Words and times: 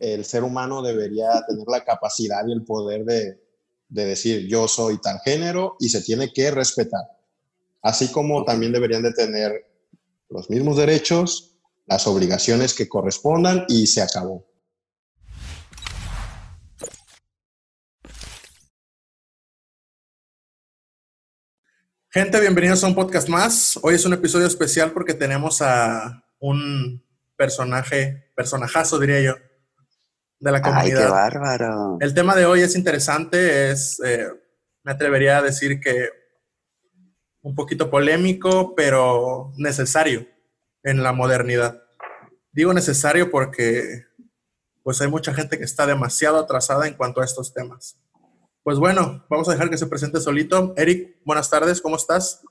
el 0.00 0.24
ser 0.24 0.44
humano 0.44 0.82
debería 0.82 1.28
tener 1.46 1.66
la 1.68 1.84
capacidad 1.84 2.46
y 2.46 2.52
el 2.52 2.64
poder 2.64 3.04
de, 3.04 3.40
de 3.88 4.04
decir 4.04 4.46
yo 4.48 4.68
soy 4.68 5.00
tan 5.00 5.18
género 5.20 5.76
y 5.80 5.88
se 5.88 6.02
tiene 6.02 6.32
que 6.32 6.50
respetar. 6.50 7.02
Así 7.82 8.10
como 8.10 8.44
también 8.44 8.72
deberían 8.72 9.02
de 9.02 9.12
tener 9.12 9.66
los 10.28 10.50
mismos 10.50 10.76
derechos, 10.76 11.56
las 11.86 12.06
obligaciones 12.06 12.74
que 12.74 12.88
correspondan 12.88 13.64
y 13.68 13.86
se 13.86 14.02
acabó. 14.02 14.44
Gente, 22.10 22.40
bienvenidos 22.40 22.82
a 22.82 22.86
un 22.86 22.94
podcast 22.94 23.28
más. 23.28 23.78
Hoy 23.82 23.94
es 23.94 24.04
un 24.06 24.14
episodio 24.14 24.46
especial 24.46 24.92
porque 24.92 25.12
tenemos 25.12 25.60
a 25.60 26.24
un 26.38 27.04
personaje, 27.36 28.32
personajazo 28.34 28.98
diría 28.98 29.20
yo, 29.20 29.34
de 30.38 30.52
la 30.52 30.62
comunidad. 30.62 30.98
¡Ay, 31.00 31.06
qué 31.06 31.10
bárbaro! 31.10 31.98
El 32.00 32.14
tema 32.14 32.34
de 32.34 32.46
hoy 32.46 32.60
es 32.60 32.76
interesante, 32.76 33.70
es, 33.70 34.00
eh, 34.04 34.28
me 34.82 34.92
atrevería 34.92 35.38
a 35.38 35.42
decir 35.42 35.80
que 35.80 36.10
un 37.42 37.54
poquito 37.54 37.90
polémico, 37.90 38.74
pero 38.74 39.52
necesario 39.56 40.26
en 40.82 41.02
la 41.02 41.12
modernidad. 41.12 41.82
Digo 42.52 42.72
necesario 42.72 43.30
porque 43.30 44.04
pues 44.82 45.00
hay 45.00 45.08
mucha 45.08 45.34
gente 45.34 45.58
que 45.58 45.64
está 45.64 45.86
demasiado 45.86 46.38
atrasada 46.38 46.86
en 46.86 46.94
cuanto 46.94 47.20
a 47.20 47.24
estos 47.24 47.52
temas. 47.52 47.98
Pues 48.62 48.78
bueno, 48.78 49.24
vamos 49.28 49.48
a 49.48 49.52
dejar 49.52 49.70
que 49.70 49.78
se 49.78 49.86
presente 49.86 50.20
solito. 50.20 50.74
Eric, 50.76 51.16
buenas 51.24 51.50
tardes, 51.50 51.80
¿cómo 51.80 51.96
estás? 51.96 52.42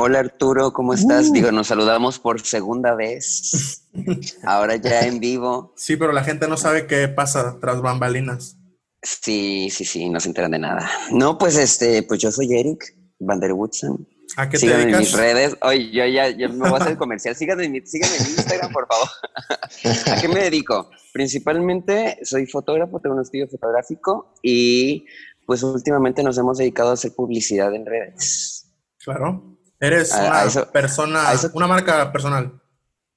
Hola 0.00 0.20
Arturo, 0.20 0.72
¿cómo 0.72 0.94
estás? 0.94 1.30
Uh. 1.30 1.32
Digo, 1.32 1.50
nos 1.50 1.66
saludamos 1.66 2.20
por 2.20 2.40
segunda 2.40 2.94
vez. 2.94 3.82
Ahora 4.44 4.76
ya 4.76 5.00
en 5.00 5.18
vivo. 5.18 5.74
Sí, 5.76 5.96
pero 5.96 6.12
la 6.12 6.22
gente 6.22 6.46
no 6.46 6.56
sabe 6.56 6.86
qué 6.86 7.08
pasa 7.08 7.58
tras 7.60 7.82
bambalinas. 7.82 8.56
Sí, 9.02 9.70
sí, 9.72 9.84
sí, 9.84 10.08
no 10.08 10.20
se 10.20 10.28
enteran 10.28 10.52
de 10.52 10.60
nada. 10.60 10.88
No, 11.10 11.36
pues 11.36 11.56
este, 11.56 12.04
pues 12.04 12.20
yo 12.20 12.30
soy 12.30 12.54
Eric 12.54 12.94
Van 13.18 13.40
der 13.40 13.52
Woodson. 13.52 14.06
¿A 14.36 14.48
qué 14.48 14.58
Síganme 14.58 14.84
te 14.84 14.86
dedicas? 14.86 15.00
en 15.00 15.18
mis 15.18 15.20
redes. 15.20 15.56
Oye, 15.62 15.90
yo 15.90 16.06
ya, 16.06 16.28
ya 16.28 16.46
me 16.46 16.70
voy 16.70 16.78
a 16.78 16.82
hacer 16.84 16.96
comercial. 16.96 17.34
Síganme 17.34 17.64
en, 17.64 17.72
mi, 17.72 17.80
síganme 17.84 18.18
en 18.18 18.26
Instagram, 18.26 18.72
por 18.72 18.86
favor. 18.86 19.08
¿A 20.12 20.20
qué 20.20 20.28
me 20.28 20.42
dedico? 20.44 20.90
Principalmente 21.12 22.20
soy 22.22 22.46
fotógrafo, 22.46 23.00
tengo 23.00 23.16
un 23.16 23.22
estudio 23.22 23.48
fotográfico 23.48 24.32
y 24.44 25.06
pues 25.44 25.64
últimamente 25.64 26.22
nos 26.22 26.38
hemos 26.38 26.58
dedicado 26.58 26.90
a 26.90 26.92
hacer 26.92 27.16
publicidad 27.16 27.74
en 27.74 27.84
redes. 27.84 28.70
Claro. 29.02 29.57
Eres 29.80 30.12
A- 30.12 30.26
una 30.26 30.40
a 30.40 30.44
eso- 30.44 30.70
persona, 30.72 31.32
eso- 31.32 31.50
una 31.54 31.66
marca 31.66 32.10
personal. 32.12 32.60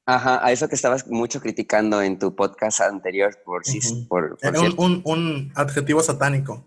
Ajá, 0.05 0.45
a 0.45 0.51
eso 0.51 0.67
que 0.67 0.75
estabas 0.75 1.07
mucho 1.07 1.39
criticando 1.39 2.01
en 2.01 2.17
tu 2.19 2.35
podcast 2.35 2.81
anterior, 2.81 3.37
por 3.45 3.65
sí, 3.65 3.79
Ujú. 3.79 4.07
por, 4.07 4.37
por 4.37 4.45
Eh, 4.45 4.49
un, 4.49 4.55
cierto. 4.65 4.81
un- 4.81 5.01
un 5.05 5.51
adjetivo 5.55 6.01
satánico. 6.03 6.65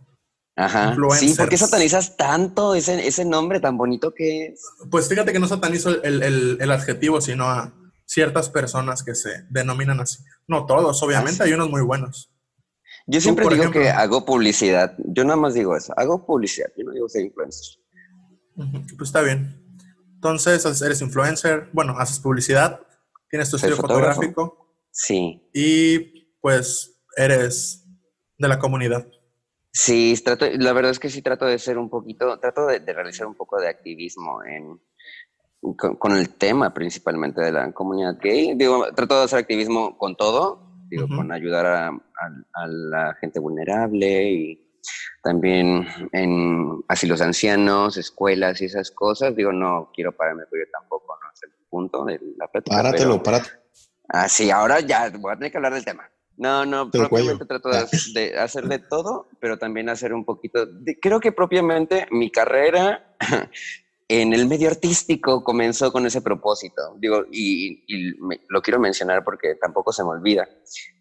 Ajá. 0.57 0.95
Sí. 1.19 1.35
¿por 1.37 1.49
qué 1.49 1.57
satanizas 1.59 2.17
tanto 2.17 2.77
ese, 2.77 3.07
ese 3.09 3.25
nombre 3.25 3.59
tan 3.59 3.77
bonito 3.77 4.15
que 4.15 4.47
es? 4.47 4.61
Pues 4.89 5.09
fíjate 5.09 5.33
que 5.33 5.41
no 5.41 5.49
satanizo 5.49 5.91
el, 6.05 6.23
el- 6.23 6.59
el 6.61 6.71
adjetivo, 6.71 7.21
sino 7.21 7.45
a 7.51 7.73
ciertas 8.07 8.51
personas 8.51 9.03
que 9.03 9.17
se 9.17 9.45
denominan 9.51 9.99
así. 10.01 10.23
No 10.47 10.65
todos, 10.65 11.03
obviamente, 11.03 11.43
Ah, 11.43 11.47
sí. 11.47 11.51
hay 11.51 11.55
unos 11.55 11.71
muy 11.71 11.83
buenos. 11.83 12.31
Yo 13.09 13.21
siempre 13.21 13.43
por 13.43 13.53
digo 13.53 13.65
ejemplo. 13.65 13.83
que 13.83 13.91
hago 13.91 14.25
publicidad. 14.25 14.95
Yo 14.99 15.25
nada 15.25 15.37
más 15.37 15.55
digo 15.55 15.77
eso. 15.77 15.93
Hago 15.97 16.25
publicidad. 16.25 16.69
Yo 16.79 16.85
no 16.85 16.93
digo 16.93 17.09
ser 17.09 17.23
influencer. 17.23 17.79
Pues 18.55 19.09
está 19.09 19.21
bien. 19.23 19.61
Entonces, 20.29 20.81
eres 20.81 21.03
influencer, 21.03 21.69
bueno, 21.75 21.97
haces 21.99 22.19
publicidad, 22.19 22.81
tienes 23.29 23.51
tu 23.51 23.57
estudio 23.57 23.77
fotográfico 23.77 24.75
Sí. 24.91 25.47
y 25.53 26.33
pues 26.41 26.99
eres 27.15 27.85
de 28.39 28.49
la 28.49 28.59
comunidad. 28.59 29.07
Sí, 29.71 30.15
trato, 30.25 30.47
la 30.51 30.73
verdad 30.73 30.93
es 30.93 30.99
que 30.99 31.11
sí 31.11 31.21
trato 31.21 31.45
de 31.45 31.59
ser 31.59 31.77
un 31.77 31.91
poquito, 31.91 32.39
trato 32.39 32.67
de, 32.67 32.81
de 32.81 32.93
realizar 32.95 33.27
un 33.27 33.35
poco 33.35 33.61
de 33.61 33.69
activismo 33.69 34.43
en, 34.45 34.81
con, 35.77 35.97
con 35.97 36.17
el 36.17 36.31
tema 36.31 36.73
principalmente 36.73 37.43
de 37.43 37.53
la 37.53 37.71
comunidad 37.73 38.17
gay. 38.19 38.55
Digo, 38.55 38.87
trato 38.95 39.19
de 39.19 39.25
hacer 39.25 39.41
activismo 39.41 39.99
con 39.99 40.17
todo, 40.17 40.71
digo, 40.89 41.07
con 41.07 41.33
ayudar 41.33 41.67
a, 41.67 41.89
a- 41.89 42.63
a 42.63 42.67
la 42.67 43.15
gente 43.21 43.41
vulnerable 43.41 44.31
y 44.33 44.64
también 45.23 45.87
en 46.13 46.83
asilos 46.89 47.21
ancianos, 47.21 47.97
escuelas 47.97 48.61
y 48.61 48.67
esas 48.67 48.91
cosas. 48.91 49.35
Digo, 49.37 49.53
no 49.53 49.91
quiero 49.95 50.13
pararme, 50.13 50.45
pero 50.51 50.65
yo 50.65 50.71
tampoco, 50.71 51.17
no 51.23 51.29
es 51.33 51.43
el 51.43 51.51
punto 51.69 52.05
de 52.05 52.21
la 52.37 52.47
plática. 52.49 52.77
Páratelo, 52.77 53.11
pero- 53.11 53.23
párate. 53.23 53.51
Ah, 54.09 54.29
sí, 54.29 54.51
ahora 54.51 54.81
ya 54.81 55.11
voy 55.19 55.33
a 55.33 55.37
tener 55.37 55.51
que 55.51 55.57
hablar 55.59 55.75
del 55.75 55.85
tema. 55.85 56.09
No, 56.37 56.67
no, 56.67 56.91
propiamente 56.91 57.47
cuello. 57.47 57.47
trato 57.47 57.69
de, 57.71 57.79
hacer- 57.79 58.13
de 58.13 58.39
hacer 58.39 58.65
de 58.65 58.79
todo, 58.81 59.29
pero 59.41 59.57
también 59.57 59.89
hacer 59.89 60.13
un 60.13 60.25
poquito. 60.25 60.67
de- 60.67 60.99
creo 61.01 61.21
que 61.21 61.33
propiamente 61.33 62.07
mi 62.11 62.31
carrera 62.31 63.17
en 64.09 64.33
el 64.35 64.47
medio 64.47 64.69
artístico 64.69 65.43
comenzó 65.43 65.91
con 65.93 66.05
ese 66.07 66.21
propósito. 66.21 66.97
Digo, 66.99 67.25
y, 67.33 67.85
y 67.87 68.15
me- 68.21 68.41
lo 68.49 68.61
quiero 68.61 68.79
mencionar 68.81 69.25
porque 69.25 69.55
tampoco 69.55 69.93
se 69.93 70.03
me 70.05 70.11
olvida. 70.11 70.47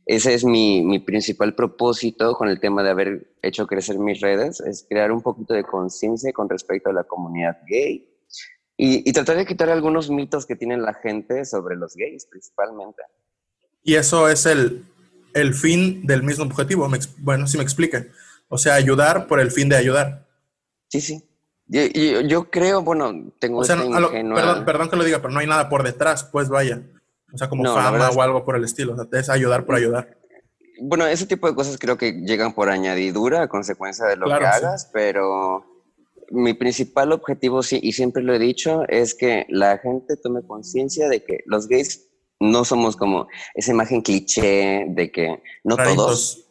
Ese 0.06 0.34
es 0.34 0.44
mi, 0.44 0.84
mi 0.84 1.00
principal 1.00 1.56
propósito 1.56 2.34
con 2.34 2.50
el 2.50 2.60
tema 2.60 2.84
de 2.84 2.90
haber 2.90 3.34
hecho 3.42 3.66
crecer 3.68 3.98
mis 4.00 4.20
redes, 4.20 4.60
es 4.60 4.86
crear 4.90 5.12
un 5.12 5.22
poquito 5.22 5.54
de 5.54 5.64
conciencia 5.64 6.32
con 6.34 6.50
respecto 6.50 6.90
a 6.90 6.94
la 6.94 7.06
comunidad 7.06 7.58
gay 7.68 8.10
y, 8.76 9.08
y 9.10 9.14
tratar 9.14 9.38
de 9.38 9.46
quitar 9.46 9.70
algunos 9.70 10.10
mitos 10.10 10.46
que 10.46 10.56
tiene 10.58 10.78
la 10.78 10.94
gente 10.94 11.46
sobre 11.46 11.76
los 11.78 11.96
gays, 11.96 12.26
principalmente. 12.26 13.02
Y 13.84 13.96
eso 13.96 14.28
es 14.28 14.46
el, 14.46 14.84
el 15.34 15.54
fin 15.54 16.06
del 16.06 16.24
mismo 16.24 16.44
objetivo. 16.46 16.88
Me 16.90 17.00
bueno, 17.20 17.48
si 17.48 17.58
me 17.58 17.64
explique. 17.64 18.10
O 18.50 18.58
sea, 18.58 18.76
ayudar 18.76 19.28
por 19.28 19.40
el 19.40 19.52
fin 19.52 19.70
de 19.70 19.78
ayudar. 19.78 20.28
Sí, 20.90 21.00
sí. 21.02 21.24
Yo, 21.68 21.82
yo, 21.86 22.22
yo 22.22 22.50
creo, 22.52 22.82
bueno, 22.82 23.32
tengo 23.40 23.60
O 23.60 23.64
sea, 23.64 23.78
no- 23.78 24.00
lo- 24.00 24.12
perdón, 24.12 24.66
perdón 24.66 24.90
que 24.90 24.96
lo 24.98 25.04
diga, 25.06 25.20
pero 25.22 25.34
no 25.34 25.40
hay 25.40 25.48
nada 25.48 25.70
por 25.70 25.84
detrás, 25.84 26.24
pues 26.26 26.50
vaya. 26.50 26.82
O 27.34 27.38
sea, 27.38 27.50
como 27.50 27.64
No, 27.64 27.74
fama 27.74 28.10
o 28.10 28.22
algo 28.22 28.46
por 28.46 28.56
el 28.56 28.64
estilo. 28.64 28.94
O 28.94 28.96
sea, 28.96 29.20
es 29.20 29.30
ayudar 29.30 29.66
por 29.66 29.76
ayudar. 29.76 30.18
Bueno, 30.82 31.06
ese 31.08 31.26
tipo 31.26 31.48
de 31.48 31.56
cosas 31.56 31.78
creo 31.78 31.98
que 31.98 32.12
llegan 32.14 32.54
por 32.54 32.70
añadidura 32.70 33.42
a 33.44 33.48
consecuencia 33.48 34.06
de 34.06 34.16
lo 34.16 34.26
Claro, 34.26 34.46
que 34.46 34.52
sí. 34.60 34.66
hagas, 34.66 34.90
pero 34.94 35.66
mi 36.32 36.54
principal 36.54 37.12
objetivo, 37.12 37.62
sí, 37.64 37.80
y 37.82 37.94
siempre 37.94 38.24
lo 38.24 38.34
he 38.34 38.40
dicho, 38.40 38.84
es 38.88 39.14
que 39.14 39.46
la 39.50 39.78
gente 39.78 40.16
tome 40.18 40.42
conciencia 40.46 41.10
de 41.10 41.24
que 41.24 41.40
los 41.46 41.68
gays 41.68 42.08
no 42.40 42.66
somos 42.66 42.96
como 42.96 43.28
esa 43.54 43.72
imagen 43.72 44.02
cliché 44.02 44.86
de 44.90 45.12
que 45.12 45.42
no 45.64 45.76
todos, 45.78 45.86
Raritos. 45.86 46.46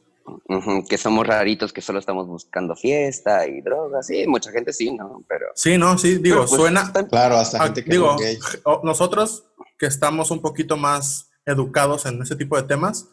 ujú, 0.49 0.84
que 0.88 0.97
somos 0.99 1.26
raritos, 1.26 1.72
que 1.72 1.81
solo 1.81 1.99
estamos 1.99 2.26
buscando 2.28 2.76
fiesta 2.76 3.47
y 3.47 3.60
drogas. 3.60 4.06
Sí, 4.06 4.25
mucha 4.28 4.50
gente 4.53 4.72
sí, 4.72 4.93
¿no? 4.93 5.25
Pero... 5.28 5.47
Sí, 5.56 5.76
no, 5.76 5.99
sí, 5.99 6.19
digo, 6.19 6.38
pues, 6.47 6.50
suena. 6.53 6.93
Claro, 7.10 7.37
hasta 7.37 7.59
Ah, 7.59 7.64
gente 7.64 7.84
que 7.84 7.91
digo, 7.91 8.14
es 8.20 8.20
gay. 8.20 8.38
nosotros 8.84 9.44
que 9.82 9.87
estamos 9.88 10.31
un 10.31 10.41
poquito 10.41 10.76
más 10.76 11.28
educados 11.44 12.06
en 12.06 12.22
ese 12.22 12.37
tipo 12.37 12.56
de 12.56 12.62
temas, 12.62 13.09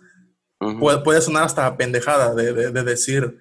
ujú. 0.60 0.80
puede, 0.80 1.00
puede 1.00 1.20
sonar 1.20 1.46
hasta 1.46 1.76
pendejada 1.78 2.36
de, 2.36 2.54
de- 2.54 2.70
de 2.72 2.84
decir, 2.84 3.40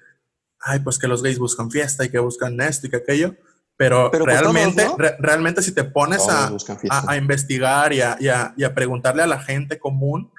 ay, 0.61 0.79
pues 0.81 0.99
que 0.99 1.07
los 1.07 1.23
gays 1.23 1.39
buscan 1.39 1.71
fiesta 1.71 2.07
y 2.07 2.09
que 2.09 2.19
buscan 2.19 2.59
esto 2.63 2.87
y 2.87 2.91
que 2.91 2.97
aquello, 2.97 3.35
pero, 3.77 4.11
Pero, 4.11 4.25
pues, 4.25 4.41
realmente, 4.41 4.83
todos, 4.83 4.99
¿no? 4.99 5.05
re- 5.05 5.17
realmente 5.19 5.61
si 5.61 5.73
te 5.73 5.85
pones 5.85 6.27
a, 6.27 6.47
a- 6.89 7.13
a 7.13 7.17
investigar 7.19 7.93
y 7.93 8.01
a, 8.01 8.17
y 8.19 8.29
y 8.61 8.65
a 8.65 8.75
preguntarle 8.75 9.23
a 9.23 9.27
la 9.27 9.39
gente 9.41 9.79
común, 9.79 10.33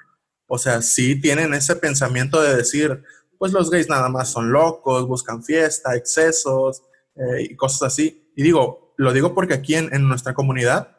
o 0.48 0.58
sea, 0.58 0.82
sí 0.82 1.14
tienen 1.20 1.54
ese 1.54 1.76
pensamiento 1.76 2.42
de 2.42 2.56
decir, 2.56 3.04
pues 3.38 3.52
los 3.52 3.70
gays 3.70 3.88
nada 3.88 4.08
más 4.08 4.30
son 4.32 4.50
locos, 4.50 5.06
buscan 5.06 5.44
fiesta, 5.44 5.94
excesos 5.94 6.82
eh, 7.14 7.46
y 7.50 7.54
cosas 7.56 7.82
así. 7.84 8.32
Y 8.34 8.42
digo, 8.42 8.94
lo 8.96 9.12
digo 9.12 9.32
porque 9.32 9.54
aquí 9.54 9.76
en, 9.76 9.94
en 9.94 10.08
nuestra 10.08 10.34
comunidad, 10.34 10.96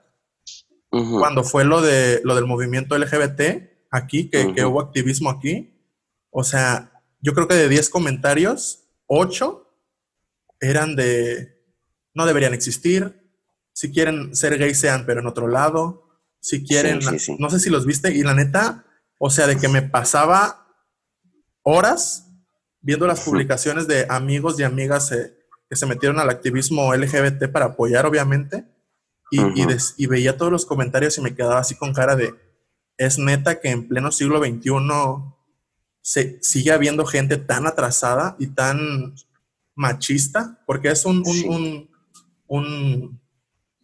Cuando 0.92 1.46
fue 1.46 1.64
lo, 1.64 1.82
de, 1.82 2.20
lo 2.26 2.36
del 2.36 2.46
movimiento 2.46 2.98
LGBT 2.98 3.42
aquí, 3.90 4.30
que, 4.30 4.66
hubo 4.66 4.82
activismo 4.82 5.30
aquí, 5.30 5.74
o 6.30 6.44
sea, 6.44 6.92
yo 7.22 7.34
creo 7.34 7.48
que 7.48 7.56
de 7.56 7.70
10 7.70 7.90
comentarios, 7.90 8.90
8 9.08 9.68
eran 10.60 10.98
de 10.98 11.58
no 12.14 12.26
deberían 12.26 12.54
existir, 12.54 13.22
si 13.72 13.90
quieren 13.92 14.36
ser 14.36 14.58
gays 14.58 14.80
sean, 14.80 15.06
pero 15.06 15.22
en 15.22 15.28
otro 15.28 15.48
lado, 15.48 16.10
si 16.42 16.66
quieren, 16.66 17.02
sí, 17.02 17.20
sí. 17.20 17.36
no 17.40 17.50
sé 17.50 17.62
si 17.62 17.70
los 17.70 17.86
viste, 17.86 18.14
y 18.14 18.24
la 18.24 18.34
neta, 18.34 18.86
o 19.18 19.30
sea, 19.30 19.48
de 19.48 19.58
que 19.58 19.70
me 19.70 19.82
pasaba 19.82 20.68
horas 21.64 22.28
viendo 22.82 23.08
las 23.08 23.22
publicaciones 23.22 23.88
de 23.88 24.08
amigos 24.10 24.60
y 24.60 24.64
amigas 24.64 25.12
eh, 25.14 25.38
que 25.70 25.76
se 25.78 25.86
metieron 25.86 26.20
al 26.20 26.30
activismo 26.30 26.94
LGBT 26.94 27.50
para 27.50 27.68
apoyar, 27.68 28.06
obviamente, 28.06 28.66
y, 29.32 29.40
y 29.40 29.44
Ujú. 29.64 29.68
des- 29.70 29.96
y 29.98 30.06
veía 30.06 30.38
todos 30.38 30.52
los 30.52 30.66
comentarios 30.68 31.18
y 31.18 31.22
me 31.22 31.34
quedaba 31.34 31.60
así 31.60 31.76
con 31.76 31.94
cara 31.94 32.16
de, 32.16 32.36
es 32.98 33.18
neta 33.18 33.60
que 33.60 33.70
en 33.70 33.88
pleno 33.88 34.12
siglo 34.12 34.38
XXI 34.44 34.70
se 36.02 36.38
sigue 36.42 36.72
habiendo 36.72 37.06
gente 37.06 37.38
tan 37.38 37.66
atrasada 37.66 38.36
y 38.40 38.48
tan 38.48 39.16
machista, 39.76 40.62
porque 40.68 40.90
es 40.92 41.06
un, 41.06 41.18
un- 41.18 41.26
Sí. 41.26 41.46
un- 41.48 41.90
un- 42.48 43.22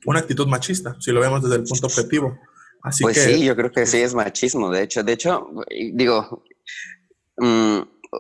una 0.05 0.19
actitud 0.19 0.47
machista, 0.47 0.95
si 0.99 1.11
lo 1.11 1.19
vemos 1.21 1.41
desde 1.41 1.55
el 1.57 1.63
punto 1.63 1.87
objetivo. 1.87 2.37
Así 2.83 3.03
pues 3.03 3.15
que 3.17 3.35
sí, 3.35 3.43
yo 3.45 3.55
creo 3.55 3.71
que 3.71 3.85
sí 3.85 3.97
es 3.97 4.13
machismo, 4.13 4.69
de 4.69 4.83
hecho. 4.83 5.03
De 5.03 5.13
hecho, 5.13 5.49
digo, 5.93 6.43
mm, 7.37 7.79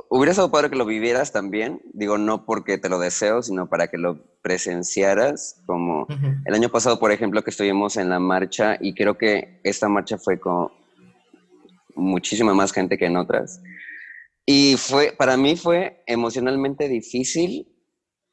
hubiera 0.09 0.33
sido 0.33 0.51
padre 0.51 0.69
que 0.69 0.75
lo 0.75 0.85
vivieras 0.85 1.31
también, 1.31 1.81
digo, 1.93 2.17
no 2.17 2.45
porque 2.45 2.77
te 2.77 2.89
lo 2.89 2.99
deseo, 2.99 3.41
sino 3.41 3.67
para 3.67 3.87
que 3.87 3.97
lo 3.97 4.23
presenciaras, 4.41 5.61
como 5.65 6.07
el 6.45 6.53
año 6.53 6.69
pasado, 6.69 6.99
por 6.99 7.11
ejemplo, 7.11 7.43
que 7.43 7.49
estuvimos 7.49 7.97
en 7.97 8.09
la 8.09 8.19
marcha 8.19 8.77
y 8.79 8.93
creo 8.93 9.17
que 9.17 9.59
esta 9.63 9.89
marcha 9.89 10.17
fue 10.17 10.39
con 10.39 10.69
muchísima 11.95 12.53
más 12.53 12.71
gente 12.71 12.97
que 12.97 13.05
en 13.05 13.17
otras. 13.17 13.61
Y 14.45 14.75
fue, 14.77 15.13
para 15.17 15.35
mí 15.35 15.57
fue 15.57 16.03
emocionalmente 16.07 16.87
difícil 16.87 17.67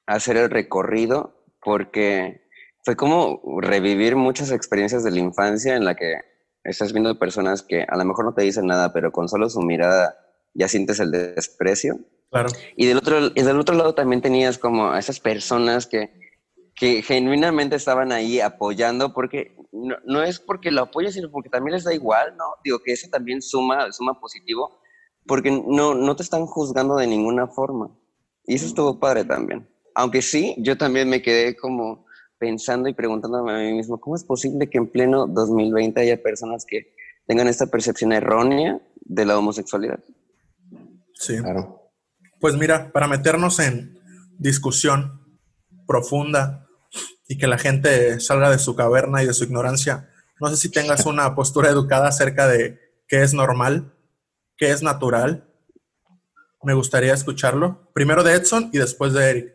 hacer 0.07 0.37
el 0.37 0.51
recorrido 0.51 1.45
porque 1.61 2.49
fue 2.85 2.95
como 2.95 3.41
revivir 3.61 4.15
muchas 4.15 4.53
experiencias 4.53 5.03
de 5.03 5.11
la 5.11 5.19
infancia 5.19 5.75
en 5.75 5.85
la 5.85 5.97
que 5.97 6.21
estás 6.63 6.93
viendo 6.93 7.19
personas 7.19 7.63
que 7.63 7.85
a 7.89 7.97
lo 7.97 8.05
mejor 8.05 8.27
no 8.27 8.35
te 8.35 8.43
dicen 8.43 8.67
nada, 8.67 8.93
pero 8.93 9.11
con 9.11 9.29
solo 9.29 9.49
su 9.49 9.61
mirada 9.63 10.15
ya 10.55 10.69
sientes 10.69 11.01
el 11.01 11.11
desprecio. 11.11 11.99
Claro. 12.31 12.49
Y 12.77 12.87
del 12.87 12.99
otro, 12.99 13.19
y 13.35 13.43
del 13.43 13.61
otro 13.61 13.77
lado 13.77 13.95
también 13.95 14.23
tenías 14.23 14.59
como 14.59 14.91
a 14.91 14.99
esas 14.99 15.21
personas 15.21 15.87
que, 15.87 16.11
que 16.75 17.03
genuinamente 17.03 17.77
estaban 17.77 18.13
ahí 18.13 18.41
apoyando, 18.41 19.13
porque 19.13 19.57
no, 19.73 19.97
no, 20.05 20.23
es 20.23 20.41
porque 20.41 20.71
lo 20.71 20.83
apoyen, 20.83 21.13
sino 21.13 21.31
porque 21.31 21.51
también 21.51 21.75
les 21.75 21.85
da 21.85 21.95
igual, 21.95 22.37
¿no? 22.37 22.45
Digo 22.65 22.79
que 22.85 22.93
eso 22.93 23.09
también 23.11 23.43
suma, 23.43 23.93
suma 23.93 24.19
positivo, 24.21 24.81
porque 25.27 25.51
no, 25.51 25.95
no 25.95 26.17
te 26.17 26.23
están 26.23 26.47
juzgando 26.47 26.97
de 26.97 27.07
ninguna 27.07 27.47
forma. 27.47 27.91
Y 28.47 28.55
eso 28.55 28.67
estuvo 28.67 28.99
padre 28.99 29.25
también. 29.25 29.69
Aunque 29.95 30.23
sí, 30.23 30.55
yo 30.59 30.77
también 30.77 31.09
me 31.09 31.23
quedé 31.23 31.57
como 31.57 32.05
pensando 32.39 32.89
y 32.89 32.95
preguntándome 32.95 33.53
a 33.53 33.59
mí 33.59 33.73
mismo, 33.73 33.99
¿cómo 34.01 34.17
es 34.17 34.25
posible 34.25 34.69
que 34.69 34.79
en 34.79 34.91
pleno 34.91 35.27
2020 35.27 36.01
haya 36.01 36.23
personas 36.23 36.67
que 36.67 36.95
tengan 37.27 37.49
esta 37.49 37.67
percepción 37.67 38.13
errónea 38.13 38.81
de 39.01 39.25
la 39.25 39.39
homosexualidad? 39.39 40.01
Sí. 41.15 41.39
Claro. 41.39 41.91
Pues 42.41 42.55
mira, 42.55 42.93
para 42.93 43.09
meternos 43.09 43.59
en 43.61 43.99
discusión 44.39 45.39
profunda 45.87 46.67
y 47.29 47.39
que 47.39 47.47
la 47.47 47.59
gente 47.59 48.21
salga 48.21 48.51
de 48.51 48.59
su 48.59 48.75
caverna 48.77 49.23
y 49.23 49.27
de 49.27 49.35
su 49.35 49.45
ignorancia, 49.45 50.11
no 50.41 50.49
sé 50.49 50.57
si 50.57 50.71
tengas 50.71 51.07
una 51.07 51.35
postura 51.35 51.71
educada 51.71 52.09
acerca 52.09 52.47
de 52.47 52.81
qué 53.09 53.23
es 53.23 53.35
normal, 53.35 53.95
qué 54.57 54.71
es 54.71 54.83
natural. 54.83 55.49
Me 56.63 56.75
gustaría 56.75 57.15
escucharlo. 57.15 57.91
Primero 57.93 58.23
de 58.23 58.35
Edson 58.35 58.71
y 58.73 58.79
después 58.79 59.13
de 59.13 59.31
Eric. 59.31 59.55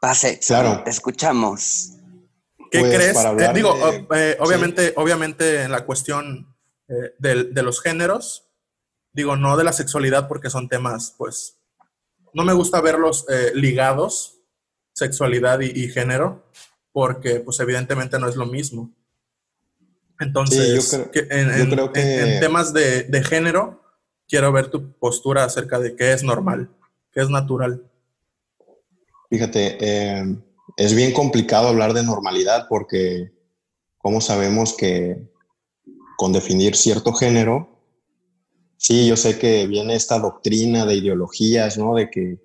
Pase, 0.00 0.38
claro. 0.40 0.82
te 0.84 0.90
escuchamos. 0.90 1.96
¿Qué 2.70 2.80
pues, 2.80 2.94
crees? 2.94 3.16
Eh, 3.16 3.50
digo, 3.54 3.74
eh, 4.14 4.36
obviamente, 4.40 4.92
obviamente 4.96 5.62
en 5.62 5.72
la 5.72 5.84
cuestión 5.84 6.54
eh, 6.88 7.14
de, 7.18 7.62
los 7.62 7.80
géneros, 7.80 8.45
digo, 9.16 9.34
no 9.34 9.56
de 9.56 9.64
la 9.64 9.72
sexualidad 9.72 10.28
porque 10.28 10.50
son 10.50 10.68
temas, 10.68 11.14
pues, 11.16 11.56
no 12.34 12.44
me 12.44 12.52
gusta 12.52 12.82
verlos 12.82 13.24
eh, 13.30 13.50
ligados, 13.54 14.40
sexualidad 14.92 15.60
y, 15.60 15.88
género, 15.88 16.44
porque 16.92 17.40
pues 17.40 17.58
evidentemente 17.60 18.18
no 18.18 18.28
es 18.28 18.36
lo 18.36 18.44
mismo. 18.44 18.90
Entonces, 20.20 20.92
en, 20.92 21.70
creo 21.70 21.92
que... 21.92 22.00
en, 22.00 22.40
temas 22.40 22.74
de, 22.74 23.24
género, 23.26 23.82
quiero 24.28 24.52
ver 24.52 24.68
tu 24.68 24.92
postura 24.92 25.44
acerca 25.44 25.78
de 25.78 25.96
qué 25.96 26.12
es 26.12 26.22
normal, 26.22 26.68
qué 27.10 27.22
es 27.22 27.30
natural. 27.30 27.82
Fíjate, 29.30 29.78
eh, 29.80 30.36
es 30.76 30.94
bien 30.94 31.12
complicado 31.12 31.68
hablar 31.68 31.94
de 31.94 32.02
normalidad 32.02 32.66
porque, 32.68 33.32
¿cómo 33.96 34.20
sabemos 34.20 34.74
que 34.76 35.30
con 36.18 36.32
definir 36.32 36.76
cierto 36.76 37.12
género 37.14 37.75
Sí, 38.76 39.06
yo 39.06 39.16
sé 39.16 39.38
que 39.38 39.66
viene 39.66 39.94
esta 39.94 40.18
doctrina 40.18 40.84
de 40.84 40.96
ideologías, 40.96 41.78
¿no? 41.78 41.94
De 41.94 42.10
que, 42.10 42.38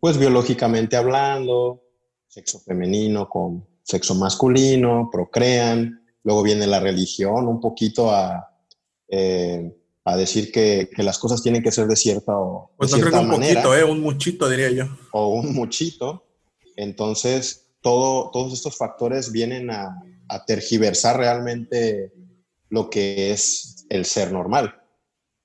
pues 0.00 0.18
biológicamente 0.18 0.96
hablando, 0.96 1.82
sexo 2.28 2.60
femenino 2.60 3.28
con 3.28 3.66
sexo 3.82 4.14
masculino, 4.14 5.08
procrean, 5.10 6.04
luego 6.22 6.42
viene 6.42 6.66
la 6.66 6.80
religión 6.80 7.46
un 7.46 7.60
poquito 7.60 8.10
a, 8.10 8.48
eh, 9.08 9.76
a 10.04 10.16
decir 10.16 10.52
que, 10.52 10.90
que, 10.94 11.02
las 11.02 11.18
cosas 11.18 11.42
tienen 11.42 11.62
que 11.62 11.72
ser 11.72 11.86
de 11.86 11.96
cierta 11.96 12.36
o 12.36 12.72
Pues 12.76 12.92
no 12.92 12.98
creo 12.98 13.12
que 13.12 13.18
un 13.18 13.30
poquito, 13.30 13.76
¿eh? 13.76 13.84
Un 13.84 14.00
muchito, 14.00 14.48
diría 14.48 14.70
yo. 14.70 14.84
O 15.12 15.28
un 15.28 15.54
muchito. 15.54 16.24
Entonces, 16.76 17.68
todo, 17.80 18.30
todos 18.30 18.52
estos 18.52 18.76
factores 18.76 19.32
vienen 19.32 19.70
a, 19.70 19.96
a 20.28 20.44
tergiversar 20.44 21.16
realmente 21.16 22.12
lo 22.68 22.90
que 22.90 23.32
es 23.32 23.86
el 23.88 24.04
ser 24.04 24.32
normal. 24.32 24.74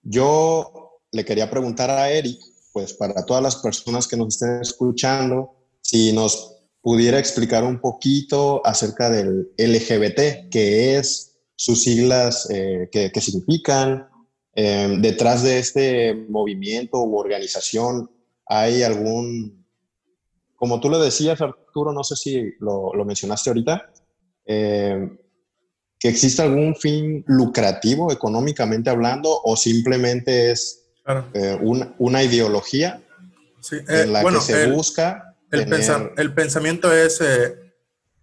Yo 0.03 1.01
le 1.12 1.25
quería 1.25 1.50
preguntar 1.50 1.89
a 1.89 2.09
Eric, 2.09 2.39
pues 2.74 2.94
para 2.94 3.25
todas 3.25 3.44
las 3.44 3.57
personas 3.57 4.07
que 4.07 4.18
nos 4.18 4.36
estén 4.36 4.62
escuchando, 4.62 5.56
si 5.81 6.13
nos 6.13 6.57
pudiera 6.81 7.19
explicar 7.19 7.63
un 7.63 7.80
poquito 7.80 8.65
acerca 8.65 9.09
del 9.09 9.51
LGBT, 9.57 10.50
qué 10.50 10.98
es, 10.98 11.38
sus 11.56 11.83
siglas, 11.83 12.50
eh, 12.50 12.89
qué, 12.92 13.12
significan. 13.21 14.07
Eh, 14.56 14.98
detrás 15.00 15.44
de 15.44 15.59
este 15.59 16.13
movimiento 16.27 17.04
u 17.04 17.18
organización, 17.18 18.09
¿hay 18.47 18.83
algún, 18.83 19.65
como 20.56 20.80
tú 20.80 20.89
lo 20.89 21.00
decías, 21.00 21.39
Arturo, 21.39 21.94
no 21.94 22.04
sé 22.04 22.15
si 22.15 22.54
lo, 22.59 22.92
mencionaste 23.06 23.50
ahorita, 23.50 23.92
eh, 24.45 25.20
que 26.01 26.09
existe 26.09 26.42
algún 26.42 26.75
fin 26.75 27.24
lucrativo 27.27 28.12
económicamente 28.12 28.89
hablando 28.89 29.39
o 29.44 29.56
simplemente 29.56 30.50
es 30.50 30.81
eh, 31.36 31.59
una, 31.62 32.24
ideología 32.24 33.00
en 33.71 33.86
eh, 33.88 34.06
la 34.07 34.24
que 34.24 34.42
se 34.42 34.71
busca. 34.71 35.38
El, 35.51 35.71
el, 36.18 36.33
pensamiento 36.33 36.92
es 36.92 37.21
eh, 37.21 37.56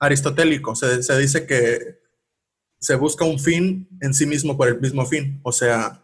aristotélico, 0.01 0.75
se, 0.75 1.05
se, 1.05 1.17
dice 1.19 1.47
que 1.47 2.01
se 2.81 2.97
busca 2.97 3.25
un 3.25 3.39
fin 3.39 3.89
en 4.01 4.13
sí 4.13 4.27
mismo 4.27 4.57
por 4.57 4.67
el 4.67 4.81
mismo 4.81 5.07
fin, 5.07 5.39
o 5.45 5.53
sea, 5.53 6.03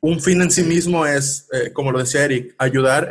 un 0.00 0.20
fin 0.20 0.42
en 0.42 0.50
sí 0.50 0.64
mismo 0.64 1.06
es, 1.06 1.46
como 1.72 1.92
lo 1.92 2.00
decía 2.00 2.24
Eric, 2.24 2.54
ayudar, 2.58 3.08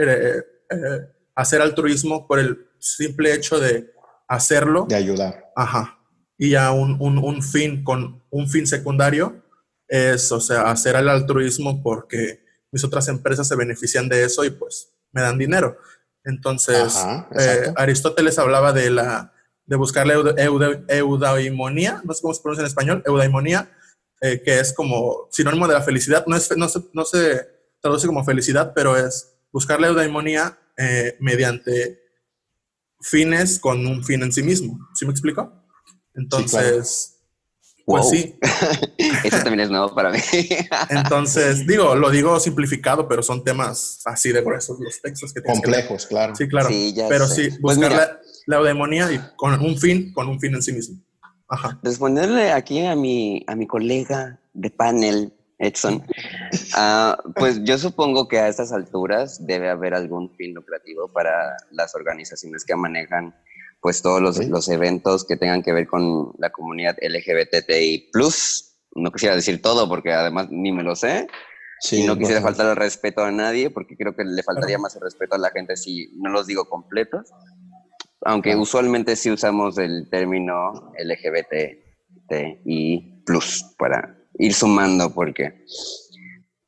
hacer 1.33 1.61
altruismo 1.61 2.27
por 2.27 2.39
el 2.39 2.67
simple 2.79 3.33
hecho 3.33 3.59
de 3.59 3.93
hacerlo. 4.27 4.85
De 4.89 4.95
ayudar. 4.95 5.51
Ajá 5.55 5.94
y 6.37 6.51
ya 6.51 6.71
un, 6.71 6.97
un, 6.99 7.17
un, 7.17 7.41
fin 7.41 7.83
con 7.83 8.23
un 8.29 8.49
fin 8.49 8.67
secundario 8.67 9.43
es, 9.87 10.31
o 10.31 10.39
sea, 10.41 10.69
hacer 10.69 10.95
el 10.95 11.09
altruismo 11.09 11.81
porque 11.81 12.43
mis 12.71 12.83
otras 12.83 13.07
empresas 13.07 13.47
se 13.47 13.55
benefician 13.55 14.09
de 14.09 14.23
eso 14.23 14.43
y 14.43 14.49
pues 14.49 14.93
me 15.11 15.21
dan 15.21 15.37
dinero. 15.37 15.77
Entonces, 16.23 16.97
eh, 17.39 17.71
Aristóteles 17.75 18.37
hablaba 18.39 18.73
de 18.73 18.89
la 18.89 19.31
de 19.65 19.75
buscar 19.75 20.05
la 20.05 20.13
eudaimonía, 20.89 22.01
no 22.03 22.13
sé 22.13 22.21
cómo 22.21 22.33
se 22.33 22.41
pronuncia 22.41 22.61
en 22.61 22.67
español, 22.67 23.03
eudaimonía, 23.05 23.71
eh, 24.21 24.41
que 24.43 24.59
es 24.59 24.73
como 24.73 25.27
sinónimo 25.31 25.67
de 25.67 25.73
la 25.73 25.81
felicidad, 25.81 26.23
no, 26.27 26.35
es, 26.35 26.55
no, 26.55 26.69
se, 26.69 26.81
no 26.93 27.03
se 27.03 27.47
traduce 27.81 28.07
como 28.07 28.23
felicidad, 28.23 28.73
pero 28.75 28.95
es 28.95 29.35
buscar 29.51 29.79
la 29.79 29.87
eudaimonía 29.87 30.57
eh, 30.77 31.17
mediante 31.19 31.99
fines 33.01 33.59
con 33.59 33.85
un 33.85 34.03
fin 34.03 34.21
en 34.23 34.31
sí 34.31 34.43
mismo. 34.43 34.79
¿Sí 34.93 35.05
me 35.05 35.11
explico? 35.11 35.64
Entonces, 36.15 37.15
pues 37.85 38.09
sí. 38.09 38.39
Eso 39.23 39.37
también 39.37 39.59
es 39.59 39.69
nuevo 39.69 39.93
para 39.93 40.11
mí. 40.11 40.19
Entonces, 40.89 41.67
digo, 41.67 41.95
lo 41.95 42.09
digo 42.09 42.39
simplificado, 42.39 43.07
pero 43.07 43.21
son 43.21 43.43
temas 43.43 44.01
así 44.05 44.31
de 44.31 44.41
gruesos 44.41 44.79
los 44.79 45.01
textos 45.01 45.33
que 45.33 45.43
Complejos, 45.43 46.07
claro. 46.07 46.35
Sí, 46.35 46.47
claro. 46.47 46.69
pero 47.07 47.27
sí, 47.27 47.49
pues 47.61 47.77
buscar 47.77 47.91
la, 47.91 48.19
la, 48.47 48.57
eudemonía 48.57 49.11
y 49.11 49.19
con 49.35 49.53
un 49.61 49.77
fin, 49.77 50.11
con 50.13 50.27
un 50.27 50.39
fin 50.39 50.55
en 50.55 50.63
sí 50.63 50.73
mismo. 50.73 50.99
Ajá. 51.47 51.79
Responderle 51.83 52.51
aquí 52.51 52.83
a 52.83 52.95
mi, 52.95 53.43
a 53.47 53.55
mi 53.55 53.67
colega 53.67 54.39
de 54.53 54.71
panel, 54.71 55.31
Edson, 55.59 56.03
uh, 56.75 57.31
pues 57.35 57.63
yo 57.63 57.77
supongo 57.77 58.27
que 58.27 58.39
a 58.39 58.47
estas 58.47 58.71
alturas 58.71 59.45
debe 59.45 59.69
haber 59.69 59.93
algún 59.93 60.35
fin 60.35 60.53
lucrativo 60.53 61.07
para 61.07 61.55
las 61.71 61.95
organizaciones 61.95 62.65
que 62.65 62.75
manejan 62.75 63.33
pues 63.85 64.01
todos 64.01 64.19
los, 64.19 64.43
los, 64.47 64.67
eventos 64.69 65.25
que 65.25 65.37
tengan 65.37 65.61
que 65.61 65.71
ver 65.71 65.85
con 65.85 66.31
la 66.39 66.49
comunidad 66.49 66.97
LGBTI+. 66.99 68.09
No 68.95 69.11
quisiera 69.11 69.35
decir 69.35 69.61
todo 69.61 69.87
porque 69.87 70.11
además 70.11 70.47
ni 70.49 70.71
me 70.71 70.81
lo 70.81 70.95
sé. 70.95 71.27
y 71.91 72.01
no 72.01 72.17
quisiera 72.17 72.41
faltar 72.41 72.65
el 72.65 72.77
respeto 72.77 73.23
a 73.23 73.29
nadie 73.29 73.69
porque 73.69 73.95
creo 73.95 74.15
que 74.15 74.23
le 74.23 74.41
faltaría 74.41 74.79
más 74.79 74.95
el 74.95 75.03
respeto 75.03 75.35
a 75.35 75.37
la 75.37 75.51
gente 75.51 75.77
si 75.77 76.09
no 76.15 76.31
los 76.31 76.47
digo 76.47 76.67
completos. 76.67 77.31
Aunque 78.21 78.55
usualmente 78.55 79.15
sí 79.15 79.29
usamos 79.29 79.77
el 79.77 80.09
término 80.09 80.91
LGBTI+, 80.97 81.83
para 83.77 84.17
ir 84.39 84.55
sumando 84.55 85.13
porque... 85.13 85.63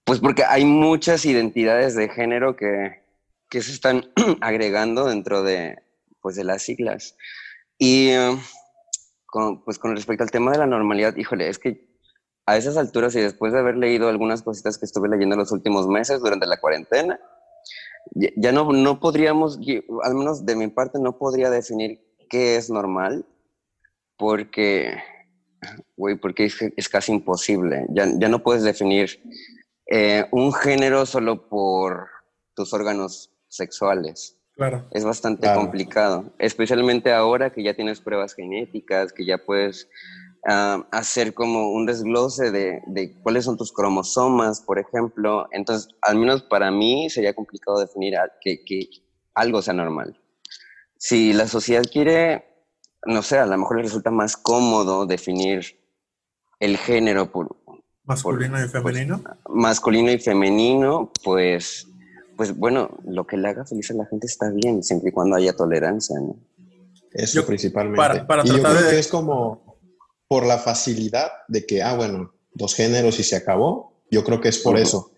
Pues 0.04 0.20
porque 0.20 0.44
hay 0.44 0.66
muchas 0.66 1.26
identidades 1.26 1.96
de 1.96 2.10
género 2.10 2.56
que, 2.56 3.02
que 3.50 3.64
se 3.64 3.72
están 3.72 4.06
agregando 4.42 5.06
dentro 5.06 5.42
de, 5.42 5.80
pues, 6.28 6.36
de 6.36 6.44
las 6.44 6.62
siglas. 6.62 7.16
Y 7.78 8.10
eh, 8.10 8.38
con, 9.28 9.64
pues 9.64 9.80
con 9.80 9.96
respecto 9.96 10.26
al 10.26 10.32
tema 10.32 10.52
de 10.52 10.58
la 10.58 10.68
normalidad, 10.68 11.16
híjole, 11.16 11.48
es 11.48 11.58
que 11.58 11.88
a 12.46 12.58
esas 12.58 12.76
alturas 12.76 13.16
y 13.16 13.22
después 13.22 13.54
de 13.54 13.60
haber 13.60 13.78
leído 13.78 14.10
algunas 14.10 14.44
cositas 14.44 14.78
que 14.78 14.84
estuve 14.84 15.08
leyendo 15.08 15.38
los 15.38 15.54
últimos 15.54 15.88
meses 15.88 16.20
durante 16.20 16.46
la 16.46 16.60
cuarentena, 16.60 17.18
ya, 18.14 18.52
no, 18.52 18.74
no 18.74 19.00
podríamos, 19.00 19.58
al 20.04 20.16
menos 20.16 20.46
de 20.46 20.58
mi 20.58 20.68
parte, 20.68 21.00
no 21.00 21.18
podría 21.18 21.50
definir 21.50 22.02
qué 22.30 22.58
es 22.58 22.70
normal, 22.70 23.26
porque, 24.18 24.98
güey, 25.96 26.16
porque 26.16 26.52
es, 26.76 26.90
casi 26.90 27.14
imposible. 27.14 27.86
Ya, 27.92 28.06
ya, 28.18 28.28
no 28.28 28.44
puedes 28.44 28.64
definir 28.64 29.22
eh, 29.90 30.26
un 30.34 30.52
género 30.52 31.06
solo 31.06 31.48
por 31.48 32.10
tus 32.54 32.74
órganos 32.74 33.32
sexuales. 33.48 34.38
Claro. 34.58 34.88
Es 34.92 35.06
bastante 35.06 35.48
complicado, 35.54 36.34
especialmente 36.40 37.14
ahora 37.14 37.52
que 37.52 37.64
ya 37.64 37.76
tienes 37.76 38.02
pruebas 38.02 38.34
genéticas, 38.34 39.14
que 39.14 39.24
ya 39.24 39.38
puedes 39.38 39.88
hacer 40.92 41.34
como 41.34 41.72
un 41.72 41.86
desglose 41.86 42.52
de, 42.52 43.20
cuáles 43.22 43.46
son 43.46 43.58
tus 43.58 43.72
cromosomas, 43.72 44.62
por 44.62 44.80
ejemplo. 44.80 45.48
Entonces, 45.52 45.90
al 46.02 46.18
menos 46.18 46.42
para 46.44 46.72
mí 46.72 47.10
sería 47.10 47.34
complicado 47.34 47.80
definir 47.80 48.16
que, 48.42 48.90
algo 49.36 49.62
sea 49.62 49.74
normal. 49.74 50.20
Si 50.98 51.34
la 51.34 51.48
sociedad 51.48 51.84
quiere, 51.92 52.46
no 53.06 53.22
sé, 53.22 53.38
a 53.38 53.46
lo 53.46 53.58
mejor 53.58 53.78
le 53.78 53.84
resulta 53.84 54.10
más 54.10 54.36
cómodo 54.36 55.06
definir 55.06 55.80
el 56.60 56.78
género 56.78 57.32
por... 57.32 57.56
Masculino 58.06 58.64
y 58.64 58.70
femenino. 58.70 59.22
masculino 59.50 60.12
y 60.12 60.18
femenino, 60.18 61.12
pues, 61.24 61.88
pues 62.38 62.56
bueno, 62.56 62.98
lo 63.04 63.26
que 63.26 63.36
le 63.36 63.50
haga 63.50 63.66
feliz 63.66 63.90
a 63.92 63.96
la 63.96 64.06
gente 64.06 64.28
está 64.28 64.50
bien, 64.52 64.84
siempre 64.84 65.10
y 65.10 65.12
cuando 65.12 65.36
haya 65.36 65.54
tolerancia, 65.54 66.18
¿no? 66.20 66.38
Eso 67.12 67.46
principalmente. 67.46 67.98
Para, 67.98 68.28
para 68.28 68.46
y 68.46 68.50
yo 68.50 68.62
creo 68.62 68.90
que 68.90 69.00
es 69.00 69.08
como 69.08 69.80
por 70.28 70.46
la 70.46 70.60
facilidad 70.60 71.30
de 71.48 71.66
que, 71.66 71.82
ah, 71.82 71.96
bueno, 71.96 72.34
dos 72.54 72.76
géneros 72.76 73.20
y 73.20 73.24
se 73.24 73.36
acabó. 73.36 74.04
Yo 74.12 74.24
creo 74.24 74.40
que 74.40 74.50
es 74.50 74.60
por 74.60 74.78
eso. 74.78 75.12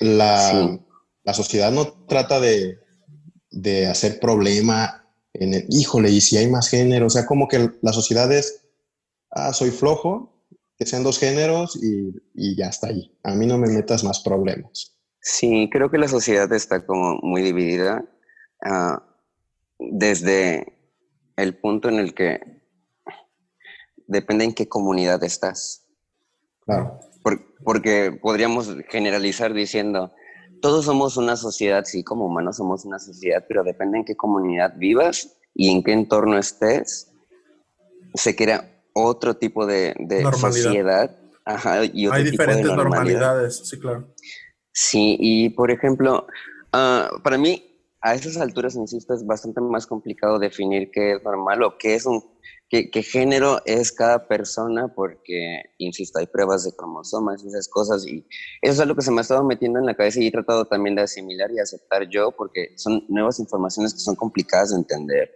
La, 0.00 0.80
la, 1.22 1.34
sociedad 1.34 1.70
no 1.70 1.92
trata 2.06 2.40
de, 2.40 2.78
de, 3.50 3.86
hacer 3.86 4.18
problema 4.18 5.06
en 5.32 5.54
el, 5.54 5.66
híjole, 5.68 6.10
y 6.10 6.20
si 6.20 6.36
hay 6.36 6.48
más 6.48 6.68
géneros, 6.68 7.14
o 7.14 7.16
sea, 7.18 7.26
como 7.26 7.46
que 7.46 7.70
la 7.82 7.92
sociedad 7.92 8.30
es, 8.32 8.62
ah, 9.30 9.52
soy 9.52 9.70
flojo, 9.70 10.32
que 10.76 10.86
sean 10.86 11.04
dos 11.04 11.18
géneros 11.18 11.76
y, 11.76 12.10
y 12.34 12.56
ya 12.56 12.68
está 12.68 12.88
ahí. 12.88 13.12
A 13.22 13.34
mí 13.34 13.46
no 13.46 13.58
me 13.58 13.68
metas 13.68 14.02
más 14.02 14.20
problemas. 14.20 14.93
Sí, 15.26 15.70
creo 15.72 15.90
que 15.90 15.96
la 15.96 16.06
sociedad 16.06 16.52
está 16.52 16.84
como 16.84 17.18
muy 17.22 17.40
dividida 17.40 18.04
uh, 18.62 18.98
desde 19.78 20.76
el 21.36 21.56
punto 21.56 21.88
en 21.88 21.98
el 21.98 22.12
que 22.12 22.60
depende 24.06 24.44
en 24.44 24.52
qué 24.52 24.68
comunidad 24.68 25.24
estás. 25.24 25.80
Claro. 26.66 26.98
porque 27.62 28.18
podríamos 28.22 28.74
generalizar 28.88 29.52
diciendo, 29.52 30.12
todos 30.60 30.84
somos 30.84 31.16
una 31.16 31.36
sociedad, 31.36 31.84
sí, 31.84 32.04
como 32.04 32.26
humanos 32.26 32.56
somos 32.58 32.84
una 32.84 32.98
sociedad, 32.98 33.44
pero 33.48 33.64
depende 33.64 33.98
en 33.98 34.04
qué 34.04 34.16
comunidad 34.16 34.74
vivas 34.76 35.38
y 35.54 35.70
en 35.70 35.82
qué 35.82 35.92
entorno 35.92 36.38
estés, 36.38 37.12
se 38.14 38.36
crea 38.36 38.82
otro 38.92 39.36
tipo 39.36 39.64
de, 39.64 39.94
sociedad. 40.38 41.16
Ajá, 41.46 41.84
y 41.84 42.08
Hay 42.08 42.24
diferentes 42.24 42.66
normalidades, 42.66 43.66
sí, 43.68 43.78
claro. 43.78 44.06
Sí, 44.74 45.16
y 45.20 45.50
por 45.50 45.70
ejemplo, 45.70 46.26
ah, 46.72 47.08
para 47.22 47.38
mí, 47.38 47.64
a 48.00 48.14
esas 48.14 48.36
alturas, 48.36 48.74
insisto, 48.74 49.14
es 49.14 49.24
bastante 49.24 49.60
más 49.60 49.86
complicado 49.86 50.38
definir 50.38 50.90
qué 50.90 51.12
es 51.12 51.22
normal 51.22 51.62
o 51.62 51.78
qué 51.78 51.94
es 51.94 52.04
un 52.06 52.22
qué, 52.68 53.02
género 53.04 53.62
es 53.66 53.92
cada 53.92 54.26
persona, 54.26 54.88
porque, 54.88 55.62
insisto, 55.78 56.18
hay 56.18 56.26
pruebas 56.26 56.64
de 56.64 56.74
cromosomas 56.74 57.44
y 57.44 57.48
esas 57.48 57.68
cosas, 57.68 58.04
y 58.04 58.26
eso 58.62 58.72
es 58.72 58.80
algo 58.80 58.96
que 58.96 59.02
se 59.02 59.12
me 59.12 59.18
ha 59.18 59.22
estado 59.22 59.44
metiendo 59.44 59.78
en 59.78 59.86
la 59.86 59.94
cabeza 59.94 60.20
y 60.20 60.26
he 60.26 60.32
tratado 60.32 60.64
también 60.64 60.96
de 60.96 61.02
asimilar 61.02 61.52
y 61.52 61.60
aceptar 61.60 62.08
yo, 62.08 62.32
porque 62.32 62.72
son 62.76 63.04
nuevas 63.08 63.38
informaciones 63.38 63.94
que 63.94 64.00
son 64.00 64.16
complicadas 64.16 64.70
de 64.70 64.78
entender. 64.78 65.30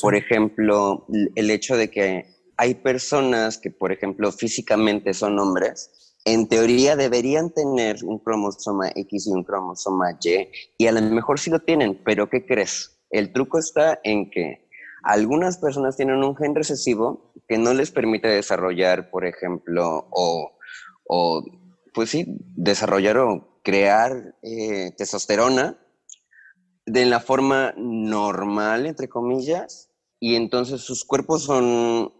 Por 0.00 0.14
ejemplo, 0.14 1.04
el 1.34 1.50
hecho 1.50 1.76
de 1.76 1.90
que 1.90 2.26
hay 2.56 2.74
personas 2.74 3.58
que, 3.58 3.72
por 3.72 3.90
ejemplo, 3.90 4.30
físicamente 4.30 5.14
son 5.14 5.36
hombres, 5.40 5.90
en 6.24 6.48
teoría 6.48 6.96
deberían 6.96 7.50
tener 7.50 8.04
un 8.04 8.18
cromosoma 8.18 8.90
X 8.94 9.26
y 9.26 9.30
un 9.30 9.44
cromosoma 9.44 10.18
Y, 10.22 10.48
y 10.78 10.86
a 10.86 10.92
lo 10.92 11.02
mejor 11.02 11.38
sí 11.38 11.50
lo 11.50 11.60
tienen, 11.60 12.00
pero 12.04 12.30
¿qué 12.30 12.46
crees? 12.46 12.98
El 13.10 13.32
truco 13.32 13.58
está 13.58 14.00
en 14.02 14.30
que 14.30 14.64
algunas 15.04 15.58
personas 15.58 15.96
tienen 15.96 16.24
un 16.24 16.34
gen 16.34 16.54
recesivo 16.54 17.34
que 17.46 17.58
no 17.58 17.74
les 17.74 17.90
permite 17.90 18.28
desarrollar, 18.28 19.10
por 19.10 19.26
ejemplo, 19.26 20.08
o, 20.10 21.44
pues 21.92 22.10
sí, 22.10 22.24
desarrollar 22.56 23.18
o 23.18 23.60
crear 23.62 24.34
eh, 24.42 24.92
testosterona 24.96 25.78
de 26.86 27.04
la 27.04 27.20
forma 27.20 27.74
normal, 27.76 28.86
entre 28.86 29.08
comillas, 29.08 29.90
y 30.20 30.36
entonces 30.36 30.80
sus 30.80 31.04
cuerpos 31.04 31.44
son 31.44 32.12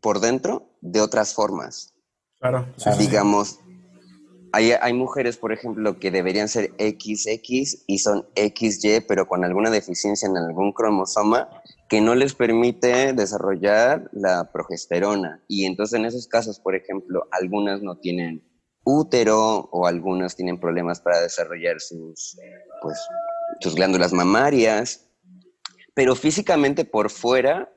por 0.00 0.20
dentro 0.20 0.76
de 0.80 1.00
otras 1.00 1.34
formas. 1.34 1.97
Claro. 2.40 2.66
Digamos, 2.98 3.60
hay, 4.52 4.72
hay, 4.72 4.92
mujeres, 4.92 5.36
por 5.36 5.52
ejemplo, 5.52 5.98
que 5.98 6.10
deberían 6.10 6.48
ser 6.48 6.72
XX 6.78 7.84
y 7.86 7.98
son 7.98 8.26
XY, 8.36 9.00
pero 9.06 9.26
con 9.26 9.44
alguna 9.44 9.70
deficiencia 9.70 10.28
en 10.28 10.36
algún 10.36 10.72
cromosoma 10.72 11.48
que 11.88 12.00
no 12.00 12.14
les 12.14 12.34
permite 12.34 13.12
desarrollar 13.12 14.08
la 14.12 14.52
progesterona. 14.52 15.42
Y 15.48 15.64
entonces 15.64 15.98
en 15.98 16.04
esos 16.04 16.28
casos, 16.28 16.60
por 16.60 16.76
ejemplo, 16.76 17.26
algunas 17.30 17.82
no 17.82 17.98
tienen 17.98 18.44
útero 18.84 19.68
o 19.72 19.86
algunas 19.86 20.36
tienen 20.36 20.60
problemas 20.60 21.00
para 21.00 21.20
desarrollar 21.20 21.80
sus, 21.80 22.38
pues, 22.82 22.98
sus 23.60 23.74
glándulas 23.74 24.12
mamarias. 24.12 25.08
Pero 25.94 26.14
físicamente 26.14 26.84
por 26.84 27.10
fuera, 27.10 27.72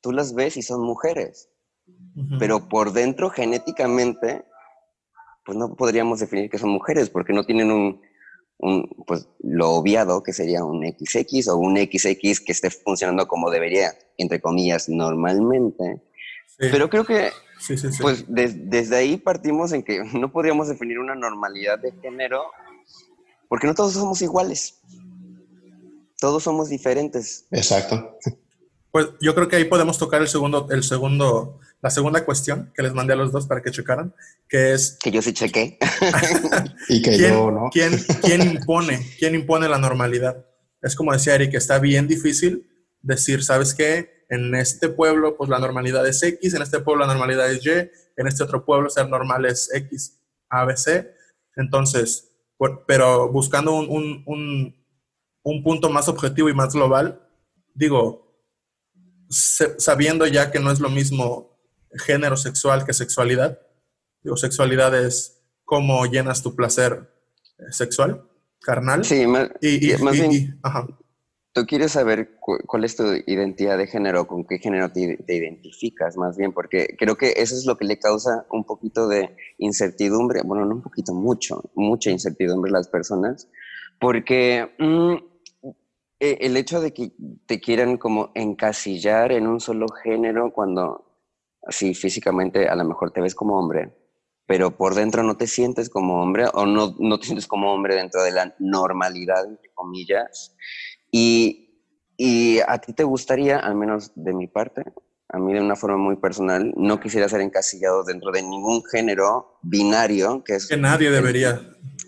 tú 0.00 0.12
las 0.12 0.34
ves 0.34 0.56
y 0.56 0.62
son 0.62 0.82
mujeres. 0.82 1.51
Pero 2.38 2.68
por 2.68 2.92
dentro, 2.92 3.30
genéticamente, 3.30 4.44
pues 5.44 5.56
no 5.56 5.74
podríamos 5.74 6.20
definir 6.20 6.50
que 6.50 6.58
son 6.58 6.70
mujeres 6.70 7.08
porque 7.08 7.32
no 7.32 7.44
tienen 7.44 7.70
un, 7.70 8.00
pues 9.06 9.28
lo 9.40 9.70
obviado 9.70 10.22
que 10.22 10.32
sería 10.32 10.64
un 10.64 10.82
XX 10.86 11.48
o 11.48 11.56
un 11.56 11.76
XX 11.76 12.16
que 12.16 12.52
esté 12.52 12.70
funcionando 12.70 13.26
como 13.26 13.50
debería, 13.50 13.92
entre 14.18 14.40
comillas, 14.40 14.88
normalmente. 14.88 16.02
Pero 16.58 16.88
creo 16.88 17.04
que 17.04 17.30
pues 18.00 18.24
desde 18.28 18.96
ahí 18.96 19.16
partimos 19.16 19.72
en 19.72 19.82
que 19.82 20.02
no 20.14 20.30
podríamos 20.32 20.68
definir 20.68 20.98
una 20.98 21.14
normalidad 21.14 21.78
de 21.78 21.92
género 22.00 22.42
porque 23.48 23.66
no 23.66 23.74
todos 23.74 23.92
somos 23.92 24.22
iguales. 24.22 24.80
Todos 26.18 26.44
somos 26.44 26.68
diferentes. 26.68 27.46
Exacto. 27.50 28.16
Pues 28.92 29.08
yo 29.20 29.34
creo 29.34 29.48
que 29.48 29.56
ahí 29.56 29.64
podemos 29.64 29.98
tocar 29.98 30.22
el 30.22 30.28
segundo, 30.28 30.68
el 30.70 30.84
segundo, 30.84 31.58
la 31.82 31.90
segunda 31.90 32.24
cuestión 32.24 32.72
que 32.74 32.82
les 32.82 32.94
mandé 32.94 33.12
a 33.12 33.16
los 33.16 33.32
dos 33.32 33.48
para 33.48 33.60
que 33.60 33.72
checaran, 33.72 34.14
que 34.48 34.72
es... 34.72 34.96
Que 35.02 35.10
yo 35.10 35.20
sí 35.20 35.32
chequé. 35.32 35.78
y 36.88 37.02
que 37.02 37.18
yo 37.18 37.50
no. 37.50 37.70
¿quién, 37.72 37.92
¿Quién 38.22 38.42
impone? 38.42 39.04
¿Quién 39.18 39.34
impone 39.34 39.68
la 39.68 39.78
normalidad? 39.78 40.46
Es 40.80 40.94
como 40.94 41.12
decía 41.12 41.34
Eric, 41.34 41.54
está 41.54 41.80
bien 41.80 42.06
difícil 42.06 42.70
decir, 43.02 43.42
¿sabes 43.42 43.74
qué? 43.74 44.24
En 44.28 44.54
este 44.54 44.88
pueblo, 44.90 45.36
pues 45.36 45.50
la 45.50 45.58
normalidad 45.58 46.06
es 46.06 46.22
X, 46.22 46.54
en 46.54 46.62
este 46.62 46.78
pueblo 46.78 47.04
la 47.04 47.12
normalidad 47.12 47.50
es 47.50 47.66
Y, 47.66 47.70
en 47.70 48.26
este 48.28 48.44
otro 48.44 48.64
pueblo 48.64 48.88
ser 48.88 49.08
normal 49.08 49.44
es 49.44 49.68
X, 49.74 50.20
A, 50.48 50.64
B, 50.64 50.76
C. 50.76 51.12
Entonces, 51.56 52.30
pero 52.86 53.28
buscando 53.28 53.74
un, 53.74 54.22
un, 54.24 54.86
un 55.42 55.62
punto 55.64 55.90
más 55.90 56.08
objetivo 56.08 56.48
y 56.48 56.54
más 56.54 56.74
global, 56.74 57.28
digo, 57.74 58.22
sabiendo 59.28 60.28
ya 60.28 60.52
que 60.52 60.60
no 60.60 60.70
es 60.70 60.78
lo 60.78 60.88
mismo 60.88 61.51
género 61.94 62.36
sexual 62.36 62.84
que 62.84 62.92
sexualidad. 62.92 63.58
Digo, 64.22 64.36
sexualidad 64.36 64.98
es 64.98 65.42
cómo 65.64 66.04
llenas 66.06 66.42
tu 66.42 66.54
placer 66.54 67.10
eh, 67.58 67.72
sexual, 67.72 68.28
carnal. 68.60 69.04
Sí, 69.04 69.26
más, 69.26 69.50
y, 69.60 69.92
más 70.02 70.14
bien, 70.14 70.60
tú 71.52 71.66
quieres 71.66 71.92
saber 71.92 72.36
cuál 72.38 72.84
es 72.84 72.96
tu 72.96 73.04
identidad 73.26 73.78
de 73.78 73.86
género, 73.86 74.26
con 74.26 74.46
qué 74.46 74.58
género 74.58 74.90
te, 74.90 75.18
identificas, 75.28 76.16
más 76.16 76.36
bien, 76.36 76.52
porque 76.52 76.94
creo 76.98 77.16
que 77.16 77.34
eso 77.36 77.54
es 77.54 77.66
lo 77.66 77.76
que 77.76 77.84
le 77.84 77.98
causa 77.98 78.46
un 78.50 78.64
poquito 78.64 79.08
de 79.08 79.36
incertidumbre, 79.58 80.42
bueno, 80.44 80.64
no 80.64 80.76
un 80.76 80.82
poquito, 80.82 81.12
mucho, 81.14 81.70
mucha 81.74 82.10
incertidumbre 82.10 82.70
a 82.70 82.78
las 82.78 82.88
personas, 82.88 83.48
porque... 84.00 84.70
Mm, 84.78 85.32
eh, 86.24 86.46
el 86.46 86.56
hecho 86.56 86.80
de 86.80 86.92
que 86.94 87.10
te 87.46 87.60
quieran 87.60 87.96
como 87.96 88.30
encasillar 88.36 89.32
en 89.32 89.48
un 89.48 89.58
solo 89.58 89.88
género 89.88 90.52
cuando 90.52 91.11
así 91.66 91.94
físicamente 91.94 92.68
a 92.68 92.74
lo 92.74 92.84
mejor 92.84 93.12
te 93.12 93.20
ves 93.20 93.34
como 93.34 93.58
hombre, 93.58 93.92
pero 94.46 94.76
por 94.76 94.94
dentro 94.94 95.22
no 95.22 95.36
te 95.36 95.46
sientes 95.46 95.88
como 95.88 96.22
hombre 96.22 96.46
o 96.52 96.66
no, 96.66 96.94
no 96.98 97.18
te 97.18 97.26
sientes 97.26 97.46
como 97.46 97.72
hombre 97.72 97.94
dentro 97.94 98.22
de 98.22 98.32
la 98.32 98.54
normalidad, 98.58 99.46
entre 99.46 99.72
comillas. 99.72 100.56
Y, 101.10 101.84
y 102.16 102.58
a 102.60 102.78
ti 102.78 102.92
te 102.92 103.04
gustaría, 103.04 103.58
al 103.58 103.74
menos 103.74 104.12
de 104.14 104.32
mi 104.32 104.48
parte, 104.48 104.84
a 105.28 105.38
mí 105.38 105.54
de 105.54 105.60
una 105.60 105.76
forma 105.76 105.96
muy 105.96 106.16
personal, 106.16 106.72
no 106.76 107.00
quisiera 107.00 107.28
ser 107.28 107.40
encasillado 107.40 108.04
dentro 108.04 108.30
de 108.32 108.42
ningún 108.42 108.84
género 108.84 109.58
binario, 109.62 110.44
que 110.44 110.56
es... 110.56 110.68
Que 110.68 110.76
nadie 110.76 111.10
debería. 111.10 111.62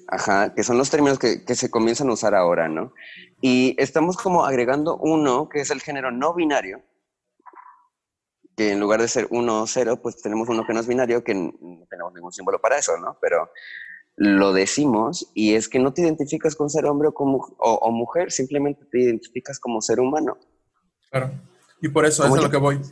Ajá, 0.08 0.54
que 0.54 0.62
son 0.62 0.76
los 0.76 0.90
términos 0.90 1.18
que, 1.18 1.44
que, 1.44 1.54
se 1.54 1.70
comienzan 1.70 2.10
a 2.10 2.12
usar 2.12 2.34
ahora, 2.34 2.68
¿no? 2.68 2.92
Y 3.40 3.74
estamos 3.78 4.18
como 4.18 4.44
agregando 4.44 4.98
uno, 4.98 5.48
que 5.48 5.60
es 5.60 5.70
el 5.70 5.80
género 5.80 6.10
no 6.10 6.34
binario, 6.34 6.82
que 8.56 8.72
en 8.72 8.80
lugar 8.80 9.00
de 9.00 9.08
ser 9.08 9.26
uno 9.30 9.62
o 9.62 9.66
cero, 9.66 10.00
pues 10.00 10.20
tenemos 10.20 10.48
uno 10.48 10.64
que 10.66 10.72
no 10.72 10.80
es 10.80 10.86
binario, 10.86 11.24
que 11.24 11.34
no 11.34 11.86
tenemos 11.88 12.14
ningún 12.14 12.32
símbolo 12.32 12.60
para 12.60 12.78
eso, 12.78 12.96
¿no? 12.98 13.18
Pero 13.20 13.50
lo 14.16 14.52
decimos 14.52 15.30
y 15.34 15.54
es 15.54 15.68
que 15.68 15.78
no 15.78 15.92
te 15.92 16.02
identificas 16.02 16.54
con 16.54 16.70
ser 16.70 16.86
hombre 16.86 17.08
o, 17.08 17.14
como, 17.14 17.56
o, 17.58 17.90
mujer, 17.90 18.30
simplemente 18.30 18.84
te 18.90 19.00
identificas 19.00 19.58
como 19.58 19.80
ser 19.80 19.98
humano. 19.98 20.38
Claro. 21.10 21.32
Y 21.80 21.88
por 21.88 22.06
eso 22.06 22.24
es 22.24 22.32
a 22.32 22.42
lo 22.42 22.50
que 22.50 22.56
voy. 22.56 22.80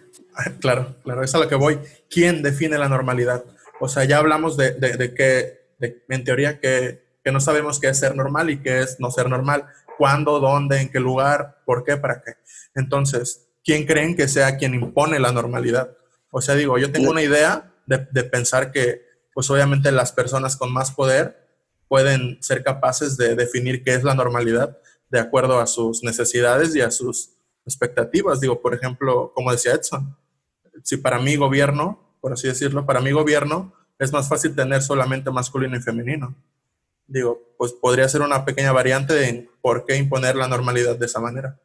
Claro, 0.60 0.96
claro, 1.04 1.22
es 1.22 1.34
a 1.34 1.38
lo 1.38 1.46
que 1.46 1.56
voy. 1.56 1.78
¿Quién 2.08 2.42
define 2.42 2.78
la 2.78 2.88
normalidad? 2.88 3.44
O 3.80 3.86
sea, 3.86 4.04
ya 4.04 4.16
hablamos 4.16 4.56
de, 4.56 4.72
de, 4.72 5.12
que, 5.12 5.60
en 6.08 6.24
teoría, 6.24 6.58
que, 6.58 7.18
que, 7.22 7.32
no 7.32 7.38
sabemos 7.38 7.78
qué 7.78 7.88
es 7.88 7.98
ser 7.98 8.16
normal 8.16 8.48
y 8.48 8.62
qué 8.62 8.80
es 8.80 8.98
no 8.98 9.10
ser 9.10 9.28
normal. 9.28 9.66
¿Cuándo, 9.98 10.40
dónde, 10.40 10.80
en 10.80 10.90
qué 10.90 11.00
lugar, 11.00 11.58
por 11.66 11.84
qué, 11.84 11.98
para 11.98 12.22
qué? 12.22 12.32
Entonces, 12.74 13.51
¿quién 13.64 13.86
creen 13.86 14.16
que 14.16 14.28
sea 14.28 14.56
quien 14.56 14.74
impone 14.74 15.18
la 15.18 15.32
normalidad? 15.32 15.96
O 16.30 16.40
sea, 16.40 16.54
digo, 16.54 16.78
yo 16.78 16.90
tengo 16.90 17.10
una 17.10 17.22
idea 17.22 17.74
de, 17.86 18.06
de 18.10 18.24
pensar 18.24 18.72
que, 18.72 19.02
pues 19.34 19.48
obviamente 19.50 19.92
las 19.92 20.12
personas 20.12 20.56
con 20.56 20.72
más 20.72 20.90
poder 20.90 21.48
pueden 21.88 22.42
ser 22.42 22.62
capaces 22.62 23.16
de 23.16 23.34
definir 23.34 23.82
qué 23.82 23.94
es 23.94 24.04
la 24.04 24.14
normalidad 24.14 24.78
de 25.10 25.20
acuerdo 25.20 25.60
a 25.60 25.66
sus 25.66 26.02
necesidades 26.02 26.74
y 26.74 26.80
a 26.80 26.90
sus 26.90 27.34
expectativas. 27.66 28.40
Digo, 28.40 28.60
por 28.60 28.74
ejemplo, 28.74 29.32
como 29.34 29.52
decía 29.52 29.74
Edson, 29.74 30.16
si 30.82 30.96
para 30.96 31.18
mi 31.18 31.36
gobierno, 31.36 32.16
por 32.20 32.32
así 32.32 32.48
decirlo, 32.48 32.86
para 32.86 33.00
mi 33.00 33.12
gobierno 33.12 33.74
es 33.98 34.12
más 34.12 34.28
fácil 34.28 34.54
tener 34.54 34.82
solamente 34.82 35.30
masculino 35.30 35.76
y 35.76 35.82
femenino. 35.82 36.34
Digo, 37.06 37.54
pues 37.58 37.72
podría 37.72 38.08
ser 38.08 38.22
una 38.22 38.44
pequeña 38.44 38.72
variante 38.72 39.12
de 39.14 39.50
por 39.60 39.84
qué 39.84 39.96
imponer 39.96 40.34
la 40.34 40.48
normalidad 40.48 40.96
de 40.96 41.06
esa 41.06 41.20
manera. 41.20 41.60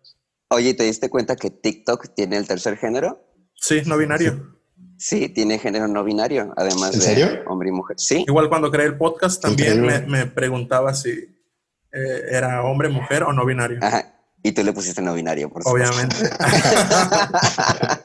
Oye, 0.50 0.74
¿te 0.74 0.84
diste 0.84 1.10
cuenta 1.10 1.36
que 1.36 1.50
TikTok 1.50 2.14
tiene 2.16 2.38
el 2.38 2.48
tercer 2.48 2.78
género? 2.78 3.22
Sí, 3.54 3.82
no 3.86 3.98
binario. 3.98 4.56
Sí, 4.98 5.28
tiene 5.28 5.60
género 5.60 5.90
no 5.90 6.06
binario, 6.06 6.54
además 6.56 6.98
de 6.98 7.44
hombre 7.48 7.70
y 7.70 7.74
mujer. 7.74 8.00
Sí. 8.00 8.24
Igual 8.26 8.48
cuando 8.48 8.72
creé 8.72 8.88
el 8.88 8.98
podcast 8.98 9.42
también 9.42 9.86
me, 10.08 10.26
preguntaba 10.28 10.94
si 10.94 11.10
eh, 11.10 12.22
era 12.32 12.64
hombre, 12.64 12.88
mujer 12.88 13.24
o 13.24 13.34
no 13.34 13.46
binario. 13.46 13.80
Ajá. 13.82 14.14
Y 14.42 14.54
tú 14.54 14.64
le 14.64 14.72
pusiste 14.72 15.02
no 15.02 15.14
binario, 15.14 15.50
por 15.50 15.64
supuesto. 15.64 15.90
Obviamente. 15.90 16.16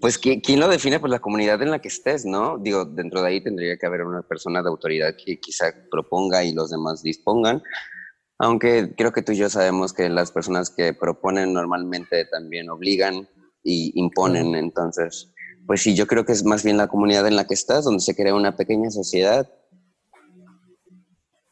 pues, 0.00 0.18
¿quién 0.18 0.60
lo 0.60 0.68
define? 0.68 1.00
Pues 1.00 1.10
la 1.10 1.18
comunidad 1.18 1.60
en 1.60 1.72
la 1.72 1.80
que 1.80 1.88
estés, 1.88 2.24
¿no? 2.24 2.56
Digo, 2.58 2.84
dentro 2.84 3.20
de 3.20 3.28
ahí 3.28 3.42
tendría 3.42 3.76
que 3.76 3.86
haber 3.86 4.02
una 4.02 4.22
persona 4.22 4.62
de 4.62 4.68
autoridad 4.68 5.16
que 5.16 5.40
quizá 5.40 5.74
proponga 5.90 6.44
y 6.44 6.52
los 6.52 6.70
demás 6.70 7.02
dispongan. 7.02 7.60
Aunque 8.44 8.94
creo 8.96 9.12
que 9.12 9.22
tú 9.22 9.32
y 9.32 9.36
yo 9.36 9.48
sabemos 9.48 9.92
que 9.92 10.08
las 10.08 10.30
personas 10.30 10.70
que 10.70 10.92
proponen 10.92 11.52
normalmente 11.52 12.24
también 12.26 12.70
obligan 12.70 13.28
y 13.62 13.92
imponen. 13.98 14.54
Entonces, 14.54 15.32
pues 15.66 15.82
sí, 15.82 15.94
yo 15.94 16.06
creo 16.06 16.24
que 16.24 16.32
es 16.32 16.44
más 16.44 16.62
bien 16.62 16.76
la 16.76 16.88
comunidad 16.88 17.26
en 17.26 17.36
la 17.36 17.46
que 17.46 17.54
estás, 17.54 17.84
donde 17.84 18.00
se 18.00 18.14
crea 18.14 18.34
una 18.34 18.56
pequeña 18.56 18.90
sociedad 18.90 19.48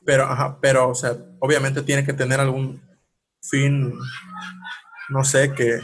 pero, 0.04 0.24
ajá, 0.24 0.58
pero, 0.60 0.90
o 0.90 0.94
sea, 0.94 1.16
obviamente 1.38 1.82
tiene 1.82 2.04
que 2.04 2.12
tener 2.12 2.40
algún 2.40 2.82
fin, 3.40 3.94
no 5.08 5.24
sé, 5.24 5.52
que, 5.52 5.80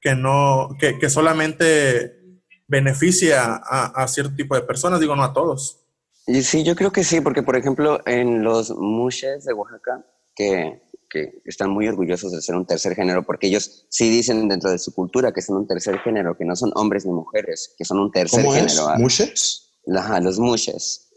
que 0.00 0.14
no, 0.14 0.70
que, 0.78 0.98
que 0.98 1.10
solamente 1.10 2.40
beneficia 2.66 3.54
a, 3.56 3.86
a, 4.02 4.08
cierto 4.08 4.34
tipo 4.34 4.54
de 4.54 4.62
personas, 4.62 5.00
digo, 5.00 5.14
no 5.14 5.24
a 5.24 5.32
todos. 5.32 5.81
Y 6.26 6.42
sí, 6.42 6.62
yo 6.62 6.76
creo 6.76 6.92
que 6.92 7.04
sí, 7.04 7.20
porque 7.20 7.42
por 7.42 7.56
ejemplo, 7.56 8.00
en 8.06 8.42
los 8.42 8.70
mushes 8.70 9.44
de 9.44 9.52
Oaxaca, 9.52 10.06
que, 10.34 10.82
que 11.10 11.42
están 11.44 11.70
muy 11.70 11.88
orgullosos 11.88 12.32
de 12.32 12.40
ser 12.40 12.54
un 12.54 12.66
tercer 12.66 12.94
género, 12.94 13.24
porque 13.24 13.48
ellos 13.48 13.86
sí 13.90 14.08
dicen 14.08 14.48
dentro 14.48 14.70
de 14.70 14.78
su 14.78 14.94
cultura 14.94 15.32
que 15.32 15.42
son 15.42 15.56
un 15.56 15.66
tercer 15.66 15.98
género, 16.00 16.36
que 16.36 16.44
no 16.44 16.56
son 16.56 16.70
hombres 16.74 17.04
ni 17.04 17.12
mujeres, 17.12 17.74
que 17.76 17.84
son 17.84 17.98
un 17.98 18.10
tercer 18.10 18.42
¿Cómo 18.42 18.54
género. 18.54 18.94
Es? 18.94 18.98
¿Mushes? 18.98 19.72
Ajá, 19.94 20.20
los 20.20 20.38
mushes. 20.38 21.08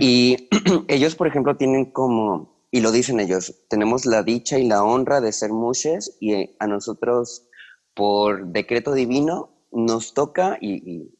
Y 0.00 0.48
ellos, 0.88 1.14
por 1.14 1.26
ejemplo, 1.26 1.56
tienen 1.56 1.86
como, 1.92 2.66
y 2.70 2.80
lo 2.80 2.90
dicen 2.90 3.20
ellos, 3.20 3.64
tenemos 3.68 4.06
la 4.06 4.22
dicha 4.22 4.58
y 4.58 4.66
la 4.66 4.84
honra 4.84 5.20
de 5.20 5.32
ser 5.32 5.50
mushes 5.50 6.16
y 6.20 6.54
a 6.58 6.66
nosotros, 6.66 7.48
por 7.94 8.48
decreto 8.48 8.92
divino, 8.92 9.50
nos 9.72 10.14
toca 10.14 10.58
y, 10.60 11.14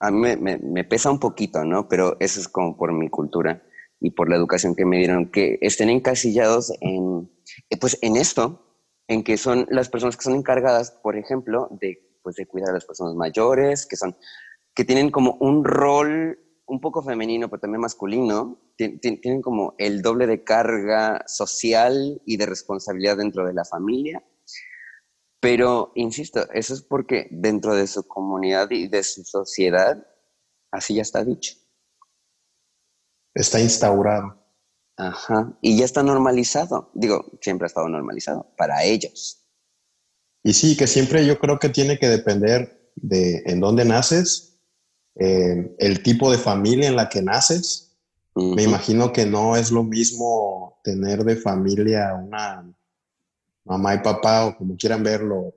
a 0.00 0.10
mí 0.10 0.36
me, 0.36 0.84
pesa 0.84 1.10
un 1.10 1.18
poquito, 1.18 1.64
¿no? 1.64 1.88
Pero 1.88 2.16
eso 2.20 2.40
es 2.40 2.48
como 2.48 2.76
por 2.76 2.92
mi 2.92 3.08
cultura 3.08 3.62
y 4.00 4.10
por 4.10 4.28
la 4.28 4.36
educación 4.36 4.74
que 4.74 4.84
me 4.84 4.98
dieron, 4.98 5.30
que 5.30 5.58
estén 5.62 5.88
encasillados 5.88 6.72
en, 6.80 7.30
pues 7.80 7.98
en 8.02 8.16
esto, 8.16 8.76
en 9.08 9.24
que 9.24 9.36
son 9.36 9.66
las 9.70 9.88
personas 9.88 10.16
que 10.16 10.24
son 10.24 10.34
encargadas, 10.34 10.90
por 10.90 11.16
ejemplo, 11.16 11.68
de, 11.80 12.18
pues 12.22 12.36
de 12.36 12.46
cuidar 12.46 12.70
a 12.70 12.74
las 12.74 12.84
personas 12.84 13.14
mayores, 13.14 13.86
que 13.86 13.96
son, 13.96 14.16
que 14.74 14.84
tienen 14.84 15.10
como 15.10 15.38
un 15.40 15.64
rol 15.64 16.38
un 16.66 16.80
poco 16.80 17.02
femenino, 17.02 17.48
pero 17.48 17.60
también 17.60 17.80
masculino, 17.80 18.60
tienen 18.76 19.40
como 19.40 19.74
el 19.78 20.02
doble 20.02 20.26
de 20.26 20.44
carga 20.44 21.22
social 21.26 22.20
y 22.26 22.36
de 22.36 22.46
responsabilidad 22.46 23.16
dentro 23.16 23.46
de 23.46 23.54
la 23.54 23.64
familia. 23.64 24.22
Pero, 25.46 25.92
insisto, 25.94 26.50
eso 26.52 26.74
es 26.74 26.82
porque 26.82 27.28
dentro 27.30 27.76
de 27.76 27.86
su 27.86 28.02
comunidad 28.02 28.68
y 28.72 28.88
de 28.88 29.04
su 29.04 29.22
sociedad, 29.22 30.04
así 30.72 30.96
ya 30.96 31.02
está 31.02 31.22
dicho. 31.22 31.54
Está 33.32 33.60
instaurado. 33.60 34.44
Ajá. 34.96 35.56
Y 35.62 35.78
ya 35.78 35.84
está 35.84 36.02
normalizado. 36.02 36.90
Digo, 36.94 37.38
siempre 37.40 37.66
ha 37.66 37.68
estado 37.68 37.88
normalizado 37.88 38.52
para 38.56 38.82
ellos. 38.82 39.46
Y 40.42 40.52
sí, 40.52 40.76
que 40.76 40.88
siempre 40.88 41.24
yo 41.24 41.38
creo 41.38 41.60
que 41.60 41.68
tiene 41.68 41.96
que 41.96 42.08
depender 42.08 42.90
de 42.96 43.44
en 43.46 43.60
dónde 43.60 43.84
naces 43.84 44.58
eh, 45.14 45.76
el 45.78 46.02
tipo 46.02 46.32
de 46.32 46.38
familia 46.38 46.88
en 46.88 46.96
la 46.96 47.08
que 47.08 47.22
naces. 47.22 47.96
Me 48.34 48.64
imagino 48.64 49.12
que 49.12 49.26
no 49.26 49.54
es 49.54 49.70
lo 49.70 49.84
mismo 49.84 50.80
tener 50.82 51.22
de 51.22 51.36
familia 51.36 52.14
una 52.14 52.75
mamá 53.66 53.94
y 53.94 53.98
papá 53.98 54.46
o 54.46 54.56
como 54.56 54.76
quieran 54.76 55.02
verlo, 55.02 55.52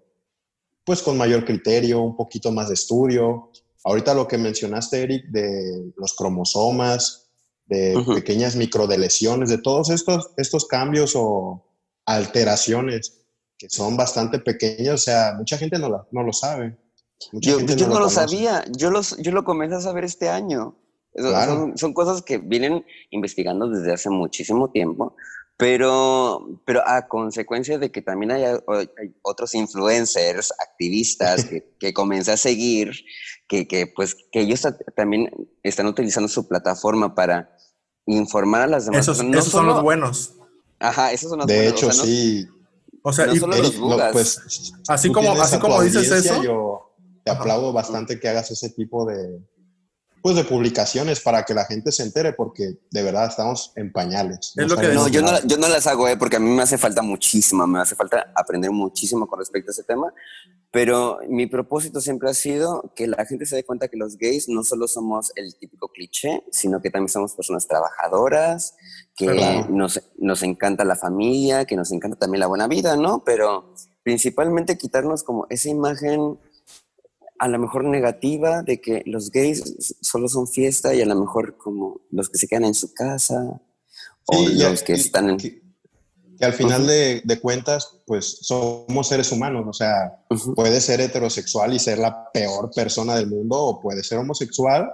pues 0.84 1.02
con 1.02 1.18
mayor 1.18 1.46
criterio, 1.46 2.02
un 2.02 2.18
poquito 2.18 2.52
más 2.52 2.68
de 2.68 2.74
estudio. 2.74 3.52
Ahorita 3.84 4.14
lo 4.14 4.28
que 4.28 4.38
mencionaste, 4.38 5.02
Eric, 5.02 5.26
de 5.28 5.94
los 5.96 6.14
cromosomas, 6.16 7.30
de 7.66 8.04
pequeñas 8.14 8.56
microdeleciones, 8.56 9.50
de 9.50 9.60
todos 9.60 9.90
estos, 9.92 10.32
estos 10.38 10.66
cambios 10.66 11.14
o 11.16 11.64
alteraciones 12.06 13.20
que 13.58 13.70
son 13.70 13.96
bastante 13.96 14.40
pequeñas, 14.40 14.96
o 14.96 14.98
sea, 14.98 15.34
mucha 15.38 15.58
gente 15.58 15.78
no, 15.78 16.08
no 16.12 16.24
lo 16.24 16.34
sabe. 16.34 16.78
Yo, 17.34 17.60
no, 17.60 18.00
lo, 18.00 18.10
sabía, 18.10 18.64
yo, 18.72 18.90
los, 18.90 19.18
yo 19.18 19.32
lo 19.34 19.44
comencé 19.44 19.76
a 19.76 19.82
saber 19.82 20.06
este 20.06 20.30
año. 20.30 20.78
Son, 21.76 21.94
cosas 21.94 22.22
que 22.22 22.38
vienen 22.38 22.86
investigando 23.10 23.68
desde 23.68 23.94
hace 23.94 24.10
muchísimo 24.10 24.72
tiempo, 24.72 25.16
pero, 25.60 26.62
pero 26.64 26.82
a 26.88 27.10
consecuencia 27.10 27.78
de 27.78 27.92
que 27.92 28.02
también 28.02 28.32
hay, 28.32 28.46
otros 29.24 29.54
influencers, 29.54 30.54
activistas 30.58 31.44
que, 31.44 31.70
que, 31.80 31.94
comencé 31.94 32.32
a 32.32 32.38
seguir, 32.38 32.94
que, 33.46 33.68
que, 33.68 33.86
pues, 33.86 34.16
que 34.32 34.40
ellos 34.40 34.66
también 34.96 35.30
están 35.62 35.88
utilizando 35.88 36.30
su 36.30 36.48
plataforma 36.48 37.14
para 37.14 37.54
informar 38.06 38.62
a 38.62 38.68
las 38.68 38.86
demás 38.86 39.02
esos, 39.02 39.20
Esos 39.20 39.52
son 39.52 39.68
los 39.68 39.84
buenos. 39.84 40.34
Ajá, 40.80 41.12
esos 41.12 41.30
son 41.30 41.40
los 41.40 41.48
de 41.48 41.56
buenos. 41.56 41.74
De 41.74 41.78
hecho, 41.78 41.92
sí. 41.92 42.48
O 43.04 43.12
sea, 43.12 43.28
y, 43.28 43.38
pues, 44.14 44.42
así 44.88 45.12
como, 45.12 45.34
así 45.42 45.60
como 45.60 45.82
dices 45.82 46.10
eso. 46.10 46.42
Yo, 46.42 46.96
te 47.26 47.32
aplaudo 47.32 47.74
bastante 47.74 48.18
que 48.18 48.30
hagas 48.30 48.50
ese 48.50 48.70
tipo 48.70 49.06
de, 49.06 49.42
pues 50.22 50.36
de 50.36 50.44
publicaciones 50.44 51.22
para 51.22 51.44
que 51.44 51.54
la 51.54 51.66
gente 51.66 51.92
se 51.92 52.04
entere, 52.04 52.34
porque 52.34 52.80
de 52.92 53.04
verdad 53.04 53.28
estamos 53.28 53.72
en 53.76 53.92
pañales. 53.92 54.54
No, 54.56 54.68
yo, 55.08 55.22
no, 55.22 55.40
yo 55.46 55.58
no 55.58 55.68
las 55.68 55.88
hago, 55.88 56.08
eh, 56.08 56.18
porque 56.18 56.38
a 56.38 56.40
mí 56.40 56.50
me 56.50 56.64
hace 56.64 56.78
falta 56.78 57.02
muchísimo, 57.02 57.66
me 57.68 57.80
hace 57.80 57.96
falta 57.96 58.32
aprender 58.36 58.72
muchísimo 58.72 59.28
con 59.28 59.40
respecto 59.40 59.72
a 59.72 59.74
ese 59.74 59.84
tema, 59.84 60.14
pero 60.72 61.20
mi 61.28 61.48
propósito 61.48 62.00
siempre 62.02 62.30
ha 62.30 62.34
sido 62.34 62.94
que 62.96 63.08
la 63.08 63.26
gente 63.26 63.46
se 63.46 63.56
dé 63.56 63.64
cuenta 63.64 63.88
que 63.88 63.98
los 63.98 64.18
gays 64.18 64.50
no 64.50 64.64
solo 64.64 64.88
somos 64.88 65.32
el 65.36 65.56
típico 65.56 65.88
cliché, 65.88 66.44
sino 66.52 66.82
que 66.82 66.92
también 66.92 67.10
somos 67.10 67.34
personas 67.34 67.68
trabajadoras, 67.68 68.76
que 69.16 69.66
nos, 69.70 70.02
nos 70.18 70.44
encanta 70.44 70.84
la 70.84 70.96
familia, 70.96 71.66
que 71.66 71.76
nos 71.76 71.92
encanta 71.92 72.18
también 72.18 72.42
la 72.42 72.48
buena 72.48 72.68
vida, 72.68 72.96
¿no? 72.98 73.24
Pero 73.24 73.74
principalmente 74.04 74.78
quitarnos 74.78 75.24
como 75.24 75.48
esa 75.50 75.70
imagen 75.70 76.38
a 77.40 77.48
lo 77.48 77.58
mejor 77.58 77.86
negativa 77.86 78.62
de 78.64 78.82
que 78.82 79.02
los 79.06 79.32
gays 79.32 79.96
solo 80.02 80.28
son 80.28 80.48
fiesta 80.48 80.94
y 80.94 81.02
a 81.02 81.06
lo 81.06 81.16
mejor 81.16 81.58
como 81.58 82.02
los 82.12 82.30
que 82.30 82.38
se 82.38 82.48
quedan 82.48 82.66
en 82.66 82.74
su 82.74 82.94
casa 82.94 83.62
o 84.26 84.48
los 84.48 84.84
que 84.84 84.94
están 84.94 85.30
en... 85.30 85.38
que 85.38 85.62
al 86.42 86.54
final 86.54 86.86
de, 86.86 87.22
de, 87.24 87.40
cuentas, 87.40 87.98
pues 88.06 88.40
somos 88.42 89.08
seres 89.08 89.32
humanos, 89.32 89.66
o 89.68 89.74
sea, 89.74 90.24
puede 90.56 90.80
ser 90.82 91.02
heterosexual 91.02 91.74
y 91.74 91.80
ser 91.80 91.98
la 91.98 92.32
peor 92.32 92.72
persona 92.72 93.16
del 93.16 93.28
mundo, 93.28 93.58
o 93.58 93.82
puede 93.82 94.04
ser 94.04 94.20
homosexual 94.20 94.92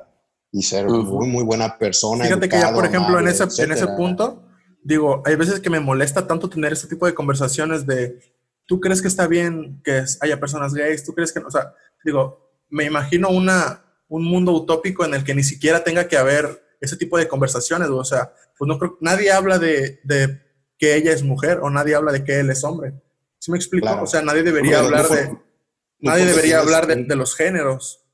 y 0.51 0.61
ser 0.63 0.87
muy, 0.87 1.27
muy 1.27 1.43
buena 1.43 1.77
persona. 1.77 2.25
Fíjate 2.25 2.47
que 2.47 2.59
ya, 2.59 2.73
por 2.73 2.85
ejemplo, 2.85 3.19
en, 3.19 3.27
ese, 3.27 3.43
en 3.63 3.71
ese 3.71 3.87
punto, 3.87 4.43
digo, 4.83 5.21
hay 5.25 5.35
veces 5.35 5.59
que 5.59 5.69
me 5.69 5.79
molesta 5.79 6.25
tanto 6.25 6.49
tener 6.49 6.73
ese 6.73 6.87
tipo 6.87 7.05
de 7.05 7.13
conversaciones 7.13 7.85
de, 7.85 8.19
¿tú 8.65 8.79
crees 8.79 9.01
que 9.01 9.07
está 9.07 9.27
bien 9.27 9.81
que 9.83 10.03
haya 10.21 10.39
personas 10.39 10.73
gays? 10.73 11.03
¿Tú 11.03 11.13
crees 11.13 11.31
que 11.31 11.39
no? 11.39 11.47
O 11.47 11.51
sea, 11.51 11.73
digo, 12.03 12.51
me 12.69 12.85
imagino 12.85 13.29
una, 13.29 13.83
un 14.07 14.23
mundo 14.23 14.51
utópico 14.51 15.05
en 15.05 15.13
el 15.13 15.23
que 15.23 15.35
ni 15.35 15.43
siquiera 15.43 15.83
tenga 15.83 16.07
que 16.07 16.17
haber 16.17 16.63
ese 16.81 16.97
tipo 16.97 17.17
de 17.17 17.27
conversaciones, 17.27 17.89
o 17.89 18.03
sea, 18.03 18.33
pues 18.57 18.67
no 18.67 18.77
creo, 18.77 18.97
nadie 19.01 19.31
habla 19.31 19.59
de, 19.59 20.01
de 20.03 20.41
que 20.77 20.95
ella 20.95 21.11
es 21.11 21.23
mujer 21.23 21.59
o 21.61 21.69
nadie 21.69 21.95
habla 21.95 22.11
de 22.11 22.23
que 22.23 22.39
él 22.39 22.49
es 22.49 22.63
hombre. 22.63 22.93
¿Sí 23.39 23.51
me 23.51 23.57
explico? 23.57 23.87
O 24.01 24.07
sea, 24.07 24.21
nadie 24.21 24.43
debería 24.43 24.79
hablar 24.79 25.07
de, 25.07 25.37
nadie 25.99 26.25
debería 26.25 26.59
hablar 26.59 26.87
de, 26.87 27.03
de 27.03 27.15
los 27.15 27.35
géneros 27.35 28.05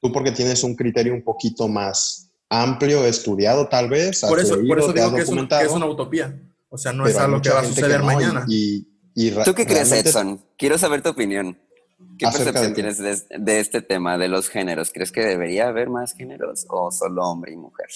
tú 0.00 0.12
porque 0.12 0.32
tienes 0.32 0.64
un 0.64 0.74
criterio 0.74 1.12
un 1.12 1.22
poquito 1.22 1.68
más 1.68 2.32
amplio, 2.48 3.04
estudiado 3.04 3.68
tal 3.68 3.88
vez. 3.88 4.20
Por 4.22 4.40
eso, 4.40 4.58
por 4.66 4.78
eso 4.78 4.92
digo 4.92 5.14
que 5.14 5.22
es, 5.22 5.28
una 5.28 5.86
utopía. 5.86 6.36
O 6.68 6.78
sea, 6.78 6.92
no 6.92 7.06
es 7.06 7.16
algo 7.16 7.40
que 7.40 7.50
va 7.50 7.60
a 7.60 7.64
suceder 7.64 8.02
mañana. 8.02 8.44
Y, 8.48 8.88
¿Tú 9.44 9.54
qué 9.54 9.66
crees, 9.66 9.92
Edson? 9.92 10.44
Quiero 10.56 10.78
saber 10.78 11.02
tu 11.02 11.10
opinión. 11.10 11.58
¿Qué 12.18 12.26
percepción 12.26 12.74
tienes 12.74 12.98
de, 12.98 13.60
este 13.60 13.82
tema, 13.82 14.16
de 14.16 14.28
los 14.28 14.48
géneros? 14.48 14.90
¿Crees 14.92 15.12
que 15.12 15.20
debería 15.20 15.68
haber 15.68 15.90
más 15.90 16.14
géneros 16.14 16.66
o 16.68 16.90
solo 16.90 17.24
hombre 17.24 17.52
y 17.52 17.56
mujer? 17.56 17.88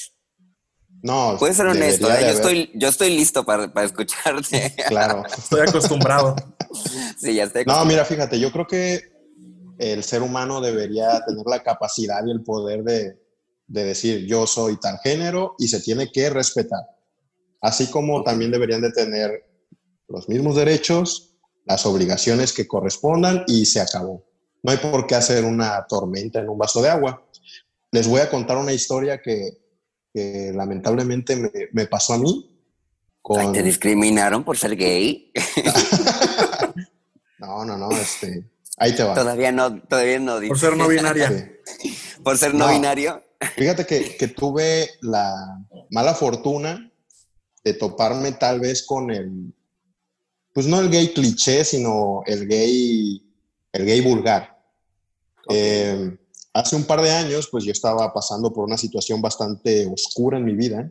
No. 1.03 1.37
Puedes 1.39 1.57
ser 1.57 1.67
honesto, 1.67 2.11
¿eh? 2.11 2.21
yo, 2.23 2.29
estoy, 2.29 2.71
yo 2.75 2.89
estoy 2.89 3.11
listo 3.11 3.45
para, 3.45 3.73
para 3.73 3.87
escucharte. 3.87 4.75
Claro. 4.89 5.25
estoy 5.27 5.61
acostumbrado. 5.61 6.37
sí, 7.19 7.35
ya 7.35 7.45
estoy 7.45 7.65
No, 7.67 7.85
mira, 7.85 8.05
fíjate, 8.05 8.39
yo 8.39 8.51
creo 8.53 8.67
que 8.67 9.15
el 9.79 10.03
ser 10.05 10.23
humano 10.23 10.61
debería 10.61 11.23
tener 11.27 11.45
la 11.47 11.63
capacidad 11.63 12.25
y 12.27 12.31
el 12.31 12.43
poder 12.43 12.85
de, 12.85 13.19
decir 13.67 14.27
yo 14.27 14.47
soy 14.47 14.79
tan 14.79 14.99
género 14.99 15.55
y 15.59 15.69
se 15.69 15.81
tiene 15.81 16.11
que 16.13 16.31
respetar. 16.31 16.83
Así 17.61 17.91
como 17.91 18.23
también 18.23 18.51
deberían 18.51 18.83
de 18.83 18.93
tener 18.93 19.45
los 20.09 20.29
mismos 20.29 20.57
derechos, 20.57 21.35
las 21.65 21.87
obligaciones 21.87 22.53
que 22.53 22.67
correspondan 22.67 23.45
y 23.47 23.67
se 23.67 23.81
acabó. 23.81 24.25
No 24.63 24.73
hay 24.73 24.79
por 24.79 25.07
qué 25.07 25.15
hacer 25.15 25.45
una 25.45 25.87
tormenta 25.87 26.41
en 26.41 26.49
un 26.49 26.59
vaso 26.59 26.83
de 26.83 26.91
agua. 26.91 27.23
Les 27.91 28.09
voy 28.09 28.21
a 28.21 28.31
contar 28.31 28.57
una 28.57 28.73
historia 28.73 29.21
que, 29.21 29.59
lamentablemente 30.15 31.71
me, 31.73 31.87
pasó 31.87 32.15
a 32.15 32.19
mí. 32.19 32.51
¿Te 33.53 33.63
discriminaron 33.63 34.45
por 34.45 34.57
ser 34.57 34.77
gay? 34.77 35.33
no, 37.39 37.65
no, 37.65 37.77
no. 37.77 37.91
Este, 37.93 38.45
Ahí 38.77 38.95
te 38.95 39.03
va. 39.03 39.15
Todavía 39.15 39.53
no, 39.53 39.81
todavía 39.83 40.19
no. 40.19 40.41
Por 40.49 40.59
ser 40.59 40.77
no 40.77 40.89
binaria. 40.89 41.53
Por 42.23 42.39
ser 42.39 42.55
no, 42.55 42.69
binario. 42.69 43.23
Fíjate 43.57 43.87
que, 43.87 44.17
que, 44.17 44.29
tuve 44.29 44.91
la 45.03 45.63
mala 45.91 46.15
fortuna 46.15 46.91
de 47.63 47.75
toparme 47.75 48.33
tal 48.33 48.61
vez 48.61 48.85
con 48.85 49.11
el, 49.11 49.53
pues 50.55 50.67
no 50.67 50.81
el 50.81 50.89
gay 50.89 51.13
cliché, 51.13 51.65
sino 51.65 52.23
el 52.27 52.47
gay, 52.47 53.21
el 53.73 53.85
gay 53.85 54.01
vulgar. 54.01 54.57
Eh, 55.51 56.17
hace 56.53 56.77
un 56.77 56.85
par 56.85 57.03
de 57.03 57.11
años, 57.11 57.49
pues 57.51 57.65
yo 57.65 57.73
estaba 57.73 58.15
pasando 58.15 58.53
por 58.53 58.65
una 58.65 58.79
situación 58.79 59.21
bastante 59.21 59.87
oscura 59.87 60.39
en 60.39 60.45
mi 60.45 60.55
vida, 60.55 60.91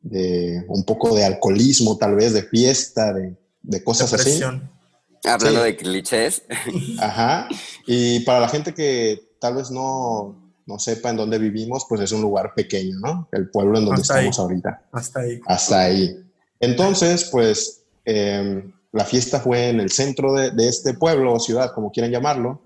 de 0.00 0.64
un 0.66 0.82
poco 0.84 1.14
de 1.14 1.24
alcoholismo, 1.24 1.98
tal 1.98 2.14
vez, 2.16 2.32
de 2.32 2.42
fiesta, 2.42 3.12
de, 3.12 3.36
de 3.62 3.84
cosas 3.84 4.10
Depresión. 4.10 4.70
así. 5.22 5.28
Hablando 5.28 5.62
de 5.62 5.76
clichés. 5.76 6.42
Ajá. 6.98 7.48
Y 7.86 8.20
para 8.20 8.40
la 8.40 8.48
gente 8.48 8.72
que 8.72 9.34
tal 9.38 9.56
vez 9.56 9.70
no, 9.70 10.54
no 10.64 10.78
sepa 10.78 11.10
en 11.10 11.16
dónde 11.16 11.38
vivimos, 11.38 11.84
pues 11.86 12.00
es 12.00 12.12
un 12.12 12.22
lugar 12.22 12.54
pequeño, 12.54 12.98
¿no? 12.98 13.28
El 13.30 13.50
pueblo 13.50 13.78
en 13.78 13.84
donde 13.84 14.00
estamos 14.00 14.38
ahorita. 14.38 14.86
Hasta 14.90 15.20
ahí. 15.20 15.40
Hasta 15.44 15.80
ahí. 15.82 16.16
Entonces, 16.58 17.28
pues 17.30 17.79
em, 18.04 18.72
la 18.92 19.04
fiesta 19.04 19.40
fue 19.40 19.68
en 19.68 19.80
el 19.80 19.90
centro 19.90 20.32
de, 20.34 20.50
de, 20.50 20.68
este 20.68 20.94
pueblo 20.94 21.34
o 21.34 21.40
ciudad, 21.40 21.72
como 21.74 21.92
quieran 21.92 22.12
llamarlo. 22.12 22.62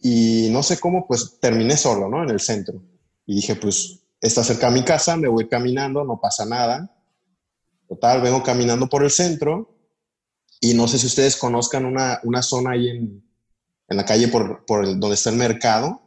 Y 0.00 0.48
no 0.50 0.62
sé 0.62 0.78
cómo, 0.78 1.06
pues 1.06 1.38
terminé 1.40 1.76
solo, 1.76 2.08
¿no? 2.08 2.22
En 2.22 2.30
el 2.30 2.40
centro. 2.40 2.82
Y 3.26 3.34
dije, 3.36 3.54
pues 3.54 4.00
está 4.20 4.44
cerca 4.44 4.68
de 4.68 4.74
mi 4.74 4.84
casa, 4.84 5.16
me 5.16 5.28
voy 5.28 5.48
caminando, 5.48 6.04
no 6.04 6.20
pasa 6.20 6.44
nada. 6.44 6.94
Total, 7.88 8.20
vengo 8.22 8.42
caminando 8.42 8.88
por 8.88 9.02
el 9.02 9.10
centro 9.10 9.76
y 10.60 10.74
no 10.74 10.86
sé 10.86 10.98
si 10.98 11.06
ustedes 11.06 11.36
conozcan 11.36 11.86
una, 11.86 12.20
una 12.22 12.42
zona 12.42 12.72
ahí 12.72 12.88
en, 12.88 13.24
en, 13.88 13.96
la 13.96 14.04
calle 14.04 14.28
por, 14.28 14.64
por 14.66 14.84
el, 14.84 15.00
donde 15.00 15.14
está 15.14 15.30
el 15.30 15.36
mercado. 15.36 16.00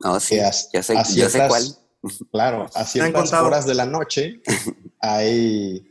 No, 0.00 0.18
sí, 0.18 0.36
ya 0.36 0.52
sé, 0.52 0.94
yo 1.14 1.28
sé 1.28 1.46
cuál. 1.48 1.62
Claro, 2.32 2.66
a 2.74 2.84
ciertas 2.84 3.32
horas 3.32 3.64
de 3.64 3.74
la 3.74 3.86
noche 3.86 4.42
hay, 5.00 5.88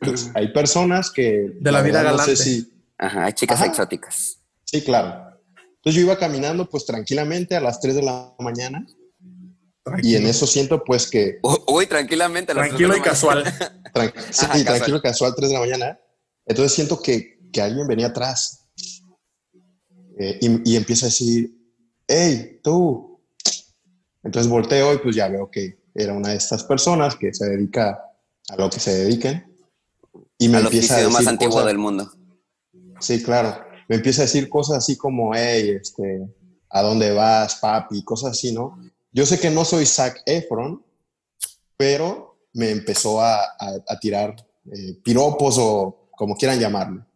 pues, 0.00 0.30
hay 0.34 0.52
personas 0.52 1.10
que... 1.10 1.52
De 1.60 1.72
la, 1.72 1.82
vida 1.82 2.02
galante. 2.02 2.30
No 2.30 2.36
sé 2.36 2.42
si, 2.42 2.72
Ajá, 2.98 3.26
hay 3.26 3.32
chicas 3.32 3.62
exóticas. 3.62 4.38
Sí, 4.64 4.82
claro. 4.82 5.38
Entonces 5.56 5.94
yo 5.94 6.00
iba 6.00 6.18
caminando 6.18 6.68
pues 6.68 6.84
tranquilamente 6.84 7.54
a 7.54 7.60
las 7.60 7.80
3 7.80 7.94
de 7.96 8.02
la 8.02 8.34
mañana 8.38 8.84
y 10.02 10.16
en 10.16 10.26
eso 10.26 10.46
siento 10.46 10.82
pues 10.82 11.08
que... 11.08 11.38
Uy, 11.68 11.86
tranquilamente. 11.86 12.52
A 12.52 12.54
las 12.56 12.68
Tranquilo 12.68 12.96
y 12.96 13.00
casual. 13.00 13.44
sí, 14.30 14.64
tranquilo 14.64 14.96
y 14.98 15.00
casual, 15.00 15.34
3 15.36 15.48
de 15.48 15.54
la 15.54 15.60
mañana. 15.60 16.00
Entonces 16.44 16.72
siento 16.72 17.00
que, 17.00 17.38
que 17.52 17.60
alguien 17.60 17.86
venía 17.86 18.08
atrás 18.08 18.68
eh, 20.18 20.38
y, 20.40 20.72
y, 20.72 20.76
empieza 20.76 21.06
a 21.06 21.08
decir, 21.08 21.52
hey, 22.08 22.60
tú. 22.62 23.20
Entonces 24.22 24.50
volteo 24.50 24.94
y 24.94 24.98
pues 24.98 25.14
ya 25.14 25.28
veo 25.28 25.50
que 25.50 25.78
era 25.94 26.12
una 26.12 26.30
de 26.30 26.36
estas 26.36 26.64
personas 26.64 27.14
que 27.16 27.32
se 27.32 27.46
dedica 27.46 28.02
a 28.48 28.56
lo 28.56 28.70
que 28.70 28.80
se 28.80 28.92
dediquen. 28.92 29.45
Y 30.38 30.48
me 30.48 30.58
empieza 30.58 30.94
a 30.94 30.98
decir 30.98 31.12
más 31.12 31.26
antiguo 31.26 31.64
del 31.64 31.78
mundo. 31.78 32.10
Sí, 33.00 33.22
claro. 33.22 33.64
Me 33.88 33.96
empieza 33.96 34.22
a 34.22 34.24
decir 34.24 34.48
cosas 34.48 34.78
así 34.78 34.96
como, 34.96 35.34
hey, 35.34 35.76
este, 35.80 36.26
¿a 36.70 36.82
dónde 36.82 37.12
vas, 37.12 37.56
papi? 37.56 38.02
Cosas 38.02 38.32
así, 38.32 38.52
¿no? 38.52 38.78
Yo 39.12 39.24
sé 39.24 39.38
que 39.38 39.50
no 39.50 39.64
soy 39.64 39.86
Zac 39.86 40.22
Efron, 40.26 40.84
pero 41.76 42.38
me 42.52 42.70
empezó 42.70 43.20
a, 43.20 43.38
a, 43.38 43.98
tirar 44.00 44.34
eh, 44.72 44.98
piropos 45.02 45.56
o 45.58 46.08
como 46.12 46.36
quieran 46.36 46.58
llamarlo. 46.58 47.06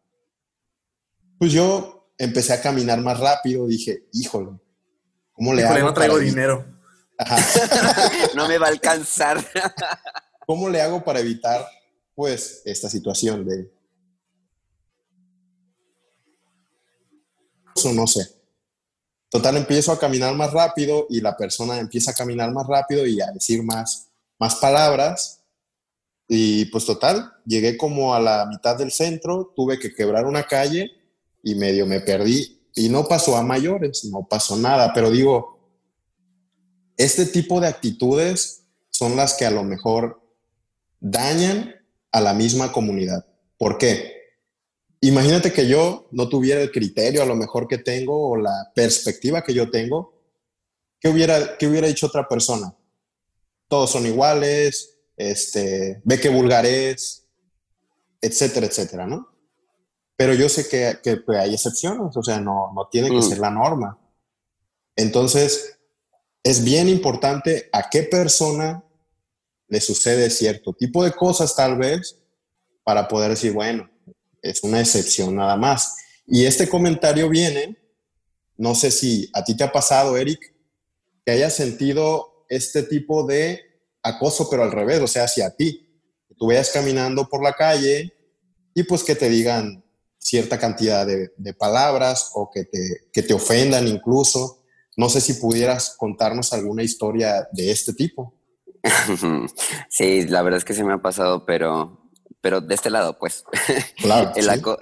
Pues 1.38 1.52
yo 1.52 2.12
empecé 2.18 2.52
a 2.52 2.60
caminar 2.60 3.00
más 3.00 3.18
rápido, 3.18 3.66
dije, 3.66 4.04
híjole, 4.12 4.60
¿cómo 5.32 5.54
le 5.54 5.64
hago? 5.64 5.78
no 5.78 5.94
traigo 5.94 6.18
dinero. 6.18 6.64
no 8.34 8.48
me 8.48 8.58
va 8.58 8.66
a 8.66 8.70
alcanzar. 8.70 9.44
¿Cómo 10.46 10.68
le 10.68 10.80
hago 10.80 11.02
para 11.02 11.20
evitar, 11.20 11.66
pues, 12.20 12.60
esta 12.66 12.90
situación 12.90 13.46
de... 13.46 13.72
Eso 17.74 17.94
no 17.94 18.06
sé. 18.06 18.28
Total, 19.30 19.56
empiezo 19.56 19.90
a 19.90 19.98
caminar 19.98 20.34
más 20.34 20.52
rápido 20.52 21.06
y 21.08 21.22
la 21.22 21.34
persona 21.34 21.78
empieza 21.78 22.10
a 22.10 22.14
caminar 22.14 22.52
más 22.52 22.66
rápido 22.66 23.06
y 23.06 23.22
a 23.22 23.32
decir 23.32 23.62
más, 23.62 24.10
más 24.38 24.56
palabras 24.56 25.40
y 26.28 26.66
pues 26.66 26.84
total, 26.84 27.32
llegué 27.46 27.78
como 27.78 28.14
a 28.14 28.20
la 28.20 28.44
mitad 28.44 28.76
del 28.76 28.92
centro, 28.92 29.54
tuve 29.56 29.78
que 29.78 29.94
quebrar 29.94 30.26
una 30.26 30.42
calle 30.42 30.90
y 31.42 31.54
medio 31.54 31.86
me 31.86 32.00
perdí. 32.00 32.60
Y 32.74 32.90
no 32.90 33.08
pasó 33.08 33.34
a 33.34 33.42
mayores, 33.42 34.04
no 34.04 34.28
pasó 34.28 34.58
nada, 34.58 34.92
pero 34.92 35.10
digo, 35.10 35.58
este 36.98 37.24
tipo 37.24 37.62
de 37.62 37.68
actitudes 37.68 38.66
son 38.90 39.16
las 39.16 39.32
que 39.38 39.46
a 39.46 39.50
lo 39.50 39.64
mejor 39.64 40.20
dañan 41.00 41.79
a 42.12 42.20
la 42.20 42.34
misma 42.34 42.72
comunidad. 42.72 43.26
¿Por 43.56 43.78
qué? 43.78 44.20
Imagínate 45.00 45.52
que 45.52 45.66
yo 45.66 46.08
no 46.10 46.28
tuviera 46.28 46.60
el 46.60 46.70
criterio 46.70 47.22
a 47.22 47.26
lo 47.26 47.34
mejor 47.34 47.66
que 47.66 47.78
tengo 47.78 48.30
o 48.30 48.36
la 48.36 48.70
perspectiva 48.74 49.42
que 49.42 49.54
yo 49.54 49.70
tengo. 49.70 50.20
¿Qué 50.98 51.08
hubiera, 51.08 51.56
qué 51.56 51.66
hubiera 51.66 51.88
dicho 51.88 52.06
otra 52.06 52.28
persona? 52.28 52.74
Todos 53.68 53.90
son 53.90 54.06
iguales, 54.06 54.98
este, 55.16 56.02
ve 56.04 56.20
qué 56.20 56.28
vulgar 56.28 56.66
es, 56.66 57.26
etcétera, 58.20 58.66
etcétera, 58.66 59.06
¿no? 59.06 59.28
Pero 60.16 60.34
yo 60.34 60.50
sé 60.50 60.68
que, 60.68 60.98
que 61.02 61.16
pues, 61.16 61.38
hay 61.38 61.54
excepciones, 61.54 62.14
o 62.14 62.22
sea, 62.22 62.40
no, 62.40 62.72
no 62.74 62.88
tiene 62.90 63.08
que 63.08 63.16
mm. 63.16 63.22
ser 63.22 63.38
la 63.38 63.50
norma. 63.50 63.98
Entonces, 64.96 65.78
es 66.42 66.62
bien 66.62 66.88
importante 66.88 67.70
a 67.72 67.88
qué 67.88 68.02
persona 68.02 68.84
le 69.70 69.80
sucede 69.80 70.28
cierto 70.30 70.74
tipo 70.74 71.02
de 71.04 71.12
cosas 71.12 71.54
tal 71.54 71.78
vez 71.78 72.18
para 72.82 73.06
poder 73.08 73.30
decir, 73.30 73.52
bueno, 73.52 73.88
es 74.42 74.62
una 74.64 74.80
excepción 74.80 75.36
nada 75.36 75.56
más. 75.56 75.96
Y 76.26 76.44
este 76.44 76.68
comentario 76.68 77.28
viene, 77.28 77.78
no 78.56 78.74
sé 78.74 78.90
si 78.90 79.30
a 79.32 79.44
ti 79.44 79.56
te 79.56 79.64
ha 79.64 79.72
pasado, 79.72 80.16
Eric, 80.16 80.40
que 81.24 81.32
hayas 81.32 81.54
sentido 81.54 82.44
este 82.48 82.82
tipo 82.82 83.24
de 83.24 83.60
acoso, 84.02 84.50
pero 84.50 84.64
al 84.64 84.72
revés, 84.72 85.00
o 85.00 85.06
sea, 85.06 85.24
hacia 85.24 85.54
ti. 85.54 85.86
Tú 86.36 86.48
vayas 86.48 86.70
caminando 86.70 87.28
por 87.28 87.42
la 87.42 87.52
calle 87.52 88.12
y 88.74 88.82
pues 88.82 89.04
que 89.04 89.14
te 89.14 89.28
digan 89.28 89.84
cierta 90.18 90.58
cantidad 90.58 91.06
de, 91.06 91.54
palabras 91.54 92.30
o 92.34 92.50
que 92.50 92.64
te, 92.64 93.08
que 93.12 93.22
te 93.22 93.34
ofendan 93.34 93.86
incluso. 93.86 94.64
No 94.96 95.08
sé 95.08 95.20
si 95.20 95.34
pudieras 95.34 95.94
contarnos 95.96 96.52
alguna 96.52 96.82
historia 96.82 97.48
de 97.52 97.70
este 97.70 97.92
tipo. 97.92 98.39
Sí, 99.88 100.26
la 100.26 100.42
verdad 100.42 100.58
es 100.58 100.64
que 100.64 100.74
sí 100.74 100.82
me 100.82 100.94
ha 100.94 100.98
pasado, 100.98 101.44
pero, 101.44 102.10
pero 102.40 102.60
de 102.60 102.74
este 102.74 102.90
lado, 102.90 103.18
pues. 103.18 103.44
Claro, 103.96 104.32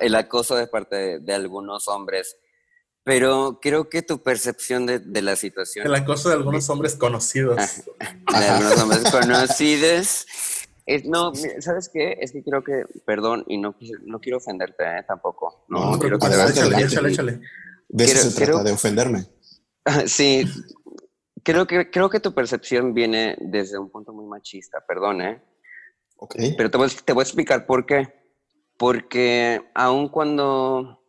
el, 0.00 0.14
acoso 0.14 0.56
de 0.56 0.66
parte 0.66 1.18
de, 1.20 1.34
algunos 1.34 1.88
hombres. 1.88 2.36
Pero 3.04 3.58
creo 3.62 3.88
que 3.88 4.02
tu 4.02 4.22
percepción 4.22 4.84
de, 4.84 5.22
la 5.22 5.34
situación. 5.34 5.86
El 5.86 5.94
acoso 5.94 6.28
de 6.28 6.34
algunos 6.34 6.68
hombres 6.68 6.94
conocidos. 6.94 7.56
de 7.58 8.46
algunos 8.46 8.80
hombres 8.80 9.10
conocidos. 9.10 10.26
no, 11.04 11.32
¿sabes 11.60 11.90
qué? 11.92 12.18
Es 12.20 12.32
que 12.32 12.42
creo 12.42 12.62
que, 12.62 12.84
perdón, 13.06 13.44
y 13.48 13.56
no, 13.56 13.74
no 14.02 14.20
quiero 14.20 14.36
ofenderte 14.36 14.84
¿eh? 14.84 15.04
tampoco. 15.08 15.64
No, 15.68 15.92
no 15.92 15.98
quiero 15.98 16.18
que 16.18 16.26
échale, 16.26 16.82
échale, 16.82 17.08
échale. 17.10 17.40
De 17.88 18.04
eso 18.04 18.30
se 18.30 18.44
trata, 18.44 18.62
de 18.62 18.72
ofenderme. 18.72 19.26
Sí, 20.06 20.44
creo 21.48 21.66
que, 21.66 21.90
creo 21.90 22.10
que 22.10 22.20
tu 22.20 22.34
percepción 22.34 22.92
viene 22.92 23.34
desde 23.40 23.78
un 23.78 23.88
punto 23.88 24.12
muy 24.12 24.26
machista, 24.26 24.84
perdón, 24.86 25.22
¿eh? 25.22 25.42
Ok. 26.18 26.36
Pero 26.58 26.70
te 26.70 26.76
voy, 26.76 26.90
te 26.90 27.12
voy 27.14 27.22
a 27.22 27.24
explicar 27.24 27.64
por 27.64 27.86
qué. 27.86 28.06
Porque 28.76 29.62
aun 29.74 30.10
cuando 30.10 31.02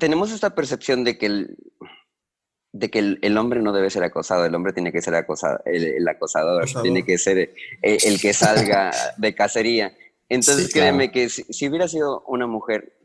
tenemos 0.00 0.32
esta 0.32 0.56
percepción 0.56 1.04
de 1.04 1.16
que 1.16 1.26
el, 1.26 1.56
de 2.72 2.90
que 2.90 2.98
el, 2.98 3.38
hombre 3.38 3.62
no 3.62 3.72
debe 3.72 3.88
ser 3.88 4.02
acosado, 4.02 4.44
el 4.44 4.54
hombre 4.54 4.72
tiene 4.72 4.90
que 4.90 5.00
ser 5.00 5.14
acosado, 5.14 5.60
el, 5.64 6.06
acosador, 6.08 6.64
tiene 6.82 7.04
que 7.04 7.16
ser 7.16 7.38
eh, 7.38 7.54
el, 7.82 8.20
que 8.20 8.32
salga 8.32 8.90
de 9.16 9.34
cacería. 9.34 9.96
Entonces 10.28 10.72
créeme 10.72 11.12
que 11.12 11.28
si, 11.28 11.68
hubiera 11.68 11.86
sido 11.86 12.24
una 12.26 12.48
mujer, 12.48 12.98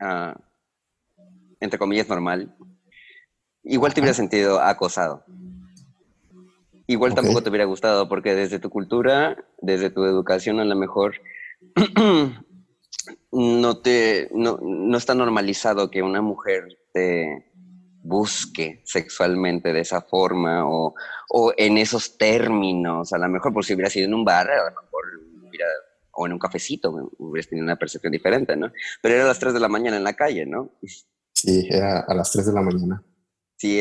ah, 0.00 0.36
entre 1.58 1.76
comillas, 1.76 2.08
normal, 2.08 2.56
igual 3.64 3.92
te 3.92 4.00
hubiera 4.00 4.14
sentido 4.14 4.60
acosado. 4.60 5.24
Igual 6.90 7.14
tampoco 7.14 7.42
te 7.42 7.50
hubiera 7.50 7.66
gustado, 7.66 8.08
porque 8.08 8.34
desde 8.34 8.58
tu 8.58 8.70
cultura, 8.70 9.36
desde 9.60 9.90
tu 9.90 10.06
educación, 10.06 10.58
a 10.58 10.64
lo 10.64 10.74
mejor 10.74 11.16
no, 13.30 13.78
te, 13.82 14.30
no, 14.32 14.58
no 14.62 14.96
está 14.96 15.14
normalizado 15.14 15.90
que 15.90 16.02
una 16.02 16.22
mujer 16.22 16.78
te 16.94 17.52
busque 18.02 18.80
sexualmente 18.86 19.74
de 19.74 19.80
esa 19.80 20.00
forma 20.00 20.66
o, 20.66 20.94
o, 21.28 21.52
en 21.58 21.76
esos 21.76 22.16
términos. 22.16 23.12
A 23.12 23.18
lo 23.18 23.28
mejor, 23.28 23.52
por 23.52 23.66
si 23.66 23.74
hubiera 23.74 23.90
sido 23.90 24.06
en 24.06 24.14
un 24.14 24.24
bar, 24.24 24.50
a 24.50 24.70
lo 24.70 24.80
mejor 24.80 25.04
hubiera, 25.46 25.66
o 26.12 26.24
en 26.24 26.32
un 26.32 26.38
cafecito, 26.38 27.12
hubieras 27.18 27.50
tenido 27.50 27.66
una 27.66 27.76
percepción 27.76 28.12
diferente, 28.12 28.56
¿no? 28.56 28.72
Pero 29.02 29.14
era 29.14 29.24
a 29.24 29.28
las 29.28 29.38
3 29.38 29.52
de 29.52 29.60
la 29.60 29.68
mañana 29.68 29.98
en 29.98 30.04
la 30.04 30.14
calle, 30.14 30.46
¿no? 30.46 30.72
Sí, 31.34 31.68
era 31.68 32.00
a 32.00 32.14
las 32.14 32.32
3 32.32 32.46
de 32.46 32.52
la 32.54 32.62
mañana 32.62 33.04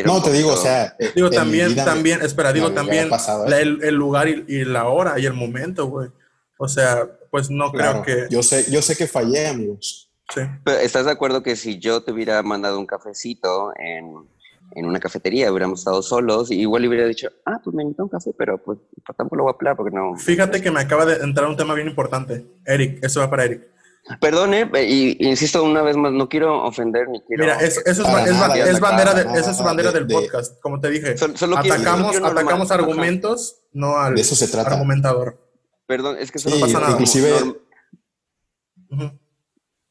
no, 0.06 0.22
te 0.22 0.32
digo, 0.32 0.54
o 0.54 0.58
sea. 0.58 0.96
Digo, 1.16 1.30
también, 1.30 1.76
también, 1.76 2.22
espera, 2.22 2.52
digo, 2.52 2.72
también 2.72 3.10
el, 3.48 3.84
el, 3.84 3.96
lugar 3.96 4.28
y, 4.28 4.66
la 4.66 4.88
hora 4.88 5.20
y 5.20 5.26
el 5.26 5.34
momento, 5.34 5.86
güey. 5.88 6.10
O 6.58 6.68
sea, 6.68 7.08
pues 7.30 7.50
no 7.50 7.72
creo 7.72 8.02
que. 8.02 8.28
Yo 8.30 8.42
sé, 8.42 8.70
yo 8.72 8.82
sé 8.82 8.96
que 8.96 9.08
fallé, 9.08 9.48
amigos. 9.48 10.12
Sí. 10.34 10.42
Pero 10.64 10.80
¿Estás 10.80 11.06
de 11.06 11.12
acuerdo 11.12 11.44
que 11.44 11.56
si 11.56 11.80
yo 11.80 12.02
te 12.04 12.12
hubiera 12.12 12.42
mandado 12.44 12.80
un 12.80 12.86
cafecito 12.86 13.72
en, 13.78 14.28
en 14.76 14.86
una 14.86 15.00
cafetería, 15.00 15.52
hubiéramos 15.52 15.80
estado 15.80 16.02
solos, 16.02 16.52
igual 16.52 16.86
hubiera 16.88 17.06
dicho, 17.06 17.30
ah, 17.46 17.60
pues 17.64 17.76
me 17.76 17.84
invito 17.84 18.04
un 18.04 18.10
café, 18.10 18.32
pero 18.38 18.58
pues 18.58 18.80
tampoco 19.16 19.38
lo 19.38 19.44
voy 19.44 19.54
a 19.54 19.56
hablar 19.56 19.78
porque 19.78 19.96
no. 19.96 20.16
Fíjate 20.18 20.62
que 20.62 20.72
me 20.72 20.82
acaba 20.82 21.06
de 21.06 21.24
entrar 21.24 21.48
un 21.48 21.56
tema 21.56 21.74
bien 21.74 21.88
importante. 21.88 22.46
Eric, 22.66 23.00
eso 23.04 23.20
va 23.20 23.30
para 23.30 23.46
Eric. 23.46 23.77
Perdone, 24.22 24.70
y 24.88 25.28
insisto 25.28 25.64
una 25.64 25.82
vez 25.82 25.98
más, 25.98 26.12
no 26.14 26.30
quiero 26.30 26.64
ofender 26.64 27.10
ni 27.10 27.22
quiero. 27.22 27.44
Mira, 27.44 27.60
eso, 27.60 27.82
es, 27.86 28.00
bandera, 28.00 29.14
de, 29.14 29.40
esa 29.40 29.52
es 29.52 29.62
bandera 29.62 29.92
del 29.92 30.08
podcast, 30.08 30.60
como 30.62 30.80
te 30.80 30.90
dije. 30.90 31.16
atacamos, 31.58 32.16
atacamos 32.16 32.72
argumentos, 32.72 33.58
no 33.74 33.98
al 33.98 34.18
eso 34.18 34.36
se 34.36 34.48
trata. 34.48 34.72
argumentador. 34.72 35.38
Perdón, 35.86 36.18
es 36.20 36.32
que 36.32 36.38
eso 36.38 36.50
no 36.50 36.60
pasa 36.60 36.80
nada. 36.80 36.92
Inclusive, 36.92 37.60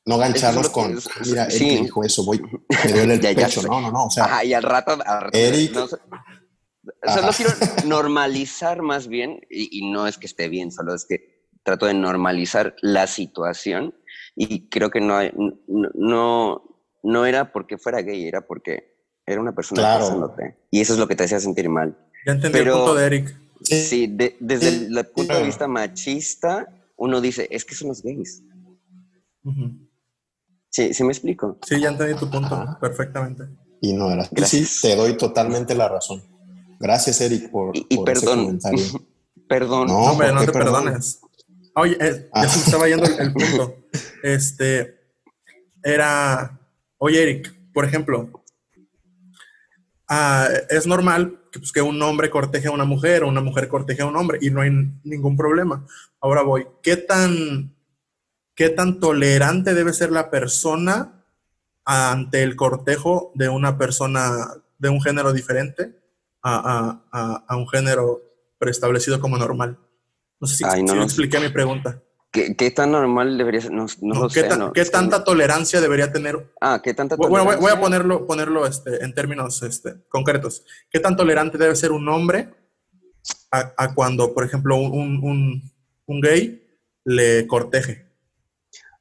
no 0.07 0.18
gancharnos 0.18 0.70
con, 0.70 0.98
mira, 1.26 1.44
él 1.44 1.52
sí. 1.52 1.83
dijo 1.83 2.02
eso, 2.02 2.24
voy, 2.24 2.40
me 2.40 2.92
duele 2.92 3.14
el 3.14 3.20
pecho. 3.35 3.62
no, 3.62 3.81
no, 3.81 3.90
no, 3.90 4.05
o 4.07 4.11
sea. 4.11 4.24
Ajá, 4.24 4.44
y 4.44 4.55
al 4.55 4.62
rato, 4.62 4.92
al 4.92 5.20
rato 5.20 5.37
Eric, 5.37 5.74
no, 5.74 5.88
solo 5.88 7.29
quiero 7.37 7.52
normalizar 7.85 8.81
más 8.81 9.09
bien, 9.09 9.40
y, 9.50 9.79
y 9.79 9.90
no 9.90 10.07
es 10.07 10.16
que 10.16 10.26
esté 10.26 10.48
bien, 10.48 10.72
solo 10.72 10.94
es 10.94 11.05
que 11.05 11.37
trato 11.64 11.87
de 11.87 11.94
normalizar 11.94 12.76
la 12.81 13.09
situación 13.09 13.94
y 14.37 14.68
creo 14.68 14.90
que 14.90 15.01
no, 15.01 15.18
no, 15.66 16.62
no 17.03 17.27
era 17.27 17.53
porque 17.53 17.79
fuera 17.79 18.03
gay, 18.03 18.29
era 18.29 18.46
porque 18.46 18.94
era 19.25 19.40
una 19.40 19.53
persona 19.53 19.81
claro. 19.81 20.37
Y 20.70 20.81
eso 20.81 20.92
es 20.92 20.99
lo 20.99 21.09
que 21.09 21.16
te 21.16 21.25
hacía 21.25 21.40
sentir 21.40 21.68
mal. 21.70 21.96
Ya 22.27 22.33
entendí 22.33 22.59
el 22.59 22.70
punto 22.70 22.94
de 22.94 23.07
Eric. 23.07 23.37
Sí, 23.62 24.07
desde 24.38 24.68
el, 24.68 25.07
punto 25.07 25.35
de 25.35 25.42
vista 25.42 25.66
machista, 25.66 26.68
uno 26.96 27.20
dice, 27.22 27.49
es 27.51 27.64
que 27.64 27.75
son 27.75 27.88
los 27.88 28.03
gays. 28.03 28.42
Sí, 30.68 30.92
¿sí 30.92 31.05
me 31.05 31.12
explico? 31.12 31.59
Sí, 31.66 31.81
ya 31.81 31.88
entendí 31.88 32.14
tu 32.18 32.31
punto, 32.31 32.77
perfectamente. 32.79 33.44
Y 33.81 33.94
no 33.94 34.11
era 34.11 34.25
Sí, 34.44 34.66
te 34.83 34.94
doy 34.94 35.16
totalmente 35.16 35.75
la 35.75 35.88
razón. 35.88 36.22
Gracias, 36.79 37.20
Eric, 37.22 37.51
por, 37.51 37.75
y, 37.75 38.05
perdón. 38.05 38.59
perdón. 39.49 39.87
No, 39.87 39.99
hombre, 39.99 40.33
no 40.33 40.44
te 40.44 40.53
perdones. 40.53 41.20
Oye, 41.78 41.96
eh, 42.00 42.30
ya 42.34 42.48
se 42.48 42.58
me 42.58 42.64
estaba 42.64 42.88
yendo 42.88 43.04
el, 43.04 43.32
punto. 43.32 43.76
Este, 44.22 44.98
era, 45.82 46.58
oye 46.98 47.22
Eric, 47.22 47.54
por 47.72 47.84
ejemplo, 47.84 48.42
ah, 50.08 50.48
es 50.70 50.86
normal 50.86 51.38
que, 51.52 51.58
pues, 51.58 51.72
que, 51.72 51.82
un 51.82 52.00
hombre 52.02 52.30
corteje 52.30 52.68
a 52.68 52.72
una 52.72 52.84
mujer 52.84 53.22
o 53.22 53.28
una 53.28 53.42
mujer 53.42 53.68
corteje 53.68 54.02
a 54.02 54.06
un 54.06 54.16
hombre 54.16 54.38
y 54.40 54.50
no 54.50 54.62
hay 54.62 54.70
ningún 55.04 55.36
problema. 55.36 55.86
Ahora 56.20 56.42
voy, 56.42 56.66
¿qué 56.82 56.96
tan, 56.96 57.74
qué 58.54 58.70
tan 58.70 58.98
tolerante 58.98 59.74
debe 59.74 59.92
ser 59.92 60.10
la 60.10 60.30
persona 60.30 61.24
ante 61.84 62.42
el 62.42 62.56
cortejo 62.56 63.32
de 63.34 63.50
una 63.50 63.78
persona 63.78 64.48
de 64.78 64.88
un 64.88 65.00
género 65.02 65.32
diferente 65.32 65.94
a, 66.42 67.02
a, 67.12 67.44
a 67.46 67.56
un 67.56 67.68
género 67.68 68.22
preestablecido 68.58 69.20
como 69.20 69.36
normal? 69.36 69.78
No 70.40 70.46
sé 70.46 70.57
si, 70.57 70.83
no, 70.83 71.03
expliqué 71.03 71.40
mi 71.40 71.49
pregunta. 71.49 72.03
¿Qué, 72.31 72.70
tan 72.70 72.92
normal 72.92 73.38
debería 73.38 73.62
ser? 73.62 73.72
No, 73.72 73.87
lo 74.03 74.29
¿qué, 74.29 74.42
sé, 74.42 74.49
¿qué 74.75 74.85
tanta 74.85 75.25
tolerancia 75.25 75.81
debería 75.81 76.12
tener? 76.12 76.53
Ah, 76.61 76.81
¿qué 76.83 76.92
tanta 76.92 77.16
tolerancia? 77.16 77.44
Bueno, 77.44 77.61
voy, 77.62 77.72
a 77.72 77.81
ponerlo, 77.81 78.27
ponerlo 78.27 78.66
este, 78.66 79.03
en 79.03 79.14
términos 79.14 79.62
este, 79.62 79.94
concretos. 80.09 80.64
¿Qué 80.90 81.01
tan 81.01 81.16
tolerante 81.16 81.57
debe 81.57 81.75
ser 81.75 81.92
un 81.92 82.09
hombre 82.09 82.51
a, 83.51 83.94
cuando, 83.94 84.35
por 84.35 84.44
ejemplo, 84.44 84.77
un, 84.77 85.25
un, 85.25 85.72
un, 86.05 86.20
gay 86.20 86.62
le 87.05 87.46
corteje? 87.46 88.07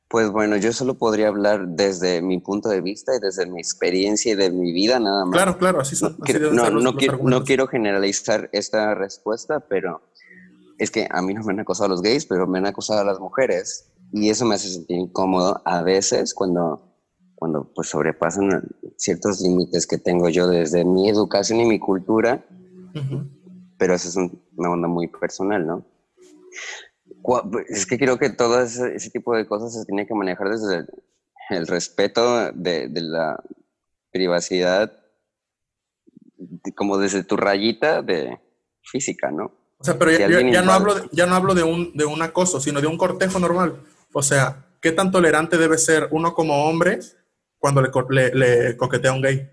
Pues 0.08 0.30
bueno, 0.30 0.56
yo 0.56 0.72
solo 0.72 0.94
podría 0.94 1.28
hablar 1.28 1.68
desde 1.68 2.22
mi 2.22 2.40
punto 2.40 2.70
de 2.70 2.80
vista 2.80 3.12
y 3.18 3.20
desde 3.20 3.48
mi 3.48 3.60
experiencia 3.60 4.32
y 4.32 4.36
de 4.36 4.50
mi 4.50 4.72
vida 4.72 4.98
nada 5.00 5.26
más. 5.26 5.34
Claro, 5.34 5.58
claro, 5.58 5.82
así 5.82 5.98
son. 5.98 6.16
no, 6.54 6.70
no, 6.70 6.96
quiero, 6.96 7.20
no 7.22 7.44
quiero 7.44 7.68
generalizar 7.68 8.50
esta 8.54 8.96
respuesta, 8.96 9.60
pero 9.60 10.02
es 10.78 10.92
que 10.92 11.08
a 11.10 11.22
mí 11.22 11.34
no 11.34 11.44
me 11.44 11.54
han 11.54 11.60
acosado 11.60 11.90
los 11.90 12.02
gays, 12.02 12.26
pero 12.26 12.48
me 12.48 12.60
han 12.60 12.66
acosado 12.66 13.02
a 13.02 13.06
las 13.06 13.20
mujeres. 13.20 13.92
Y 14.12 14.30
eso 14.30 14.46
me 14.46 14.56
hace 14.56 14.70
sentir 14.70 14.98
incómodo 14.98 15.62
a 15.66 15.82
veces 15.82 16.34
cuando, 16.34 16.96
cuando 17.36 17.72
pues 17.74 17.90
sobrepasan 17.90 18.64
ciertos 18.98 19.42
límites 19.42 19.88
que 19.88 19.98
tengo 19.98 20.30
yo 20.30 20.48
desde 20.48 20.86
mi 20.86 21.10
educación 21.10 21.60
y 21.60 21.66
mi 21.66 21.80
cultura. 21.80 22.46
Pero 23.78 23.94
eso 23.94 24.08
es 24.08 24.16
una 24.56 24.70
onda 24.70 24.88
muy 24.88 25.08
personal, 25.08 25.66
¿no? 25.66 25.86
Es 27.68 27.86
que 27.86 27.98
creo 27.98 28.18
que 28.18 28.30
todo 28.30 28.62
ese, 28.62 29.10
tipo 29.10 29.36
de 29.36 29.48
cosas 29.48 29.74
se 29.74 29.86
tiene 29.86 30.06
que 30.06 30.14
manejar 30.14 30.50
desde 30.50 30.86
el, 31.50 31.68
respeto 31.68 32.52
de, 32.54 32.90
la 32.94 33.42
privacidad, 34.12 34.94
como 36.76 36.98
desde 36.98 37.24
tu 37.24 37.36
rayita 37.36 38.02
de 38.02 38.40
física, 38.84 39.32
¿no? 39.32 39.65
O 39.78 39.84
sea, 39.84 40.00
pero 40.00 40.12
ya, 40.12 40.62
no 40.62 40.72
hablo, 40.72 40.96
de, 40.96 41.10
ya 41.12 41.26
no 41.26 41.36
hablo 41.36 41.54
de 41.54 41.64
un, 41.64 41.92
de 41.96 42.06
un 42.06 42.22
acoso, 42.22 42.60
sino 42.60 42.82
de 42.82 42.88
un 42.88 42.98
cortejo 42.98 43.40
normal. 43.40 43.82
O 44.14 44.24
sea, 44.24 44.66
¿qué 44.82 44.92
tan 44.92 45.12
tolerante 45.12 45.58
debe 45.58 45.78
ser 45.78 46.08
uno 46.12 46.34
como 46.34 46.70
hombre 46.70 47.00
cuando 47.58 47.82
le, 47.82 48.34
le, 48.34 48.78
coquetea 48.78 49.12
a 49.12 49.14
un 49.14 49.22
gay? 49.22 49.50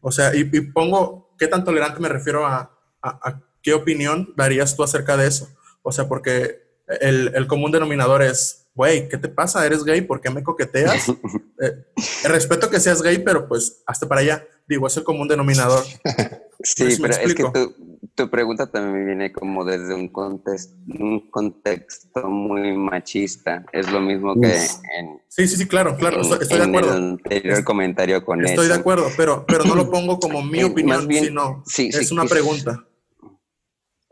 O 0.00 0.12
sea, 0.12 0.34
y, 0.34 0.44
pongo, 0.44 1.34
¿qué 1.38 1.48
tan 1.48 1.64
tolerante 1.64 2.00
me 2.00 2.08
refiero 2.08 2.46
a, 2.46 2.78
a, 3.02 3.40
qué 3.60 3.74
opinión 3.74 4.32
darías 4.36 4.76
tú 4.76 4.82
acerca 4.82 5.16
de 5.16 5.26
eso? 5.26 5.48
O 5.82 5.90
sea, 5.90 6.08
porque 6.08 6.62
el, 7.00 7.32
el 7.34 7.46
común 7.46 7.72
denominador 7.72 8.22
es, 8.22 8.68
güey, 8.74 9.08
¿qué 9.08 9.18
te 9.18 9.28
pasa? 9.28 9.66
¿Eres 9.66 9.84
gay? 9.84 10.02
¿Por 10.02 10.20
qué 10.20 10.30
me 10.30 10.42
coqueteas? 10.42 11.08
eh, 11.60 11.84
respeto 12.24 12.70
que 12.70 12.80
seas 12.80 13.02
gay, 13.02 13.18
pero 13.18 13.48
pues 13.48 13.82
hasta 13.86 14.08
para 14.08 14.20
allá. 14.20 14.46
Digo, 14.68 14.86
es 14.86 14.96
el 14.96 15.04
común 15.04 15.26
denominador. 15.28 15.84
sí, 16.62 16.96
pero 17.00 17.14
es 17.14 17.34
que 17.34 17.44
tú, 17.44 17.91
tu 18.14 18.28
pregunta 18.28 18.70
también 18.70 19.06
viene 19.06 19.32
como 19.32 19.64
desde 19.64 19.94
un 19.94 20.08
contexto, 20.08 20.74
un 20.98 21.30
contexto 21.30 22.28
muy 22.28 22.76
machista. 22.76 23.64
Es 23.72 23.90
lo 23.90 24.00
mismo 24.00 24.34
que 24.34 24.48
en... 24.48 25.20
Sí, 25.28 25.48
sí, 25.48 25.56
sí, 25.56 25.66
claro, 25.66 25.96
claro, 25.96 26.20
estoy, 26.20 26.58
de 26.58 26.64
acuerdo. 26.64 26.96
En 26.96 27.04
el 27.04 27.10
anterior 27.10 27.64
comentario 27.64 28.24
con 28.24 28.44
Estoy 28.44 28.68
de 28.68 28.74
acuerdo, 28.74 29.06
pero, 29.16 29.46
pero 29.46 29.64
no 29.64 29.74
lo 29.74 29.90
pongo 29.90 30.18
como 30.18 30.42
mi 30.42 30.62
opinión, 30.62 31.08
sino 31.10 31.62
es 31.66 32.12
una 32.12 32.24
pregunta. 32.24 32.86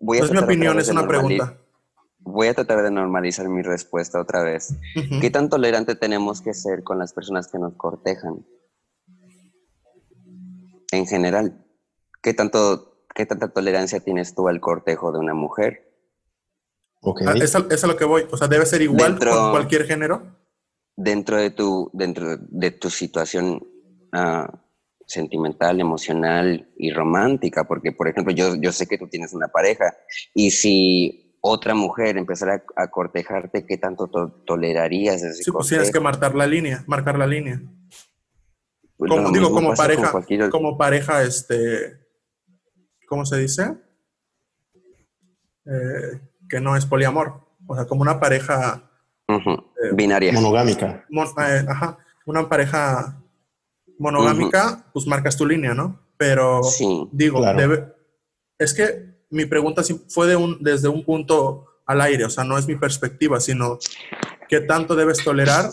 no 0.01 0.15
es 0.15 0.31
mi 0.31 0.39
opinión, 0.39 0.79
es 0.79 0.89
una 0.89 1.07
pregunta. 1.07 1.59
Voy 2.21 2.49
a 2.49 2.55
tratar 2.55 2.83
de 2.83 2.91
normalizar 2.91 3.49
mi 3.49 3.63
respuesta 3.63 4.21
otra 4.21 4.43
vez. 4.43 4.75
¿Qué 5.21 5.31
tan 5.31 5.49
tolerante 5.49 5.95
tenemos 5.95 6.41
que 6.41 6.55
ser 6.55 6.83
con 6.83 6.99
las 6.99 7.13
personas 7.13 7.49
que 7.49 7.59
nos 7.59 7.75
cortejan? 7.75 8.47
En 10.93 11.07
general, 11.07 11.65
¿qué 12.21 12.35
tanto 12.35 12.89
¿qué 13.14 13.27
tanta 13.27 13.49
tolerancia 13.49 14.01
tienes 14.01 14.35
tú 14.35 14.49
al 14.49 14.61
cortejo 14.61 15.12
de 15.12 15.18
una 15.18 15.35
mujer? 15.35 15.90
Okay. 17.03 17.27
Ah, 17.27 17.35
es, 17.35 17.55
a, 17.55 17.87
lo 17.87 17.96
que 17.96 18.05
voy. 18.05 18.27
O 18.31 18.37
sea, 18.37 18.46
debe 18.46 18.66
ser 18.66 18.83
igual 18.83 19.18
con 19.18 19.51
cualquier 19.51 19.87
género. 19.87 20.38
Dentro 20.96 21.38
de 21.38 21.51
tu, 21.51 21.90
dentro 21.94 22.37
de 22.37 22.70
tu 22.73 22.90
situación 22.90 23.66
uh, 24.12 24.46
sentimental, 25.07 25.81
emocional 25.81 26.68
y 26.77 26.92
romántica, 26.92 27.64
porque, 27.64 27.92
por 27.92 28.09
ejemplo, 28.09 28.35
yo, 28.35 28.55
yo 28.57 28.70
sé 28.70 28.87
que 28.87 28.99
tú 28.99 29.09
tienes 29.09 29.33
una 29.33 29.49
pareja 29.49 29.96
y 30.35 30.51
si 30.51 31.37
otra 31.40 31.75
mujer 31.75 32.18
empezara 32.18 32.62
a, 32.77 32.90
cortejarte, 32.90 33.64
¿qué 33.64 33.79
tanto 33.79 34.09
tolerarías 34.46 35.23
ese 35.23 35.42
Sí, 35.42 35.51
pues 35.51 35.68
tienes 35.68 35.90
que 35.90 36.01
marcar 36.01 36.35
la 36.35 36.46
línea, 36.46 36.85
marcar 36.87 37.18
la 37.18 37.27
línea. 37.27 37.62
Pues 38.99 39.11
como, 39.11 39.31
digo, 39.31 39.51
como 39.51 39.73
pareja, 39.75 40.12
como 40.51 40.77
pareja, 40.77 41.23
este, 41.23 42.00
¿cómo 43.11 43.27
se 43.27 43.38
dice? 43.38 43.77
Eh, 45.66 46.20
que 46.49 46.61
no 46.61 46.77
es 46.77 46.87
poliamor. 46.87 47.40
O 47.66 47.75
sea, 47.75 47.85
como 47.85 48.03
una 48.03 48.20
pareja 48.20 48.88
eh, 49.29 49.90
binaria. 49.92 50.33
Monogámica. 50.33 51.05
Eh, 51.11 51.66
ajá, 51.68 51.99
una 52.25 52.49
pareja 52.49 53.20
monogámica, 53.99 54.87
pues 54.92 55.09
marcas 55.09 55.37
tu 55.37 55.44
línea, 55.44 55.75
¿no? 55.75 56.01
Pero 56.16 56.61
digo, 57.11 57.44
es 58.57 58.75
que 58.75 59.25
mi 59.31 59.44
pregunta 59.44 59.83
fue 60.09 60.29
de 60.29 60.37
un, 60.37 60.62
desde 60.62 60.88
un 60.88 61.05
punto 61.05 61.66
al 61.87 62.01
aire, 62.03 62.25
o 62.25 62.31
sea, 62.31 62.44
no 62.44 62.57
es 62.59 62.68
mi 62.68 62.77
perspectiva, 62.77 63.40
sino 63.40 63.79
qué 64.49 64.61
tanto 64.61 64.94
debes 64.94 65.25
tolerar 65.25 65.70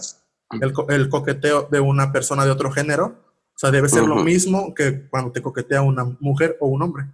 el, 0.60 0.73
el 0.89 1.10
coqueteo 1.10 1.67
de 1.69 1.80
una 1.80 2.12
persona 2.12 2.45
de 2.45 2.52
otro 2.52 2.71
género. 2.71 3.28
O 3.56 3.60
sea, 3.60 3.71
debe 3.71 3.89
ser 3.89 4.04
lo 4.04 4.17
mismo 4.17 4.73
que 4.73 5.08
cuando 5.10 5.32
te 5.32 5.41
coquetea 5.41 5.82
una 5.82 6.06
mujer 6.19 6.58
o 6.60 6.67
un 6.67 6.82
hombre. 6.82 7.06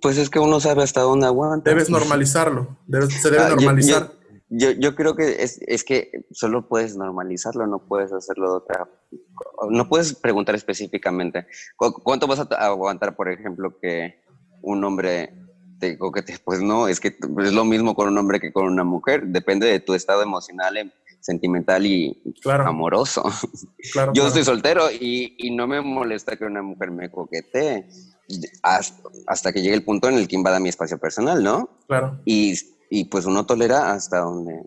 Pues 0.00 0.18
es 0.18 0.30
que 0.30 0.38
uno 0.38 0.60
sabe 0.60 0.82
hasta 0.82 1.00
dónde 1.00 1.26
aguanta. 1.26 1.70
Debes 1.70 1.90
normalizarlo, 1.90 2.78
se 3.08 3.30
debe 3.30 3.44
ah, 3.44 3.48
normalizar. 3.50 4.12
Yo, 4.54 4.70
yo, 4.72 4.94
creo 4.94 5.16
que 5.16 5.42
es, 5.42 5.58
es, 5.66 5.82
que 5.82 6.26
solo 6.30 6.68
puedes 6.68 6.94
normalizarlo, 6.94 7.66
no 7.66 7.86
puedes 7.86 8.12
hacerlo 8.12 8.50
de 8.50 8.56
otra. 8.58 8.88
No 9.70 9.88
puedes 9.88 10.14
preguntar 10.14 10.54
específicamente. 10.54 11.46
¿Cuánto 11.76 12.26
vas 12.26 12.40
a 12.40 12.66
aguantar, 12.66 13.16
por 13.16 13.30
ejemplo, 13.30 13.78
que 13.80 14.22
un 14.60 14.84
hombre 14.84 15.32
te 15.78 15.96
coquete? 15.96 16.38
Pues 16.44 16.60
no, 16.60 16.86
es 16.86 17.00
que 17.00 17.08
es 17.08 17.52
lo 17.52 17.64
mismo 17.64 17.94
con 17.94 18.08
un 18.08 18.18
hombre 18.18 18.40
que 18.40 18.52
con 18.52 18.66
una 18.66 18.84
mujer. 18.84 19.26
Depende 19.26 19.66
de 19.66 19.80
tu 19.80 19.94
estado 19.94 20.22
emocional, 20.22 20.76
em, 20.76 20.90
sentimental 21.20 21.86
y 21.86 22.22
amoroso. 22.44 23.24
yo 24.12 24.26
estoy 24.26 24.44
soltero 24.44 24.90
y, 24.90 25.34
y 25.38 25.50
no 25.56 25.66
me 25.66 25.80
molesta 25.80 26.36
que 26.36 26.44
una 26.44 26.60
mujer 26.60 26.90
me 26.90 27.10
coquetee 27.10 27.86
hasta, 28.62 29.52
que 29.52 29.62
llegue 29.62 29.74
el 29.74 29.84
punto 29.84 30.08
en 30.08 30.14
el 30.14 30.28
que 30.28 30.36
invada 30.36 30.60
mi 30.60 30.68
espacio 30.68 30.98
personal, 30.98 31.42
¿no? 31.42 31.70
Claro. 31.86 32.20
Y, 32.24 32.54
y 32.90 33.04
pues 33.04 33.26
uno 33.26 33.46
tolera 33.46 33.92
hasta 33.92 34.20
donde, 34.20 34.62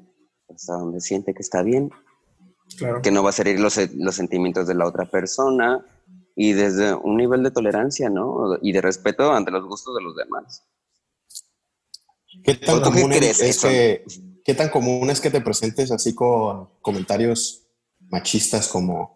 hasta 0.53 0.73
donde 0.73 1.01
siente 1.01 1.33
que 1.33 1.41
está 1.41 1.61
bien. 1.63 1.91
Claro. 2.77 3.01
Que 3.01 3.11
no 3.11 3.23
va 3.23 3.29
a 3.29 3.33
herir 3.37 3.59
los, 3.59 3.79
los 3.95 4.15
sentimientos 4.15 4.67
de 4.67 4.73
la 4.73 4.87
otra 4.87 5.05
persona 5.09 5.85
y 6.35 6.53
desde 6.53 6.93
un 6.93 7.15
nivel 7.15 7.43
de 7.43 7.51
tolerancia, 7.51 8.09
¿no? 8.09 8.57
Y 8.61 8.73
de 8.73 8.81
respeto 8.81 9.31
ante 9.31 9.51
los 9.51 9.65
gustos 9.65 9.95
de 9.95 10.03
los 10.03 10.15
demás. 10.15 10.63
¿Qué 12.43 12.55
tan, 12.55 12.81
común 12.81 13.13
es, 13.13 13.61
que, 13.61 14.03
¿Qué 14.43 14.53
tan 14.53 14.69
común 14.69 15.09
es 15.09 15.21
que 15.21 15.31
te 15.31 15.41
presentes 15.41 15.91
así 15.91 16.13
con 16.13 16.69
comentarios 16.81 17.67
machistas 18.09 18.67
como 18.67 19.14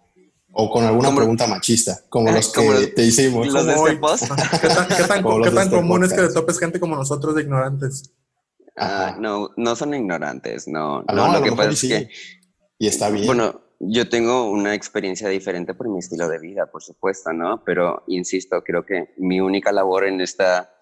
o 0.62 0.70
con 0.70 0.84
alguna 0.84 1.16
pregunta 1.16 1.48
machista, 1.48 2.02
como 2.10 2.32
los 2.32 2.52
que 2.52 2.88
te 2.88 3.04
hicimos. 3.04 3.48
Los 3.48 3.66
de 3.66 3.74
este 3.74 3.96
post. 3.96 4.24
¿Qué 4.60 4.68
tan, 4.68 4.88
qué 4.88 5.04
tan, 5.04 5.24
¿qué 5.44 5.52
tan 5.52 5.70
común 5.70 6.04
es 6.04 6.12
que 6.12 6.22
te 6.22 6.34
topes 6.34 6.60
gente 6.60 6.80
como 6.80 6.98
nosotros 6.98 7.34
de 7.36 7.44
ignorantes? 7.44 8.12
Ah, 8.76 9.16
no, 9.18 9.52
no 9.56 9.76
son 9.76 9.94
ignorantes, 9.94 10.68
no. 10.68 11.06
Ah, 11.08 11.14
no, 11.14 11.34
lo, 11.34 11.42
que 11.42 11.52
pasa 11.54 11.70
es 11.70 11.82
que. 11.82 12.10
Y 12.78 12.88
está 12.88 13.10
bien. 13.10 13.26
Bueno, 13.26 13.62
yo 13.80 14.10
tengo 14.10 14.52
una 14.52 14.74
experiencia 14.74 15.30
diferente 15.30 15.74
por 15.74 15.88
mi 15.88 16.00
estilo 16.00 16.28
de 16.28 16.40
vida, 16.40 16.66
por 16.66 16.84
supuesto, 16.84 17.32
¿no? 17.32 17.64
Pero 17.64 18.04
insisto, 18.08 18.62
creo 18.62 18.86
que 18.86 19.14
mi 19.18 19.40
única 19.40 19.72
labor 19.72 20.06
en 20.06 20.20
esta 20.20 20.74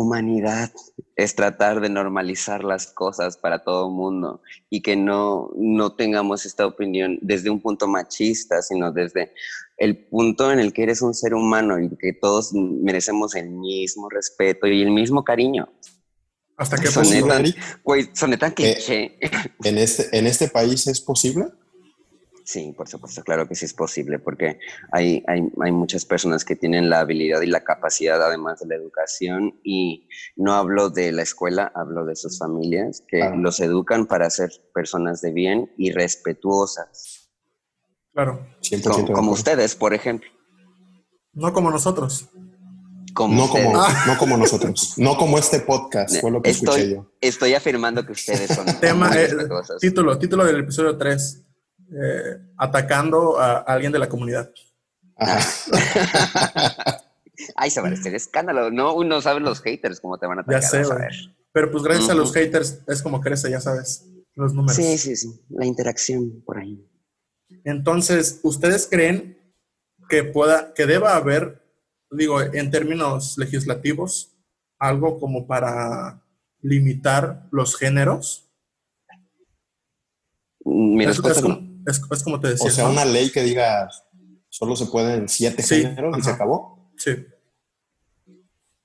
humanidad 0.00 0.72
es 1.16 1.34
tratar 1.34 1.80
de 1.80 1.88
normalizar 1.88 2.64
las 2.64 2.86
cosas 2.86 3.36
para 3.36 3.64
todo 3.64 3.88
el 3.88 3.94
mundo 3.94 4.40
y 4.70 4.82
que 4.82 4.96
no, 4.96 5.50
no 5.56 5.94
tengamos 5.94 6.46
esta 6.46 6.66
opinión 6.66 7.18
desde 7.20 7.50
un 7.50 7.60
punto 7.60 7.88
machista, 7.88 8.62
sino 8.62 8.92
desde 8.92 9.32
el 9.76 9.96
punto 10.06 10.52
en 10.52 10.60
el 10.60 10.72
que 10.72 10.84
eres 10.84 11.02
un 11.02 11.14
ser 11.14 11.34
humano 11.34 11.80
y 11.80 11.88
que 11.96 12.12
todos 12.12 12.52
merecemos 12.52 13.34
el 13.34 13.50
mismo 13.50 14.08
respeto 14.08 14.66
y 14.66 14.82
el 14.82 14.90
mismo 14.90 15.24
cariño. 15.24 15.68
¿Hasta 16.56 16.76
qué 16.76 16.90
punto? 16.90 17.04
Soneta, 18.12 18.52
eh, 18.58 19.18
¿en, 19.62 19.78
este, 19.78 20.18
¿En 20.18 20.26
este 20.26 20.48
país 20.48 20.88
es 20.88 21.00
posible? 21.00 21.46
Sí, 22.48 22.72
por 22.74 22.88
supuesto, 22.88 23.22
claro 23.22 23.46
que 23.46 23.54
sí 23.54 23.66
es 23.66 23.74
posible, 23.74 24.18
porque 24.18 24.58
hay, 24.90 25.22
hay, 25.26 25.42
hay, 25.62 25.70
muchas 25.70 26.06
personas 26.06 26.46
que 26.46 26.56
tienen 26.56 26.88
la 26.88 27.00
habilidad 27.00 27.42
y 27.42 27.46
la 27.46 27.62
capacidad, 27.62 28.22
además 28.22 28.60
de 28.60 28.68
la 28.68 28.74
educación, 28.76 29.60
y 29.62 30.08
no 30.34 30.54
hablo 30.54 30.88
de 30.88 31.12
la 31.12 31.20
escuela, 31.20 31.70
hablo 31.74 32.06
de 32.06 32.16
sus 32.16 32.38
familias, 32.38 33.04
que 33.06 33.32
los 33.36 33.60
educan 33.60 34.06
para 34.06 34.30
ser 34.30 34.50
personas 34.72 35.20
de 35.20 35.32
bien 35.32 35.70
y 35.76 35.92
respetuosas. 35.92 37.30
Claro. 38.14 38.46
como, 39.12 39.32
ustedes, 39.32 39.74
por 39.74 39.92
ejemplo. 39.92 40.30
No 41.34 41.52
como 41.52 41.70
nosotros. 41.70 42.30
Como 43.12 43.42
no, 43.42 43.48
como, 43.50 43.74
no 43.74 44.18
como 44.18 44.36
nosotros, 44.38 44.94
no 44.96 45.18
como 45.18 45.36
este 45.36 45.60
podcast, 45.60 46.18
fue 46.18 46.30
lo 46.30 46.40
que 46.40 46.48
estoy, 46.48 46.80
escuché 46.80 46.94
yo. 46.94 47.12
Estoy 47.20 47.52
afirmando 47.52 48.06
que 48.06 48.12
ustedes 48.12 48.54
son. 48.54 48.64
Tema, 48.80 49.10
eh, 49.14 49.28
título, 49.80 50.18
título 50.18 50.46
del 50.46 50.60
episodio 50.60 50.96
3 50.96 51.44
eh, 51.90 52.38
atacando 52.56 53.38
a 53.38 53.58
alguien 53.58 53.92
de 53.92 53.98
la 53.98 54.08
comunidad. 54.08 54.50
Ay, 57.56 57.70
se 57.70 57.80
va 57.80 57.88
a 57.88 57.92
hacer 57.92 58.14
escándalo. 58.14 58.70
No, 58.70 58.94
uno 58.94 59.20
sabe 59.20 59.40
los 59.40 59.60
haters 59.62 60.00
cómo 60.00 60.18
te 60.18 60.26
van 60.26 60.38
a 60.38 60.42
atacar. 60.42 60.62
Ya 60.62 60.68
sé, 60.68 60.82
Pero 61.52 61.70
pues 61.70 61.82
gracias 61.82 62.10
a 62.10 62.14
los 62.14 62.32
haters 62.32 62.80
es 62.86 63.02
como 63.02 63.20
crece, 63.20 63.50
ya 63.50 63.60
sabes, 63.60 64.06
los 64.34 64.54
números. 64.54 64.76
Sí, 64.76 64.98
sí, 64.98 65.16
sí. 65.16 65.40
La 65.48 65.66
interacción 65.66 66.42
por 66.44 66.58
ahí. 66.58 66.86
Entonces, 67.64 68.40
¿ustedes 68.42 68.86
creen 68.90 69.38
que 70.08 70.24
pueda, 70.24 70.72
que 70.74 70.86
deba 70.86 71.16
haber, 71.16 71.62
digo, 72.10 72.40
en 72.40 72.70
términos 72.70 73.36
legislativos, 73.38 74.36
algo 74.78 75.18
como 75.18 75.46
para 75.46 76.22
limitar 76.60 77.48
los 77.50 77.76
géneros? 77.76 78.50
Mi 80.64 81.06
respuesta 81.06 81.30
es, 81.30 81.36
es, 81.38 81.42
como 81.42 81.67
te 82.40 82.48
decía. 82.48 82.68
O 82.68 82.70
sea, 82.70 82.88
una 82.88 83.04
ley 83.04 83.30
que 83.30 83.42
diga 83.42 83.88
solo 84.48 84.76
se 84.76 84.86
pueden 84.86 85.28
siete 85.28 85.62
géneros 85.62 86.16
y 86.18 86.22
se 86.22 86.30
acabó. 86.30 86.90
Sí. 86.96 87.12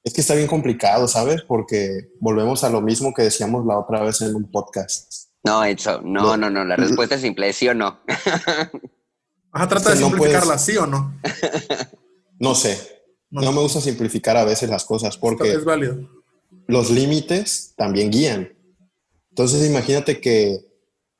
Es 0.04 0.14
que 0.14 0.22
está 0.22 0.36
bien 0.36 0.48
complicado, 0.48 1.08
¿sabes? 1.08 1.42
Porque 1.44 2.12
volvemos 2.20 2.64
a 2.64 2.70
lo 2.70 2.82
mismo 2.82 3.14
que 3.14 3.24
decíamos 3.24 3.66
la 3.66 3.80
otra 3.80 4.02
vez 4.02 4.22
en 4.22 4.36
un 4.36 4.52
podcast. 4.52 5.30
No, 5.46 5.64
eso, 5.64 6.02
no, 6.02 6.38
no, 6.38 6.50
no, 6.50 6.64
la 6.66 6.76
respuesta 6.76 7.16
es 7.16 7.22
simple, 7.22 7.52
sí 7.54 7.68
o 7.68 7.74
no. 7.74 8.00
Ajá, 9.52 9.68
trata 9.68 9.92
de 9.92 9.98
simplificarla, 9.98 10.58
¿sí 10.58 10.76
o 10.78 10.86
no? 10.86 11.20
No 12.40 12.56
sé. 12.56 13.04
No. 13.30 13.52
me 13.52 13.62
gusta 13.62 13.82
simplificar 13.82 14.38
a 14.38 14.44
veces 14.44 14.70
las 14.70 14.86
cosas 14.86 15.18
porque 15.18 15.52
es 15.54 15.66
válido. 15.66 16.08
los 16.68 16.92
límites 16.92 17.74
también 17.76 18.12
guían. 18.12 18.54
Entonces 19.30 19.68
imagínate 19.68 20.22
que 20.22 20.60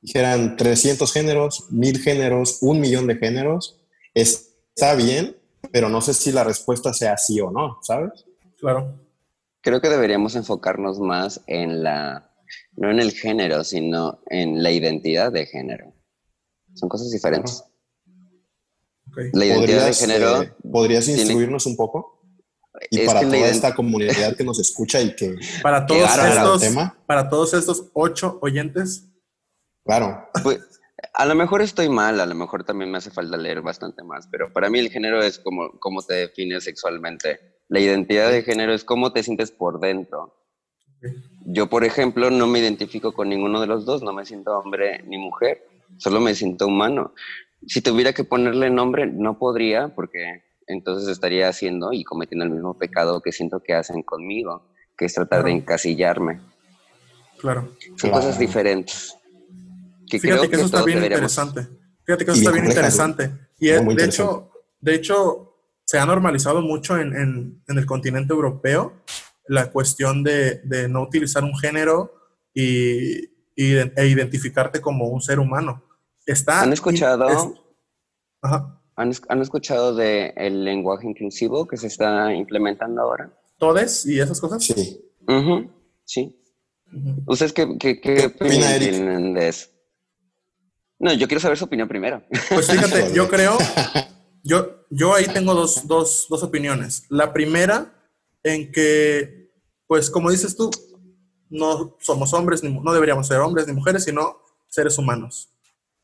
dijeran 0.04 0.56
300 0.56 1.12
géneros, 1.12 1.66
1000 1.70 1.98
géneros, 2.00 2.58
un 2.60 2.78
millón 2.80 3.06
de 3.06 3.16
géneros, 3.16 3.80
está 4.14 4.94
bien, 4.94 5.36
pero 5.72 5.88
no 5.88 6.00
sé 6.02 6.12
si 6.14 6.30
la 6.30 6.44
respuesta 6.44 6.92
sea 6.92 7.16
sí 7.16 7.40
o 7.40 7.50
no, 7.50 7.78
¿sabes? 7.82 8.24
Claro. 8.60 9.00
Creo 9.62 9.80
que 9.80 9.88
deberíamos 9.88 10.36
enfocarnos 10.36 11.00
más 11.00 11.40
en 11.46 11.82
la, 11.82 12.30
no 12.76 12.90
en 12.90 13.00
el 13.00 13.12
género, 13.12 13.64
sino 13.64 14.20
en 14.28 14.62
la 14.62 14.70
identidad 14.70 15.32
de 15.32 15.46
género. 15.46 15.94
Son 16.74 16.88
cosas 16.88 17.10
diferentes. 17.10 17.64
La 19.32 19.46
identidad 19.46 19.86
de 19.86 19.94
género. 19.94 20.42
Eh, 20.42 20.52
¿Podrías 20.70 21.08
instruirnos 21.08 21.64
un 21.66 21.76
poco? 21.76 22.20
Y 22.90 23.00
Es 23.00 23.06
para 23.06 23.20
toda 23.22 23.36
ident- 23.38 23.50
esta 23.52 23.74
comunidad 23.74 24.36
que 24.36 24.44
nos 24.44 24.58
escucha 24.58 25.00
y 25.00 25.14
que, 25.16 25.36
Para 25.62 25.86
todos 25.86 26.10
estos, 26.18 26.60
tema. 26.60 26.98
para 27.06 27.30
todos 27.30 27.54
estos 27.54 27.86
ocho 27.94 28.38
oyentes, 28.42 29.06
claro, 29.84 30.28
Pues, 30.42 30.60
a 31.12 31.24
lo 31.26 31.34
mejor 31.34 31.62
estoy 31.62 31.88
mal, 31.88 32.20
a 32.20 32.26
lo 32.26 32.34
mejor 32.34 32.64
también 32.64 32.90
me 32.90 32.98
hace 32.98 33.10
falta 33.10 33.36
leer 33.36 33.60
bastante 33.60 34.02
más, 34.02 34.26
pero 34.28 34.52
para 34.52 34.70
mí 34.70 34.78
el 34.78 34.90
género 34.90 35.22
es 35.22 35.38
como 35.38 35.78
cómo 35.78 36.02
te 36.02 36.14
defines 36.14 36.64
sexualmente. 36.64 37.40
La 37.68 37.80
identidad 37.80 38.30
de 38.30 38.42
género 38.42 38.72
es 38.74 38.84
cómo 38.84 39.12
te 39.12 39.22
sientes 39.22 39.50
por 39.50 39.80
dentro. 39.80 40.34
Yo, 41.46 41.68
por 41.68 41.84
ejemplo, 41.84 42.30
no 42.30 42.46
me 42.46 42.58
identifico 42.60 43.12
con 43.12 43.28
ninguno 43.28 43.60
de 43.60 43.66
los 43.66 43.84
dos, 43.84 44.02
no 44.02 44.12
me 44.12 44.24
siento 44.24 44.58
hombre 44.58 45.02
ni 45.06 45.18
mujer, 45.18 45.62
solo 45.98 46.20
me 46.20 46.34
siento 46.34 46.66
humano. 46.66 47.12
Si 47.66 47.82
tuviera 47.82 48.12
que 48.12 48.24
ponerle 48.24 48.70
nombre, 48.70 49.06
no 49.06 49.38
podría, 49.38 49.88
porque 49.94 50.42
entonces 50.66 51.08
estaría 51.08 51.48
haciendo 51.48 51.92
y 51.92 52.04
cometiendo 52.04 52.44
el 52.46 52.50
mismo 52.50 52.78
pecado 52.78 53.20
que 53.20 53.32
siento 53.32 53.60
que 53.62 53.74
hacen 53.74 54.02
conmigo, 54.02 54.62
que 54.96 55.04
es 55.06 55.14
tratar 55.14 55.44
de 55.44 55.50
encasillarme. 55.52 56.40
claro. 57.38 57.68
Son 57.96 58.10
Claro. 58.10 58.14
cosas 58.16 58.38
diferentes. 58.38 59.14
Que 60.08 60.18
Fíjate 60.20 60.38
creo 60.40 60.50
que 60.50 60.56
eso 60.56 60.66
está 60.66 60.84
bien 60.84 60.98
deberíamos- 61.00 61.32
interesante. 61.32 61.78
Fíjate 62.04 62.24
que 62.24 62.30
eso 62.32 62.40
Y 62.40 62.42
está 62.44 62.52
bien 62.52 62.64
interesante. 62.66 63.30
Y 63.58 63.68
es- 63.70 63.84
de 63.96 64.04
hecho, 64.04 64.50
de 64.80 64.94
hecho, 64.94 65.56
se 65.84 65.98
ha 65.98 66.06
normalizado 66.06 66.60
mucho 66.62 66.96
en, 66.98 67.14
en- 67.14 67.62
en 67.66 67.78
el 67.78 67.86
continente 67.86 68.32
europeo 68.32 69.02
la 69.48 69.70
cuestión 69.70 70.22
de, 70.22 70.60
de 70.64 70.88
no 70.88 71.02
utilizar 71.02 71.44
un 71.44 71.56
género 71.56 72.14
y, 72.54 73.24
y- 73.56 73.76
e 73.96 74.06
identificarte 74.06 74.80
como 74.80 75.08
un 75.08 75.20
ser 75.20 75.38
humano. 75.38 75.82
Está, 76.26 76.62
¿Han 76.62 76.72
escuchado? 76.72 77.28
es- 77.28 77.60
ajá. 78.42 78.80
¿Han, 78.96 79.12
han 79.28 79.42
escuchado 79.42 79.94
del 79.94 80.64
lenguaje 80.64 81.06
inclusivo 81.08 81.66
que 81.66 81.76
se 81.76 81.88
está 81.88 82.32
implementando 82.32 83.02
ahora? 83.02 83.32
¿Todes 83.58 84.06
y 84.06 84.20
esas 84.20 84.40
cosas? 84.40 84.62
sí. 84.64 85.00
Sí. 86.04 86.38
¿Ustedes 87.26 87.52
qué, 87.54 87.76
qué, 87.78 87.98
qué 88.00 88.28
de 88.38 89.48
eso? 89.48 89.68
No, 90.98 91.12
yo 91.12 91.26
quiero 91.26 91.40
saber 91.40 91.58
su 91.58 91.64
opinión 91.64 91.88
primero. 91.88 92.22
Pues 92.48 92.70
fíjate, 92.70 93.12
yo 93.14 93.28
creo, 93.28 93.58
yo, 94.42 94.86
yo 94.90 95.14
ahí 95.14 95.26
tengo 95.26 95.54
dos, 95.54 95.86
dos, 95.86 96.26
dos 96.28 96.42
opiniones. 96.42 97.04
La 97.08 97.32
primera, 97.32 97.92
en 98.42 98.70
que, 98.70 99.50
pues 99.86 100.10
como 100.10 100.30
dices 100.30 100.56
tú, 100.56 100.70
no 101.50 101.96
somos 102.00 102.32
hombres, 102.32 102.62
ni, 102.62 102.70
no 102.70 102.92
deberíamos 102.92 103.26
ser 103.26 103.38
hombres 103.40 103.66
ni 103.66 103.72
mujeres, 103.72 104.04
sino 104.04 104.40
seres 104.68 104.98
humanos. 104.98 105.50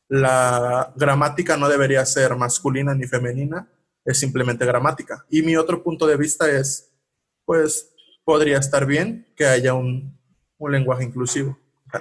La 0.07 0.93
gramática 0.95 1.57
no 1.57 1.69
debería 1.69 2.05
ser 2.05 2.35
masculina 2.35 2.93
ni 2.93 3.05
femenina, 3.05 3.69
es 4.03 4.19
simplemente 4.19 4.65
gramática. 4.65 5.25
Y 5.29 5.41
mi 5.41 5.55
otro 5.55 5.83
punto 5.83 6.07
de 6.07 6.17
vista 6.17 6.49
es, 6.49 6.91
pues 7.45 7.93
podría 8.23 8.57
estar 8.57 8.85
bien 8.85 9.31
que 9.35 9.45
haya 9.45 9.73
un, 9.73 10.17
un 10.57 10.71
lenguaje 10.71 11.03
inclusivo. 11.03 11.57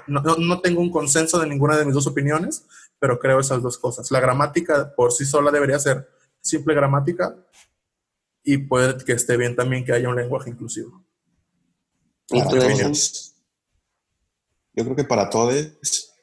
No, 0.07 0.21
no- 0.21 0.37
no 0.37 0.61
tengo 0.61 0.81
un 0.81 0.91
consenso 0.91 1.39
de 1.39 1.47
ninguna 1.49 1.77
de 1.77 1.85
mis 1.85 1.95
dos 1.95 2.07
opiniones, 2.07 2.65
pero 2.99 3.19
creo 3.19 3.41
esas 3.41 3.63
dos 3.63 3.79
cosas. 3.79 4.11
La 4.11 4.21
gramática 4.21 4.93
por 4.95 5.13
sí 5.13 5.25
sola 5.25 5.51
debería 5.51 5.79
ser 5.79 6.09
simple 6.41 6.75
gramática 6.75 7.37
y 8.43 8.57
puede 8.59 9.03
que 9.05 9.13
esté 9.13 9.37
bien 9.37 9.55
también 9.57 9.85
que 9.85 9.93
haya 9.93 10.09
un 10.09 10.17
lenguaje 10.17 10.51
inclusivo. 10.51 11.05
¿Y 12.31 12.39
Para 12.43 12.51
todos. 12.51 13.35
Yo 14.75 14.85
creo 14.85 14.97
que 14.97 15.05
para 15.05 15.29
todos. 15.31 15.67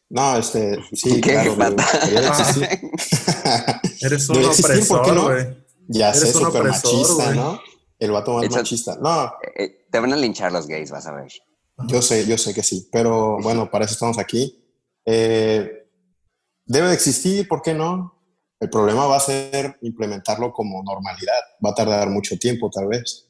No, 0.09 0.38
este, 0.38 0.80
sí, 0.93 1.20
¿Qué 1.20 1.32
claro, 1.32 1.55
existir. 2.30 2.68
Eres 4.01 4.30
un 4.30 4.36
Debe 4.38 4.47
existir, 4.47 4.88
¿por 4.88 5.01
qué 5.03 5.11
opresor, 5.11 5.15
no? 5.15 5.24
güey. 5.26 5.65
Ya 5.89 6.13
sé, 6.13 6.22
Eres 6.30 6.36
un 6.36 6.43
súper 6.45 6.63
machista, 6.63 7.13
güey. 7.26 7.36
¿no? 7.36 7.59
El 7.99 8.11
vato 8.11 8.34
más 8.34 8.45
Echa- 8.45 8.55
machista. 8.57 8.97
No, 9.01 9.34
Eh, 9.57 9.86
Te 9.91 9.99
van 9.99 10.13
a 10.13 10.15
linchar 10.15 10.51
los 10.53 10.65
gays, 10.68 10.91
vas 10.91 11.07
a 11.07 11.11
ver. 11.13 11.32
Yo 11.88 12.02
sé, 12.02 12.26
yo 12.26 12.38
sé 12.38 12.54
que 12.54 12.64
sí, 12.64 12.88
pero 12.92 13.38
bueno, 13.42 13.70
para 13.70 13.86
eso 13.86 13.94
estamos 13.94 14.18
aquí. 14.18 14.64
Eh, 15.06 15.88
debe 16.66 16.88
de 16.88 16.94
existir, 16.94 17.48
¿por 17.48 17.62
qué 17.62 17.74
no? 17.74 18.14
El 18.60 18.70
problema 18.70 19.06
va 19.06 19.18
a 19.18 19.22
ser 19.22 19.78
implementarlo 19.82 20.52
como 20.52 20.84
normalidad. 20.84 21.40
Va 21.64 21.70
a 21.72 21.76
tardar 21.76 22.10
mucho 22.10 22.38
tiempo, 22.38 22.70
tal 22.72 22.88
vez. 22.88 23.28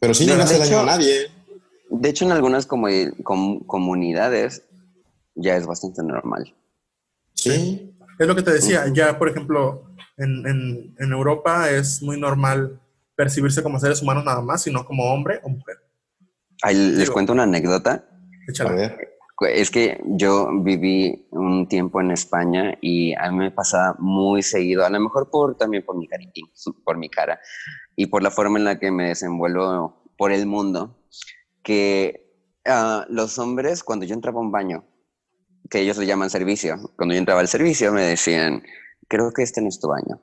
Pero 0.00 0.14
sí, 0.14 0.26
no 0.26 0.36
le 0.36 0.42
hace 0.42 0.54
daño 0.58 0.64
hecho- 0.70 0.80
a 0.80 0.86
nadie. 0.86 1.26
De 1.90 2.08
hecho, 2.08 2.24
en 2.24 2.32
algunas 2.32 2.66
comu- 2.68 3.14
com- 3.22 3.60
comunidades 3.66 4.62
ya 5.34 5.56
es 5.56 5.66
bastante 5.66 6.02
normal. 6.02 6.54
Sí, 7.34 7.94
Es 8.18 8.26
lo 8.26 8.34
que 8.34 8.42
te 8.42 8.50
decía, 8.52 8.84
ya 8.92 9.16
por 9.18 9.28
ejemplo, 9.28 9.84
en, 10.16 10.44
en- 10.46 10.96
en 10.98 11.12
Europa 11.12 11.70
es 11.70 12.02
muy 12.02 12.18
normal 12.18 12.80
percibirse 13.14 13.62
como 13.62 13.78
seres 13.78 14.02
humanos 14.02 14.24
nada 14.24 14.40
más, 14.40 14.62
sino 14.62 14.84
como 14.84 15.04
hombre 15.12 15.40
o 15.44 15.48
mujer. 15.48 15.76
Ahí 16.62 16.74
les 16.74 16.98
Digo- 17.00 17.12
cuento 17.12 17.32
una 17.32 17.44
anécdota. 17.44 18.04
a 18.10 18.50
Échala. 18.50 18.72
ver. 18.72 19.08
Es 19.52 19.70
que 19.70 20.00
yo 20.04 20.48
viví 20.62 21.28
un 21.30 21.68
tiempo 21.68 22.00
en 22.00 22.10
España 22.10 22.76
y 22.80 23.14
a 23.14 23.30
mí 23.30 23.38
me 23.38 23.50
pasaba 23.52 23.94
muy 24.00 24.42
seguido, 24.42 24.84
a 24.84 24.90
lo 24.90 24.98
mejor 24.98 25.30
por, 25.30 25.56
también 25.56 25.84
por 25.84 25.96
mi 25.96 26.08
caritín, 26.08 26.46
por 26.84 26.98
mi 26.98 27.08
cara 27.08 27.38
y 27.94 28.06
por 28.06 28.20
la 28.24 28.32
forma 28.32 28.58
en 28.58 28.64
la 28.64 28.80
que 28.80 28.90
me 28.90 29.08
desenvuelvo 29.08 30.02
por 30.16 30.32
el 30.32 30.46
mundo, 30.46 31.04
que 31.62 32.34
ah, 32.66 33.06
los 33.08 33.38
hombres, 33.38 33.84
cuando 33.84 34.06
yo 34.06 34.14
entraba 34.14 34.38
a 34.40 34.42
un 34.42 34.50
baño, 34.50 34.84
que 35.70 35.80
ellos 35.80 35.98
le 35.98 36.06
llaman 36.06 36.30
servicio, 36.30 36.76
cuando 36.96 37.14
yo 37.14 37.20
entraba 37.20 37.38
al 37.40 37.46
servicio 37.48 37.92
me 37.92 38.02
decían, 38.02 38.64
creo 39.06 39.30
que 39.32 39.44
este 39.44 39.60
no 39.60 39.68
es 39.68 39.78
tu 39.78 39.86
baño. 39.86 40.20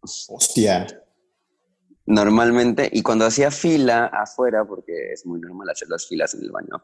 Hostia. 0.00 0.86
Normalmente, 2.06 2.88
y 2.92 3.02
cuando 3.02 3.24
hacía 3.24 3.50
fila 3.50 4.06
afuera, 4.06 4.64
porque 4.66 5.12
es 5.12 5.24
muy 5.24 5.40
normal 5.40 5.70
hacer 5.70 5.88
las 5.88 6.06
filas 6.06 6.34
en 6.34 6.42
el 6.42 6.50
baño, 6.50 6.82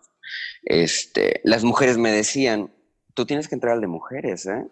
este, 0.62 1.41
las 1.45 1.62
mujeres 1.62 1.99
me 1.99 2.11
decían, 2.11 2.73
tú 3.14 3.27
tienes 3.27 3.47
que 3.49 3.55
entrar 3.55 3.75
al 3.75 3.81
de 3.81 3.87
mujeres, 3.87 4.47
¿eh? 4.47 4.66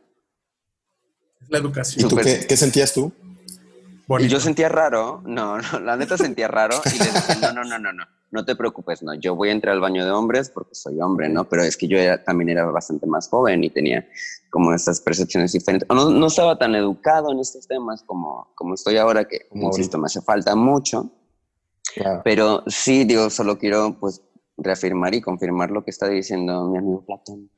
La 1.49 1.59
¿Y 1.59 1.61
educación. 1.61 2.03
tú 2.03 2.11
Súper. 2.11 2.25
qué, 2.25 2.47
qué 2.47 2.57
sentías 2.57 2.93
tú? 2.95 3.13
Y 4.21 4.29
yo 4.29 4.41
sentía 4.41 4.69
raro, 4.69 5.23
no, 5.27 5.59
no, 5.73 5.81
la 5.81 5.97
neta 5.97 6.17
sentía 6.17 6.49
raro 6.49 6.77
y 6.87 6.99
les 6.99 7.13
dije, 7.15 7.35
no, 7.43 7.53
no, 7.53 7.65
no, 7.65 7.79
no, 7.79 7.93
no, 7.93 8.05
no 8.31 8.45
te 8.45 8.57
preocupes, 8.57 9.03
no, 9.03 9.13
yo 9.15 9.35
voy 9.35 9.51
a 9.51 9.53
entrar 9.53 9.75
al 9.75 9.81
baño 9.81 10.05
de 10.05 10.11
hombres 10.11 10.49
porque 10.51 10.75
soy 10.75 11.01
hombre, 11.01 11.29
¿no? 11.29 11.49
Pero 11.49 11.63
es 11.63 11.77
que 11.77 11.87
yo 11.89 11.99
era- 11.99 12.23
también 12.25 12.49
era 12.49 12.65
bastante 12.67 13.07
más 13.07 13.29
joven 13.29 13.65
y 13.65 13.71
tenía 13.71 14.07
como 14.51 14.73
estas 14.73 15.01
percepciones 15.01 15.53
diferentes. 15.53 15.87
No, 15.91 16.09
no 16.11 16.27
estaba 16.27 16.57
tan 16.59 16.75
educado 16.75 17.33
en 17.33 17.41
estos 17.41 17.67
temas 17.69 18.03
como, 18.03 18.53
como 18.55 18.75
estoy 18.75 18.97
ahora, 18.97 19.27
que, 19.27 19.47
Como 19.49 19.67
insisto, 19.69 19.99
me 19.99 20.07
hace 20.07 20.23
falta 20.23 20.55
mucho. 20.55 21.11
Claro. 21.95 22.23
Pero 22.25 22.63
sí, 22.67 23.05
digo, 23.05 23.29
solo 23.31 23.59
quiero 23.59 23.97
pues 24.01 24.23
reafirmar 24.57 25.15
y 25.15 25.21
confirmar 25.21 25.71
lo 25.71 25.85
que 25.85 25.91
está 25.91 26.09
diciendo 26.09 26.67
mi 26.69 26.79
amigo 26.79 27.05
Platón, 27.05 27.51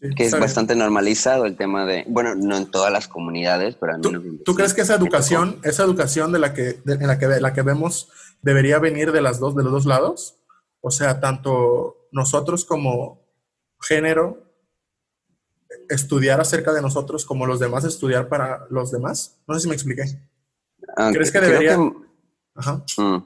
Sí, 0.00 0.10
que 0.14 0.26
es 0.26 0.38
bastante 0.38 0.76
normalizado 0.76 1.44
el 1.44 1.56
tema 1.56 1.84
de, 1.84 2.04
bueno, 2.08 2.34
no 2.36 2.56
en 2.56 2.70
todas 2.70 2.92
las 2.92 3.08
comunidades, 3.08 3.74
pero 3.80 3.94
al 3.94 4.00
¿Tú, 4.00 4.12
menos... 4.12 4.44
tú 4.44 4.52
sí 4.52 4.56
crees 4.56 4.74
que 4.74 4.82
esa 4.82 4.94
educación, 4.94 5.58
esa 5.64 5.82
educación 5.82 6.30
de 6.32 6.38
la 6.38 6.54
que, 6.54 6.74
de- 6.84 6.94
en 6.94 7.06
la 7.06 7.18
que, 7.18 7.26
de 7.26 7.40
la 7.40 7.52
que 7.52 7.62
vemos 7.62 8.08
debería 8.42 8.78
venir 8.78 9.10
de 9.10 9.20
las 9.22 9.40
dos, 9.40 9.56
de 9.56 9.64
los 9.64 9.72
dos 9.72 9.86
lados? 9.86 10.36
O 10.80 10.90
sea, 10.92 11.18
tanto 11.18 12.08
nosotros 12.12 12.64
como 12.64 13.26
género 13.80 14.44
estudiar 15.88 16.40
acerca 16.40 16.72
de 16.72 16.82
nosotros 16.82 17.24
como 17.24 17.46
los 17.46 17.58
demás 17.60 17.84
estudiar 17.84 18.28
para 18.28 18.66
los 18.70 18.90
demás. 18.90 19.40
No 19.46 19.54
sé 19.54 19.60
si 19.60 19.68
me 19.68 19.74
expliqué. 19.74 20.04
Ah, 20.96 21.10
¿Crees 21.12 21.30
que 21.32 21.40
debería- 21.40 21.78
Ajá. 22.54 22.84
mm, 22.98 23.16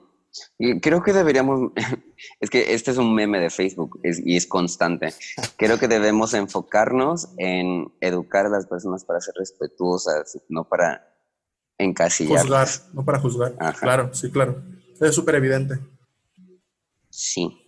creo 0.80 1.02
que 1.02 1.12
deberíamos, 1.12 1.72
es 2.40 2.50
que 2.50 2.74
este 2.74 2.90
es 2.90 2.96
un 2.98 3.14
meme 3.14 3.38
de 3.40 3.50
Facebook 3.50 4.00
es- 4.02 4.20
y 4.24 4.36
es 4.36 4.46
constante. 4.46 5.14
Creo 5.56 5.78
que 5.78 5.88
debemos 5.88 6.34
enfocarnos 6.34 7.28
en 7.38 7.92
educar 8.00 8.46
a 8.46 8.48
las 8.48 8.66
personas 8.66 9.04
para 9.04 9.20
ser 9.20 9.34
respetuosas, 9.38 10.38
no 10.48 10.64
para 10.68 11.08
encasillar. 11.78 12.42
Juzgar, 12.42 12.68
no 12.92 13.04
para 13.04 13.18
juzgar. 13.20 13.54
Ajá. 13.58 13.80
Claro, 13.80 14.14
sí, 14.14 14.30
claro. 14.30 14.62
Es 15.00 15.14
súper 15.14 15.34
evidente. 15.36 15.78
Sí. 17.10 17.58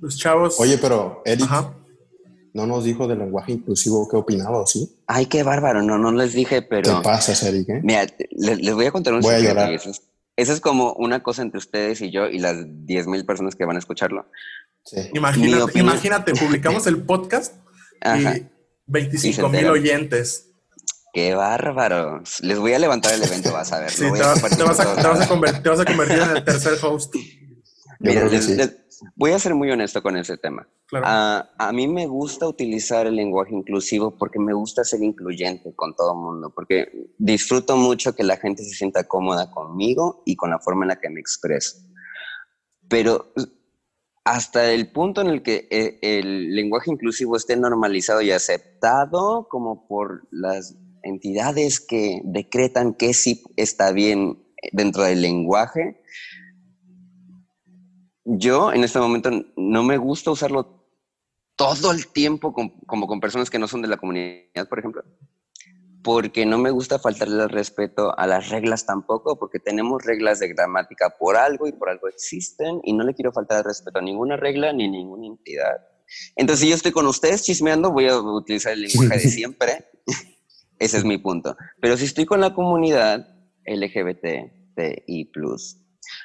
Los 0.00 0.16
chavos. 0.18 0.60
Oye, 0.60 0.78
pero 0.78 1.22
Eric 1.24 1.44
Ajá. 1.44 1.74
no 2.52 2.66
nos 2.66 2.84
dijo 2.84 3.08
del 3.08 3.18
lenguaje 3.18 3.52
inclusivo 3.52 4.06
qué 4.08 4.16
opinaba, 4.16 4.60
¿o 4.60 4.66
¿sí? 4.66 5.00
Ay, 5.06 5.26
qué 5.26 5.42
bárbaro, 5.42 5.82
no, 5.82 5.98
no 5.98 6.12
les 6.12 6.32
dije, 6.34 6.62
pero... 6.62 6.96
¿Qué 6.98 7.02
pasas, 7.02 7.42
Eric? 7.42 7.68
eh? 7.70 7.80
Mira, 7.82 8.06
les, 8.30 8.60
les 8.60 8.74
voy 8.74 8.86
a 8.86 8.92
contar 8.92 9.14
un 9.14 9.20
Voy 9.20 9.34
a 9.34 9.38
secreto. 9.38 9.54
llorar. 9.60 9.80
Y 10.38 10.42
Eso 10.42 10.52
es, 10.52 10.60
como 10.60 10.92
una 10.94 11.22
cosa 11.22 11.42
entre 11.42 11.58
ustedes 11.58 12.00
y 12.00 12.10
yo 12.10 12.26
y 12.28 12.38
las 12.38 12.56
10.000 12.56 13.26
personas 13.26 13.56
que 13.56 13.64
van 13.64 13.76
a 13.76 13.80
escucharlo. 13.80 14.30
Sí. 14.84 15.00
Imagínate, 15.14 15.78
imagínate, 15.78 16.32
publicamos 16.34 16.86
el 16.86 17.02
podcast 17.02 17.54
Ajá. 18.00 18.36
y 18.36 18.48
25 18.86 19.48
Y 19.48 19.50
mil 19.50 19.66
oyentes. 19.68 20.44
Qué 21.12 21.34
bárbaros. 21.34 22.40
Les 22.40 22.58
voy 22.58 22.72
a 22.74 22.78
levantar 22.78 23.12
el 23.14 23.22
evento, 23.22 23.52
vas 23.52 23.72
a 23.72 23.80
ver. 23.80 23.90
Sí, 23.98 24.04
te, 24.04 24.10
vas 24.20 24.42
a, 24.44 24.48
todos 24.48 24.56
te 24.56 24.62
vas 24.62 24.80
a 24.80 24.94
lados. 24.94 25.28
conver- 25.28 25.62
te 25.62 25.68
vas 25.68 25.80
a 25.80 25.84
convertir 25.84 26.18
en 26.18 26.36
el 26.36 26.44
tercer 26.44 26.78
host. 26.82 27.14
Mira, 27.98 28.24
les, 28.26 28.44
sí. 28.44 28.54
les- 28.54 28.76
Voy 29.14 29.32
a 29.32 29.38
ser 29.38 29.54
muy 29.54 29.70
honesto 29.70 30.02
con 30.02 30.16
ese 30.16 30.36
tema. 30.36 30.68
Claro. 30.86 31.06
A, 31.06 31.50
a 31.58 31.72
mí 31.72 31.86
me 31.88 32.06
gusta 32.06 32.48
utilizar 32.48 33.06
el 33.06 33.16
lenguaje 33.16 33.54
inclusivo 33.54 34.16
porque 34.16 34.38
me 34.38 34.54
gusta 34.54 34.84
ser 34.84 35.02
incluyente 35.02 35.74
con 35.74 35.94
todo 35.94 36.12
el 36.12 36.18
mundo, 36.18 36.52
porque 36.54 37.12
disfruto 37.18 37.76
mucho 37.76 38.14
que 38.14 38.24
la 38.24 38.36
gente 38.36 38.64
se 38.64 38.74
sienta 38.74 39.06
cómoda 39.06 39.50
conmigo 39.50 40.22
y 40.24 40.36
con 40.36 40.50
la 40.50 40.58
forma 40.58 40.84
en 40.84 40.88
la 40.88 41.00
que 41.00 41.10
me 41.10 41.20
expreso. 41.20 41.76
Pero 42.88 43.32
hasta 44.24 44.72
el 44.72 44.92
punto 44.92 45.22
en 45.22 45.28
el 45.28 45.42
que 45.42 45.68
eh, 45.70 45.98
el 46.02 46.54
lenguaje 46.54 46.90
inclusivo 46.90 47.36
esté 47.36 47.56
normalizado 47.56 48.20
y 48.20 48.30
aceptado 48.30 49.48
como 49.48 49.86
por 49.88 50.28
las 50.30 50.76
entidades 51.02 51.80
que 51.80 52.20
decretan 52.24 52.92
que 52.92 53.14
sí 53.14 53.42
está 53.56 53.90
bien 53.92 54.44
dentro 54.72 55.04
del 55.04 55.22
lenguaje, 55.22 56.02
yo 58.36 58.72
en 58.72 58.84
este 58.84 58.98
momento 58.98 59.30
no 59.56 59.82
me 59.82 59.96
gusta 59.96 60.30
usarlo 60.30 60.84
todo 61.56 61.90
el 61.92 62.06
tiempo 62.08 62.52
con- 62.52 62.70
como 62.86 63.06
con 63.06 63.20
personas 63.20 63.50
que 63.50 63.58
no 63.58 63.66
son 63.68 63.82
de 63.82 63.88
la 63.88 63.96
comunidad, 63.96 64.68
por 64.68 64.78
ejemplo, 64.78 65.02
porque 66.02 66.46
no 66.46 66.58
me 66.58 66.70
gusta 66.70 66.98
faltarle 66.98 67.42
el 67.42 67.48
respeto 67.48 68.16
a 68.16 68.26
las 68.26 68.50
reglas 68.50 68.86
tampoco, 68.86 69.38
porque 69.38 69.58
tenemos 69.58 70.04
reglas 70.04 70.38
de 70.38 70.48
gramática 70.48 71.14
por 71.18 71.36
algo 71.36 71.66
y 71.66 71.72
por 71.72 71.88
algo 71.90 72.06
existen, 72.08 72.80
y 72.84 72.92
no 72.92 73.04
le 73.04 73.14
quiero 73.14 73.32
faltar 73.32 73.58
el 73.58 73.64
respeto 73.64 73.98
a 73.98 74.02
ninguna 74.02 74.36
regla 74.36 74.72
ni 74.72 74.88
ninguna 74.88 75.26
entidad. 75.26 75.76
Entonces, 76.36 76.60
si 76.62 76.68
yo 76.70 76.74
estoy 76.76 76.92
con 76.92 77.06
ustedes 77.06 77.42
chismeando, 77.42 77.90
voy 77.92 78.06
a 78.08 78.18
utilizar 78.18 78.72
el 78.72 78.82
lenguaje 78.82 79.14
de 79.18 79.20
siempre. 79.28 79.84
Ese 80.78 80.98
es 80.98 81.04
mi 81.04 81.18
punto. 81.18 81.56
Pero 81.80 81.96
si 81.96 82.04
estoy 82.04 82.24
con 82.24 82.40
la 82.40 82.54
comunidad 82.54 83.26
LGBTI+, 83.66 85.30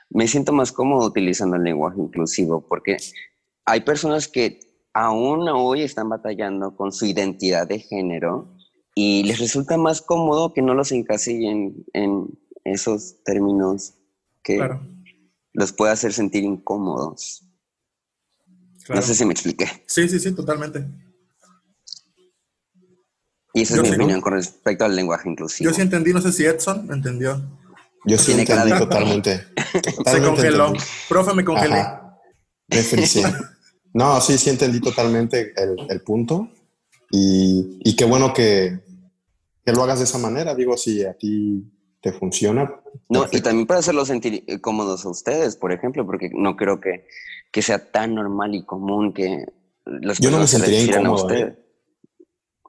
me 0.10 0.28
siento 0.28 0.52
más 0.54 0.72
cómodo 0.72 1.08
utilizando 1.08 1.56
el 1.56 1.64
lenguaje 1.64 2.00
inclusivo 2.00 2.66
porque 2.68 2.98
hay 3.66 3.82
personas 3.82 4.28
que 4.28 4.60
aún 4.94 5.48
hoy 5.50 5.82
están 5.82 6.10
batallando 6.10 6.76
con 6.76 6.92
su 6.92 7.06
identidad 7.06 7.68
de 7.68 7.80
género 7.80 8.56
y 8.96 9.24
les 9.24 9.40
resulta 9.40 9.78
más 9.78 10.02
cómodo 10.02 10.54
que 10.54 10.62
no 10.62 10.74
los 10.76 10.92
encasillen 10.92 11.86
en 11.94 12.28
esos 12.64 13.24
términos 13.24 13.96
que 14.44 14.58
Claro, 14.58 14.82
los 15.54 15.72
pueda 15.74 15.94
hacer 15.94 16.14
sentir 16.14 16.44
incómodos. 16.44 17.44
claro. 18.86 19.02
No 19.02 19.08
sé 19.08 19.16
si 19.16 19.26
me 19.26 19.32
expliqué. 19.34 19.66
Sí, 19.88 20.08
sí, 20.10 20.20
sí, 20.20 20.32
totalmente. 20.34 20.86
Y 23.54 23.62
esa 23.62 23.76
Yo 23.76 23.82
es 23.84 23.90
mi 23.90 23.94
sí, 23.94 23.98
¿no? 23.98 24.04
opinión 24.04 24.22
con 24.22 24.34
respecto 24.34 24.84
al 24.86 24.96
lenguaje 24.96 25.30
inclusivo. 25.30 25.70
Yo 25.70 25.76
sí 25.76 25.82
entendí, 25.82 26.12
no 26.12 26.22
sé 26.22 26.32
si 26.32 26.46
Edson 26.46 26.88
entendió. 26.92 27.40
Yo 28.06 28.18
sí 28.18 28.34
entendí 28.34 28.72
de- 28.72 28.80
totalmente. 28.80 29.46
Se 30.06 30.22
congeló. 30.22 30.68
entendí. 30.68 30.86
Profe, 31.10 31.34
me 31.34 31.44
congelé. 31.46 31.76
Ajá. 31.76 32.20
Me. 32.70 32.78
No, 33.96 34.20
sí, 34.22 34.40
sí 34.40 34.50
entendí 34.50 34.80
totalmente 34.82 35.54
el, 35.56 35.76
el 35.88 36.02
punto. 36.02 36.50
Y, 37.12 37.78
y 37.84 37.96
qué 37.96 38.06
bueno 38.06 38.34
que, 38.34 38.80
que 39.64 39.72
lo 39.72 39.84
hagas 39.84 40.00
de 40.00 40.06
esa 40.06 40.18
manera. 40.18 40.56
Digo, 40.56 40.76
si 40.78 41.06
a 41.06 41.14
ti 41.14 41.64
te 42.02 42.12
funciona. 42.12 42.74
No, 43.08 43.28
y 43.32 43.42
también 43.42 43.68
para 43.68 43.82
hacerlos 43.82 44.08
sentir 44.08 44.44
eh, 44.48 44.60
cómodos 44.60 45.06
a 45.06 45.10
ustedes, 45.10 45.56
por 45.58 45.72
ejemplo, 45.72 46.08
porque 46.08 46.32
no 46.34 46.56
creo 46.56 46.82
que, 46.82 47.06
que 47.52 47.62
sea 47.62 47.92
tan 47.92 48.16
normal 48.16 48.56
y 48.56 48.66
común 48.66 49.14
que 49.14 49.46
las 49.86 50.18
Yo 50.18 50.32
no 50.32 50.40
me 50.40 50.48
se 50.48 50.58
sentiría 50.58 50.80
refieran 50.80 51.06
a 51.06 51.10
incómodo, 51.10 51.26
usted. 51.28 51.48
¿eh? 51.50 51.60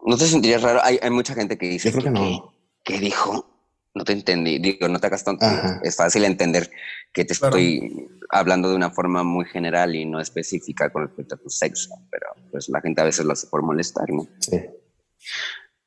¿No 0.05 0.19
te 0.19 0.27
sentirías 0.27 0.61
raro? 0.61 0.81
Hay, 0.85 0.99
hay 1.03 1.11
mucha 1.11 1.35
gente 1.35 1.57
que 1.57 1.69
dice 1.71 1.91
Yo 1.91 1.99
creo 2.01 2.13
que 2.13 2.21
¿qué- 2.21 2.31
no. 2.37 2.55
¿Qué 2.85 2.99
dijo? 2.99 3.54
No 3.95 4.05
te 4.05 4.13
entendí. 4.13 4.59
Digo, 4.59 4.89
no 4.89 4.99
te 4.99 5.07
hagas 5.07 5.23
tonto. 5.25 5.45
Ajá. 5.47 5.81
Es 5.85 5.95
fácil 5.97 6.25
entender 6.25 6.69
que 7.13 7.25
te 7.25 7.35
Claro. 7.35 7.57
estoy 7.57 8.09
hablando 8.31 8.69
de 8.69 8.75
una 8.77 8.91
forma 8.91 9.23
muy 9.23 9.45
general 9.45 9.95
y 9.95 10.05
no 10.05 10.21
específica 10.21 10.91
con 10.91 11.07
respecto 11.07 11.37
a 11.37 11.39
tu 11.39 11.49
sexo, 11.49 11.91
pero 12.11 12.27
pues 12.51 12.69
la 12.69 12.81
gente 12.81 13.01
a 13.01 13.05
veces 13.05 13.25
lo 13.25 13.33
hace 13.33 13.47
por 13.47 13.63
molestar, 13.63 14.11
¿no? 14.11 14.27
Sí. 14.41 14.61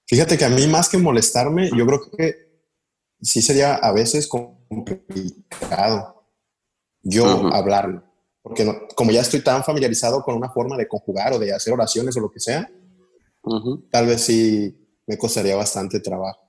Fíjate 0.05 0.37
que 0.37 0.45
a 0.45 0.49
mí 0.49 0.65
más 0.67 0.87
que 0.87 0.97
molestarme, 0.97 1.69
yo 1.75 1.85
creo 1.85 2.09
que 2.11 2.47
sí 3.21 3.41
sería 3.41 3.75
a 3.75 3.91
veces 3.91 4.27
complicado 4.27 6.23
yo 7.03 7.53
hablarlo. 7.53 8.03
Porque 8.41 8.63
no- 8.63 8.87
como 8.95 9.11
ya 9.11 9.19
estoy 9.21 9.41
tan 9.41 9.63
familiarizado 9.65 10.23
con 10.23 10.35
una 10.35 10.49
forma 10.49 10.77
de 10.77 10.87
conjugar 10.87 11.33
o 11.33 11.39
de 11.39 11.53
hacer 11.53 11.73
oraciones 11.73 12.15
o 12.15 12.21
lo 12.21 12.31
que 12.31 12.39
sea, 12.39 12.71
tal 13.91 14.07
vez 14.07 14.21
sí 14.21 15.01
me 15.05 15.17
costaría 15.17 15.57
bastante 15.57 15.99
trabajo. 15.99 16.39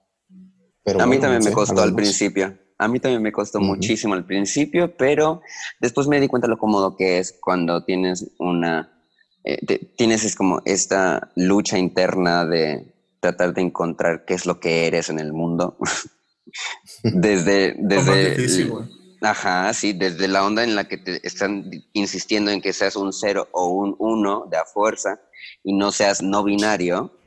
Pero 0.84 1.00
A 1.00 1.06
mí 1.06 1.16
bueno, 1.16 1.22
también 1.22 1.42
no 1.44 1.50
me 1.50 1.54
costó 1.56 1.82
al 1.82 1.94
principio. 1.94 2.58
A 2.78 2.88
mí 2.88 3.00
también 3.00 3.22
me 3.22 3.32
costó 3.32 3.60
muchísimo 3.60 4.14
al 4.14 4.24
principio, 4.24 4.96
pero 4.96 5.40
después 5.80 6.06
me 6.06 6.20
di 6.20 6.28
cuenta 6.28 6.46
lo 6.48 6.58
cómodo 6.58 6.96
que 6.96 7.18
es 7.18 7.36
cuando 7.40 7.84
tienes 7.84 8.30
una, 8.38 9.02
eh, 9.44 9.58
te- 9.66 9.78
tienes 9.96 10.24
es 10.24 10.36
como 10.36 10.62
esta 10.64 11.32
lucha 11.34 11.76
interna 11.78 12.44
de 12.46 12.94
tratar 13.20 13.52
de 13.52 13.62
encontrar 13.62 14.24
qué 14.24 14.34
es 14.34 14.46
lo 14.46 14.60
que 14.60 14.86
eres 14.86 15.08
en 15.10 15.18
el 15.18 15.32
mundo. 15.32 15.76
desde, 17.02 17.74
desde, 17.78 18.30
difícil, 18.30 18.72
ajá, 19.20 19.72
sí, 19.74 19.92
desde 19.92 20.28
la 20.28 20.44
onda 20.44 20.62
en 20.64 20.74
la 20.76 20.86
que 20.88 20.98
te 20.98 21.26
están 21.26 21.70
insistiendo 21.92 22.50
en 22.50 22.60
que 22.60 22.72
seas 22.72 22.96
un 22.96 23.12
cero 23.12 23.48
o 23.52 23.68
un 23.68 23.96
uno 23.98 24.46
de 24.50 24.56
a 24.56 24.64
fuerza 24.64 25.20
y 25.64 25.74
no 25.74 25.90
seas 25.92 26.22
no 26.22 26.44
binario. 26.44 27.17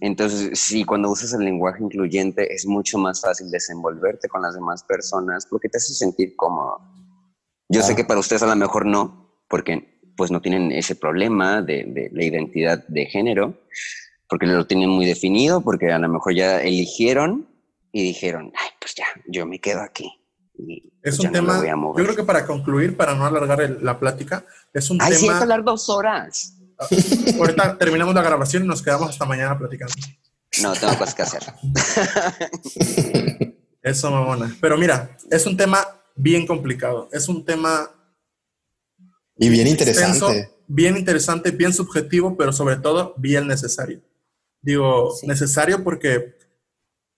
Entonces, 0.00 0.58
sí, 0.58 0.84
cuando 0.84 1.10
usas 1.10 1.32
el 1.34 1.44
lenguaje 1.44 1.82
incluyente 1.82 2.52
es 2.52 2.66
mucho 2.66 2.98
más 2.98 3.20
fácil 3.20 3.50
desenvolverte 3.50 4.28
con 4.28 4.42
las 4.42 4.54
demás 4.54 4.82
personas 4.84 5.46
porque 5.48 5.68
te 5.68 5.78
hace 5.78 5.94
sentir 5.94 6.34
cómodo. 6.36 6.78
Yo 7.68 7.82
sé 7.82 7.94
que 7.96 8.04
para 8.04 8.20
ustedes 8.20 8.42
a 8.42 8.46
lo 8.46 8.56
mejor 8.56 8.86
no, 8.86 9.38
porque 9.48 10.00
pues 10.16 10.30
no 10.30 10.40
tienen 10.40 10.70
ese 10.72 10.94
problema 10.94 11.62
de, 11.62 11.84
de 11.84 12.10
la 12.12 12.24
identidad 12.24 12.84
de 12.88 13.06
género, 13.06 13.58
porque 14.28 14.46
lo 14.46 14.66
tienen 14.66 14.90
muy 14.90 15.06
definido, 15.06 15.60
porque 15.60 15.90
a 15.92 15.98
lo 15.98 16.08
mejor 16.08 16.34
ya 16.34 16.60
eligieron 16.60 17.48
y 17.92 18.02
dijeron, 18.02 18.52
ay, 18.56 18.68
pues 18.80 18.94
ya, 18.94 19.06
yo 19.28 19.46
me 19.46 19.60
quedo 19.60 19.80
aquí. 19.80 20.10
Y 20.56 20.92
Es 21.02 21.16
pues, 21.16 21.18
un 21.20 21.26
no 21.26 21.32
tema, 21.32 21.58
a 21.60 21.66
yo 21.66 21.92
creo 21.94 22.16
que 22.16 22.22
para 22.22 22.46
concluir, 22.46 22.96
para 22.96 23.14
no 23.14 23.26
alargar 23.26 23.60
el- 23.60 23.84
la 23.84 23.98
plática, 23.98 24.44
es 24.72 24.90
un 24.90 25.00
Ay, 25.00 25.14
sí, 25.14 25.26
tema... 25.26 25.38
que 25.38 25.42
hablar 25.42 25.64
dos 25.64 25.88
horas. 25.88 26.58
Ahorita 27.38 27.78
terminamos 27.78 28.14
la 28.14 28.22
grabación 28.22 28.64
y 28.64 28.66
nos 28.66 28.82
quedamos 28.82 29.10
hasta 29.10 29.24
mañana 29.24 29.58
platicando. 29.58 29.94
No, 30.62 30.72
tengo 30.74 30.96
cosas 30.98 31.14
que 31.14 31.22
hacer. 31.22 31.42
Eso, 33.82 34.10
mamona. 34.10 34.54
Pero 34.60 34.78
mira, 34.78 35.16
es 35.30 35.46
un 35.46 35.56
tema 35.56 35.86
bien 36.14 36.46
complicado. 36.46 37.08
Es 37.12 37.28
un 37.28 37.44
tema 37.44 37.90
Y 39.36 39.48
bien 39.48 39.66
extenso, 39.66 40.28
interesante. 40.30 40.50
bien 40.68 40.96
interesante, 40.96 41.50
bien 41.50 41.72
subjetivo, 41.72 42.36
pero 42.36 42.52
sobre 42.52 42.76
todo 42.76 43.14
bien 43.16 43.46
necesario. 43.46 44.00
Digo, 44.62 45.10
Sí. 45.20 45.26
necesario 45.26 45.84
porque 45.84 46.38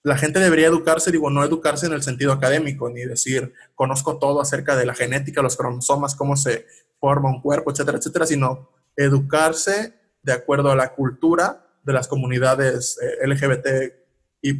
la 0.03 0.17
gente 0.17 0.41
debería 0.41 0.67
educarse, 0.69 1.13
digo, 1.13 1.31
no 1.31 1.45
educarse 1.45 1.87
en 1.87 1.93
el 1.93 2.03
sentido 2.03 2.33
académico, 2.33 2.89
ni 2.91 3.03
decir, 3.03 3.53
conozco 3.75 4.19
todo 4.19 4.41
acerca 4.41 4.77
de 4.77 4.87
la 4.87 4.95
genética, 4.95 5.43
los 5.43 5.57
cromosomas, 5.57 6.15
cómo 6.15 6.37
se 6.37 6.67
forma 6.99 7.29
un 7.29 7.41
cuerpo, 7.43 7.71
etcétera, 7.71 7.99
etcétera, 7.99 8.27
sino 8.27 8.71
educarse 8.97 9.95
de 10.23 10.33
acuerdo 10.33 10.71
a 10.71 10.77
la 10.77 10.95
cultura 10.95 11.79
de 11.85 11.93
las 11.93 12.09
comunidades 12.09 12.99
eh, 13.01 13.27
LGBTI+, 13.27 14.59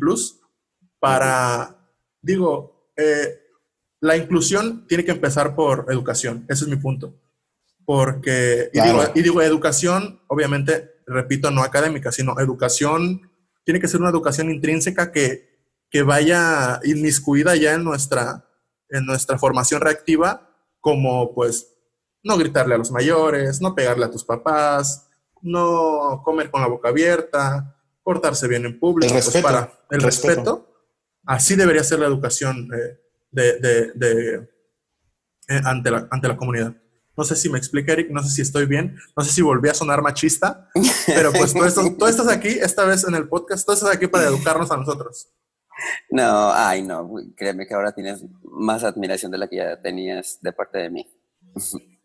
para, 1.01 1.77
digo, 2.23 2.93
eh, 2.97 3.41
la 4.01 4.17
inclusión 4.17 4.87
tiene 4.87 5.05
que 5.05 5.11
empezar 5.11 5.55
por 5.55 5.87
educación, 5.91 6.47
ese 6.49 6.65
es 6.65 6.71
mi 6.71 6.77
punto. 6.77 7.15
Porque, 7.85 8.71
y, 8.73 8.79
Claro. 8.79 9.01
digo, 9.01 9.13
y 9.15 9.23
digo, 9.23 9.43
educación, 9.43 10.21
obviamente, 10.29 11.03
repito, 11.07 11.51
no 11.51 11.63
académica, 11.63 12.11
sino 12.13 12.39
educación, 12.41 13.31
tiene 13.65 13.81
que 13.81 13.89
ser 13.89 14.01
una 14.01 14.11
educación 14.11 14.51
intrínseca 14.51 15.13
que, 15.13 15.57
que 15.91 16.03
vaya 16.03 16.81
inmiscuida 16.85 17.57
ya 17.57 17.75
en 17.75 17.85
nuestra, 17.85 18.49
en 18.89 19.07
nuestra 19.07 19.39
formación 19.39 19.81
reactiva, 19.81 20.51
como 20.81 21.35
pues 21.35 21.76
no 22.27 22.37
gritarle 22.37 22.75
a 22.75 22.79
los 22.79 22.91
mayores, 22.91 23.61
no 23.61 23.75
pegarle 23.75 24.05
a 24.05 24.11
tus 24.11 24.25
papás, 24.25 25.09
no 25.43 26.23
comer 26.25 26.51
con 26.51 26.61
la 26.61 26.67
boca 26.67 26.89
abierta, 26.89 27.77
portarse 28.03 28.49
bien 28.49 28.65
en 28.67 28.79
público. 28.81 29.07
El 29.15 29.23
pues, 29.23 29.27
respeto, 29.27 29.47
para 29.47 29.73
el 29.91 30.01
respeto. 30.03 30.35
respeto. 30.35 30.73
Así 31.25 31.55
debería 31.57 31.85
ser 31.85 32.01
la 32.01 32.07
educación 32.07 32.69
eh, 32.75 32.99
de, 33.31 33.61
de- 33.61 33.93
de, 33.95 34.35
eh, 35.49 35.61
ante, 35.65 35.91
la, 35.91 36.09
ante 36.11 36.29
la 36.29 36.37
comunidad. 36.37 36.75
No 37.17 37.25
sé 37.25 37.37
si 37.37 37.49
me 37.49 37.59
explica, 37.59 37.93
Eric, 37.93 38.11
no 38.11 38.23
sé 38.23 38.31
si 38.31 38.43
estoy 38.43 38.67
bien, 38.67 38.99
no 39.17 39.25
sé 39.25 39.33
si 39.33 39.41
volví 39.41 39.69
a 39.69 39.75
sonar 39.75 40.03
machista, 40.03 40.69
pero 41.07 41.33
pues 41.33 41.55
tú 41.55 41.65
estás, 41.65 41.97
tú 41.97 42.07
estás 42.07 42.29
aquí, 42.29 42.49
esta 42.49 42.85
vez 42.85 43.05
en 43.09 43.15
el 43.15 43.29
podcast, 43.29 43.65
tú 43.67 43.73
estás 43.73 43.91
aquí 43.91 44.07
para 44.09 44.25
educarnos 44.27 44.71
a 44.71 44.77
nosotros. 44.77 45.29
No, 46.11 46.53
ay, 46.53 46.83
no, 46.83 47.09
créeme 47.37 47.67
que 47.67 47.75
ahora 47.75 47.93
tienes 47.93 48.23
más 48.45 48.83
admiración 48.85 49.31
de 49.33 49.39
la 49.39 49.49
que 49.49 49.57
ya 49.57 49.81
tenías 49.81 50.39
de 50.43 50.53
parte 50.53 50.79
de 50.79 50.91
mí. 50.91 51.07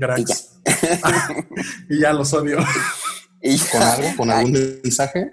Gracias. 0.00 0.58
y 1.90 2.00
ya 2.00 2.12
los 2.12 2.32
odio. 2.32 2.58
Y 3.42 3.58
¿Con 3.58 3.80
algo? 3.80 4.08
¿Con 4.18 4.30
algún 4.30 4.52
mensaje? 4.52 5.32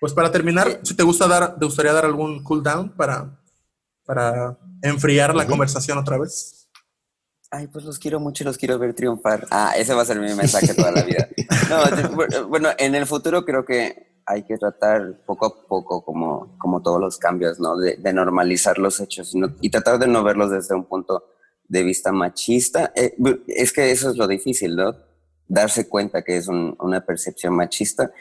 Pues 0.00 0.12
para 0.12 0.32
terminar, 0.32 0.80
si 0.82 0.96
te 0.96 1.04
gusta 1.04 1.28
dar, 1.28 1.56
te 1.56 1.64
gustaría 1.64 1.92
dar 1.92 2.04
algún 2.04 2.42
cooldown 2.42 2.96
para, 2.96 3.38
para 4.04 4.58
enfriar 4.82 5.32
la 5.32 5.46
conversación 5.46 5.98
otra 5.98 6.18
vez. 6.18 6.68
Ay, 7.48 7.68
pues 7.68 7.84
los 7.84 8.00
quiero 8.00 8.18
mucho 8.18 8.42
y 8.42 8.46
los 8.46 8.58
quiero 8.58 8.76
ver 8.76 8.92
triunfar. 8.92 9.46
Ah, 9.52 9.72
ese 9.76 9.94
va 9.94 10.02
a 10.02 10.04
ser 10.04 10.18
mi 10.18 10.34
mensaje 10.34 10.74
toda 10.74 10.90
la 10.90 11.02
vida. 11.04 11.28
No, 11.70 12.48
bueno, 12.48 12.70
en 12.76 12.96
el 12.96 13.06
futuro 13.06 13.44
creo 13.44 13.64
que 13.64 14.20
hay 14.26 14.42
que 14.42 14.58
tratar 14.58 15.24
poco 15.24 15.46
a 15.46 15.68
poco, 15.68 16.04
como, 16.04 16.58
como 16.58 16.82
todos 16.82 17.00
los 17.00 17.18
cambios, 17.18 17.60
¿no? 17.60 17.76
De, 17.76 18.12
normalizar 18.12 18.78
los 18.78 18.98
hechos 18.98 19.32
y 19.60 19.70
tratar 19.70 20.00
de 20.00 20.08
no 20.08 20.24
verlos 20.24 20.50
desde 20.50 20.74
un 20.74 20.86
punto 20.86 21.22
de 21.68 21.82
vista 21.82 22.12
machista. 22.12 22.92
Eh, 22.94 23.16
es 23.46 23.72
que 23.72 23.90
eso 23.90 24.10
es 24.10 24.16
lo 24.16 24.26
difícil, 24.26 24.76
¿no? 24.76 24.96
Darse 25.48 25.88
cuenta 25.88 26.22
que 26.22 26.36
es 26.36 26.48
una 26.48 27.04
percepción 27.04 27.54
machista. 27.54 28.12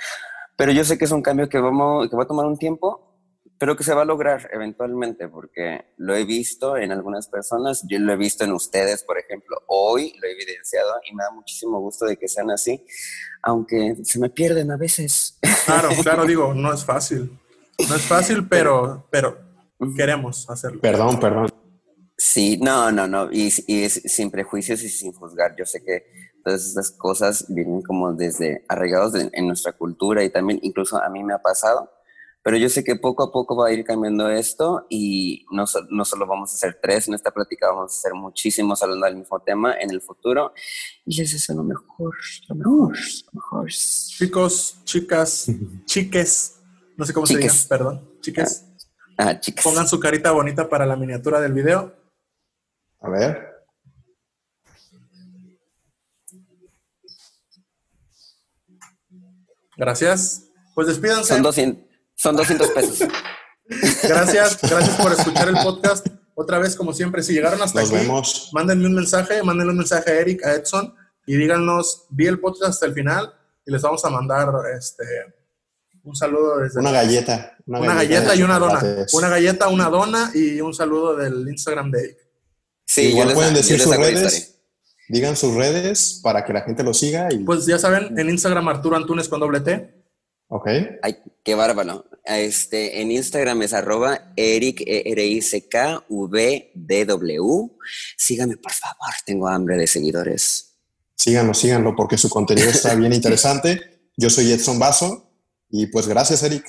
Pero 0.58 0.72
yo 0.72 0.84
sé 0.84 0.98
que 0.98 1.06
es 1.06 1.12
un 1.12 1.22
cambio 1.22 1.50
que, 1.50 1.60
vamos, 1.60 2.10
que 2.10 2.16
va 2.16 2.24
a 2.24 2.28
tomar 2.28 2.46
un 2.46 2.58
tiempo 2.58 3.12
pero 3.62 3.78
que 3.78 3.84
se 3.84 3.94
va 3.94 4.02
a 4.02 4.06
lograr 4.06 4.50
eventualmente, 4.52 5.28
porque 5.28 5.94
lo 5.98 6.16
he 6.16 6.26
visto 6.26 6.78
en 6.78 6.92
algunas 6.92 7.28
personas, 7.28 7.86
yo 7.88 8.00
lo 8.00 8.12
he 8.12 8.18
visto 8.18 8.44
en 8.44 8.54
ustedes, 8.54 9.04
por 9.04 9.20
ejemplo, 9.20 9.56
hoy 9.68 10.16
lo 10.20 10.28
he 10.28 10.32
evidenciado 10.32 10.94
y 11.08 11.14
me 11.16 11.24
da 11.24 11.30
muchísimo 11.30 11.80
gusto 11.80 12.06
de 12.06 12.18
que 12.18 12.28
sean 12.28 12.50
así, 12.50 12.84
aunque 13.44 13.98
se 14.04 14.18
me 14.18 14.32
pierden 14.32 14.72
a 14.72 14.78
veces. 14.78 15.38
Claro, 15.68 15.90
claro, 16.02 16.26
digo, 16.26 16.56
no 16.56 16.74
es 16.74 16.84
fácil. 16.84 17.40
No 17.88 17.96
es 17.96 18.02
fácil, 18.02 18.48
pero, 18.50 19.08
pero 19.12 19.38
queremos 19.96 20.50
hacerlo. 20.50 20.82
Perdón, 20.82 21.20
perdón. 21.20 21.61
Sí, 22.24 22.58
no, 22.58 22.92
no, 22.92 23.08
no, 23.08 23.32
y, 23.32 23.52
y 23.68 23.90
sin 23.90 24.30
prejuicios 24.30 24.84
y 24.84 24.90
sin 24.90 25.12
juzgar. 25.14 25.56
Yo 25.58 25.66
sé 25.66 25.84
que 25.84 26.06
todas 26.44 26.66
estas 26.68 26.92
cosas 26.92 27.46
vienen 27.50 27.82
como 27.82 28.14
desde 28.14 28.64
arraigados 28.68 29.14
en 29.16 29.48
nuestra 29.48 29.74
cultura 29.74 30.24
y 30.24 30.30
también 30.30 30.60
incluso 30.62 31.02
a 31.02 31.10
mí 31.10 31.24
me 31.24 31.34
ha 31.34 31.40
pasado 31.40 31.90
pero 32.44 32.58
yo 32.58 32.70
sé 32.70 32.84
que 32.84 32.96
poco 32.96 33.24
a 33.24 33.32
poco 33.32 33.56
va 33.56 33.68
a 33.68 33.72
ir 33.72 33.84
cambiando 33.84 34.28
esto 34.30 34.88
y 34.90 35.46
no, 35.52 35.66
no 35.90 36.06
solo 36.06 36.26
vamos 36.26 36.52
a 36.52 36.56
hacer 36.56 36.80
tres 36.82 37.08
en 37.08 37.14
esta 37.14 37.30
plática, 37.32 37.68
vamos 37.68 37.94
a 37.94 37.96
hacer 37.96 38.14
muchísimos 38.16 38.82
hablando 38.82 39.06
del 39.06 39.18
mismo 39.18 39.40
tema 39.42 39.76
en 39.80 39.92
el 39.92 40.02
futuro. 40.02 40.54
Y 41.06 41.18
les 41.18 41.32
deseo 41.32 41.56
lo 41.56 41.64
mejor, 41.64 42.16
lo 42.50 42.56
mejor, 42.56 42.98
lo 42.98 43.32
mejor. 43.34 43.70
Chicos, 43.70 44.80
chicas, 44.86 45.52
chiques, 45.86 46.60
no 46.98 47.06
sé 47.06 47.14
cómo 47.14 47.28
se 47.28 47.38
diga, 47.38 47.54
perdón, 47.70 48.10
chiques. 48.22 48.66
Ah, 49.18 49.30
ah, 49.30 49.40
chicas. 49.40 49.64
Pongan 49.64 49.88
su 49.88 50.00
carita 50.00 50.32
bonita 50.32 50.68
para 50.68 50.88
la 50.88 50.96
miniatura 50.96 51.40
del 51.42 51.54
video. 51.54 52.01
A 53.02 53.10
ver. 53.10 53.52
Gracias. 59.78 60.52
Pues 60.76 60.88
despídanse. 60.88 61.34
Son 61.34 61.42
200. 61.42 61.86
Son 62.16 62.36
200 62.36 62.70
pesos. 62.70 63.00
Gracias, 64.04 64.60
gracias 64.62 64.98
por 64.98 65.14
escuchar 65.14 65.48
el 65.48 65.56
podcast. 65.56 66.06
Otra 66.36 66.60
vez, 66.60 66.76
como 66.76 66.92
siempre, 66.92 67.24
si 67.24 67.34
llegaron 67.34 67.62
hasta 67.62 67.80
Nos 67.80 67.90
aquí, 67.90 68.00
vemos. 68.00 68.50
mándenme 68.52 68.86
un 68.86 68.96
mensaje, 68.96 69.42
mándenle 69.44 69.72
un 69.72 69.78
mensaje 69.78 70.12
a 70.12 70.20
Eric, 70.20 70.46
a 70.46 70.56
Edson, 70.56 70.94
y 71.26 71.38
díganos, 71.38 72.06
vi 72.10 72.28
el 72.28 72.40
podcast 72.40 72.72
hasta 72.72 72.86
el 72.86 72.94
final, 72.94 73.34
y 73.66 73.72
les 73.72 73.82
vamos 73.82 74.04
a 74.04 74.10
mandar 74.10 74.50
este 74.78 75.06
un 76.04 76.16
saludo 76.16 76.58
desde... 76.58 76.80
Una 76.80 76.92
galleta. 76.92 77.56
Una, 77.66 77.96
galleta, 77.96 78.36
y 78.36 78.44
una 78.44 78.58
dona. 78.58 78.82
Una 79.14 79.30
galleta, 79.30 79.68
una 79.68 79.90
dona 79.90 80.32
y 80.34 80.60
un 80.60 80.74
saludo 80.74 81.16
del 81.16 81.48
Instagram 81.48 81.92
de 81.92 82.00
Eric. 82.00 82.18
Sí, 82.92 83.04
Igual 83.04 83.34
pueden 83.34 83.54
decir 83.54 83.80
sus 83.80 83.96
redes. 83.96 84.58
Digan 85.08 85.38
sus 85.38 85.56
redes 85.56 86.20
para 86.22 86.44
que 86.44 86.52
la 86.52 86.62
gente 86.62 86.84
lo 86.84 86.94
siga. 86.94 87.30
Y... 87.32 87.40
Pues 87.40 87.66
ya 87.66 87.80
saben, 87.80 88.20
en 88.20 88.30
Instagram 88.30 88.68
Arturo 88.68 88.98
Antunes 88.98 89.30
con 89.30 89.40
doble 89.40 89.62
T. 89.62 89.94
Ok. 90.50 90.68
Ay, 91.02 91.18
qué 91.42 91.56
bárbaro. 91.56 92.04
Este, 92.26 93.00
en 93.00 93.12
Instagram 93.12 93.62
es 93.62 93.74
arroba 93.74 94.34
Eric, 94.36 94.82
e 94.86 95.04
R 95.06 95.26
I 95.26 95.42
C 95.42 95.70
K 95.70 96.04
V 96.10 96.72
D 96.76 97.06
W. 97.06 97.72
Síganme, 98.18 98.58
por 98.58 98.74
favor, 98.74 99.14
tengo 99.26 99.48
hambre 99.48 99.78
de 99.78 99.88
seguidores. 99.88 100.76
Síganlo, 101.16 101.54
síganlo, 101.54 101.96
porque 101.96 102.18
su 102.18 102.30
contenido 102.30 102.70
está 102.70 102.94
bien 102.96 103.14
interesante. 103.14 104.02
Yo 104.18 104.30
soy 104.30 104.52
Edson 104.52 104.80
Basso 104.80 105.32
y 105.70 105.88
pues 105.88 106.10
gracias, 106.10 106.44
Eric. 106.44 106.66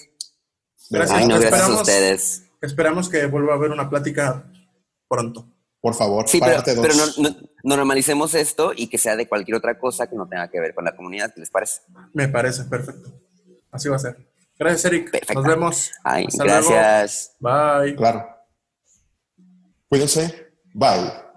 Gracias, 0.89 1.19
Ay, 1.19 1.27
no, 1.27 1.41
gracias 1.41 1.63
a 1.63 1.81
ustedes. 1.81 2.43
Esperamos 2.61 3.09
que 3.09 3.27
vuelva 3.27 3.55
a 3.55 3.57
haber 3.57 3.73
una 3.73 3.91
plática 3.91 4.49
pronto. 5.09 5.53
Por 5.83 5.95
favor, 5.95 6.29
sí, 6.29 6.39
pero, 6.41 6.63
pero 6.65 6.95
no, 7.19 7.37
normalicemos 7.65 8.35
esto 8.35 8.73
y 8.75 8.87
que 8.87 8.99
sea 8.99 9.17
de 9.17 9.27
cualquier 9.27 9.57
otra 9.57 9.81
cosa 9.81 10.07
que 10.07 10.15
no 10.15 10.29
tenga 10.29 10.49
que 10.49 10.61
ver 10.61 10.77
con 10.77 10.85
la 10.85 10.95
comunidad. 10.95 11.35
¿Qué 11.35 11.41
les 11.41 11.51
parece? 11.51 11.81
Me 12.13 12.29
parece 12.29 12.63
perfecto. 12.65 13.11
Así 13.73 13.89
va 13.89 13.97
a 13.97 13.99
ser. 13.99 14.17
Gracias, 14.57 14.85
Eric. 14.85 15.35
Nos 15.35 15.45
vemos. 15.45 15.91
Ay, 16.05 16.27
gracias. 16.33 17.35
Bye. 17.41 17.97
Claro. 17.97 18.29
Cuídense. 19.89 20.53
Bye. 20.73 21.32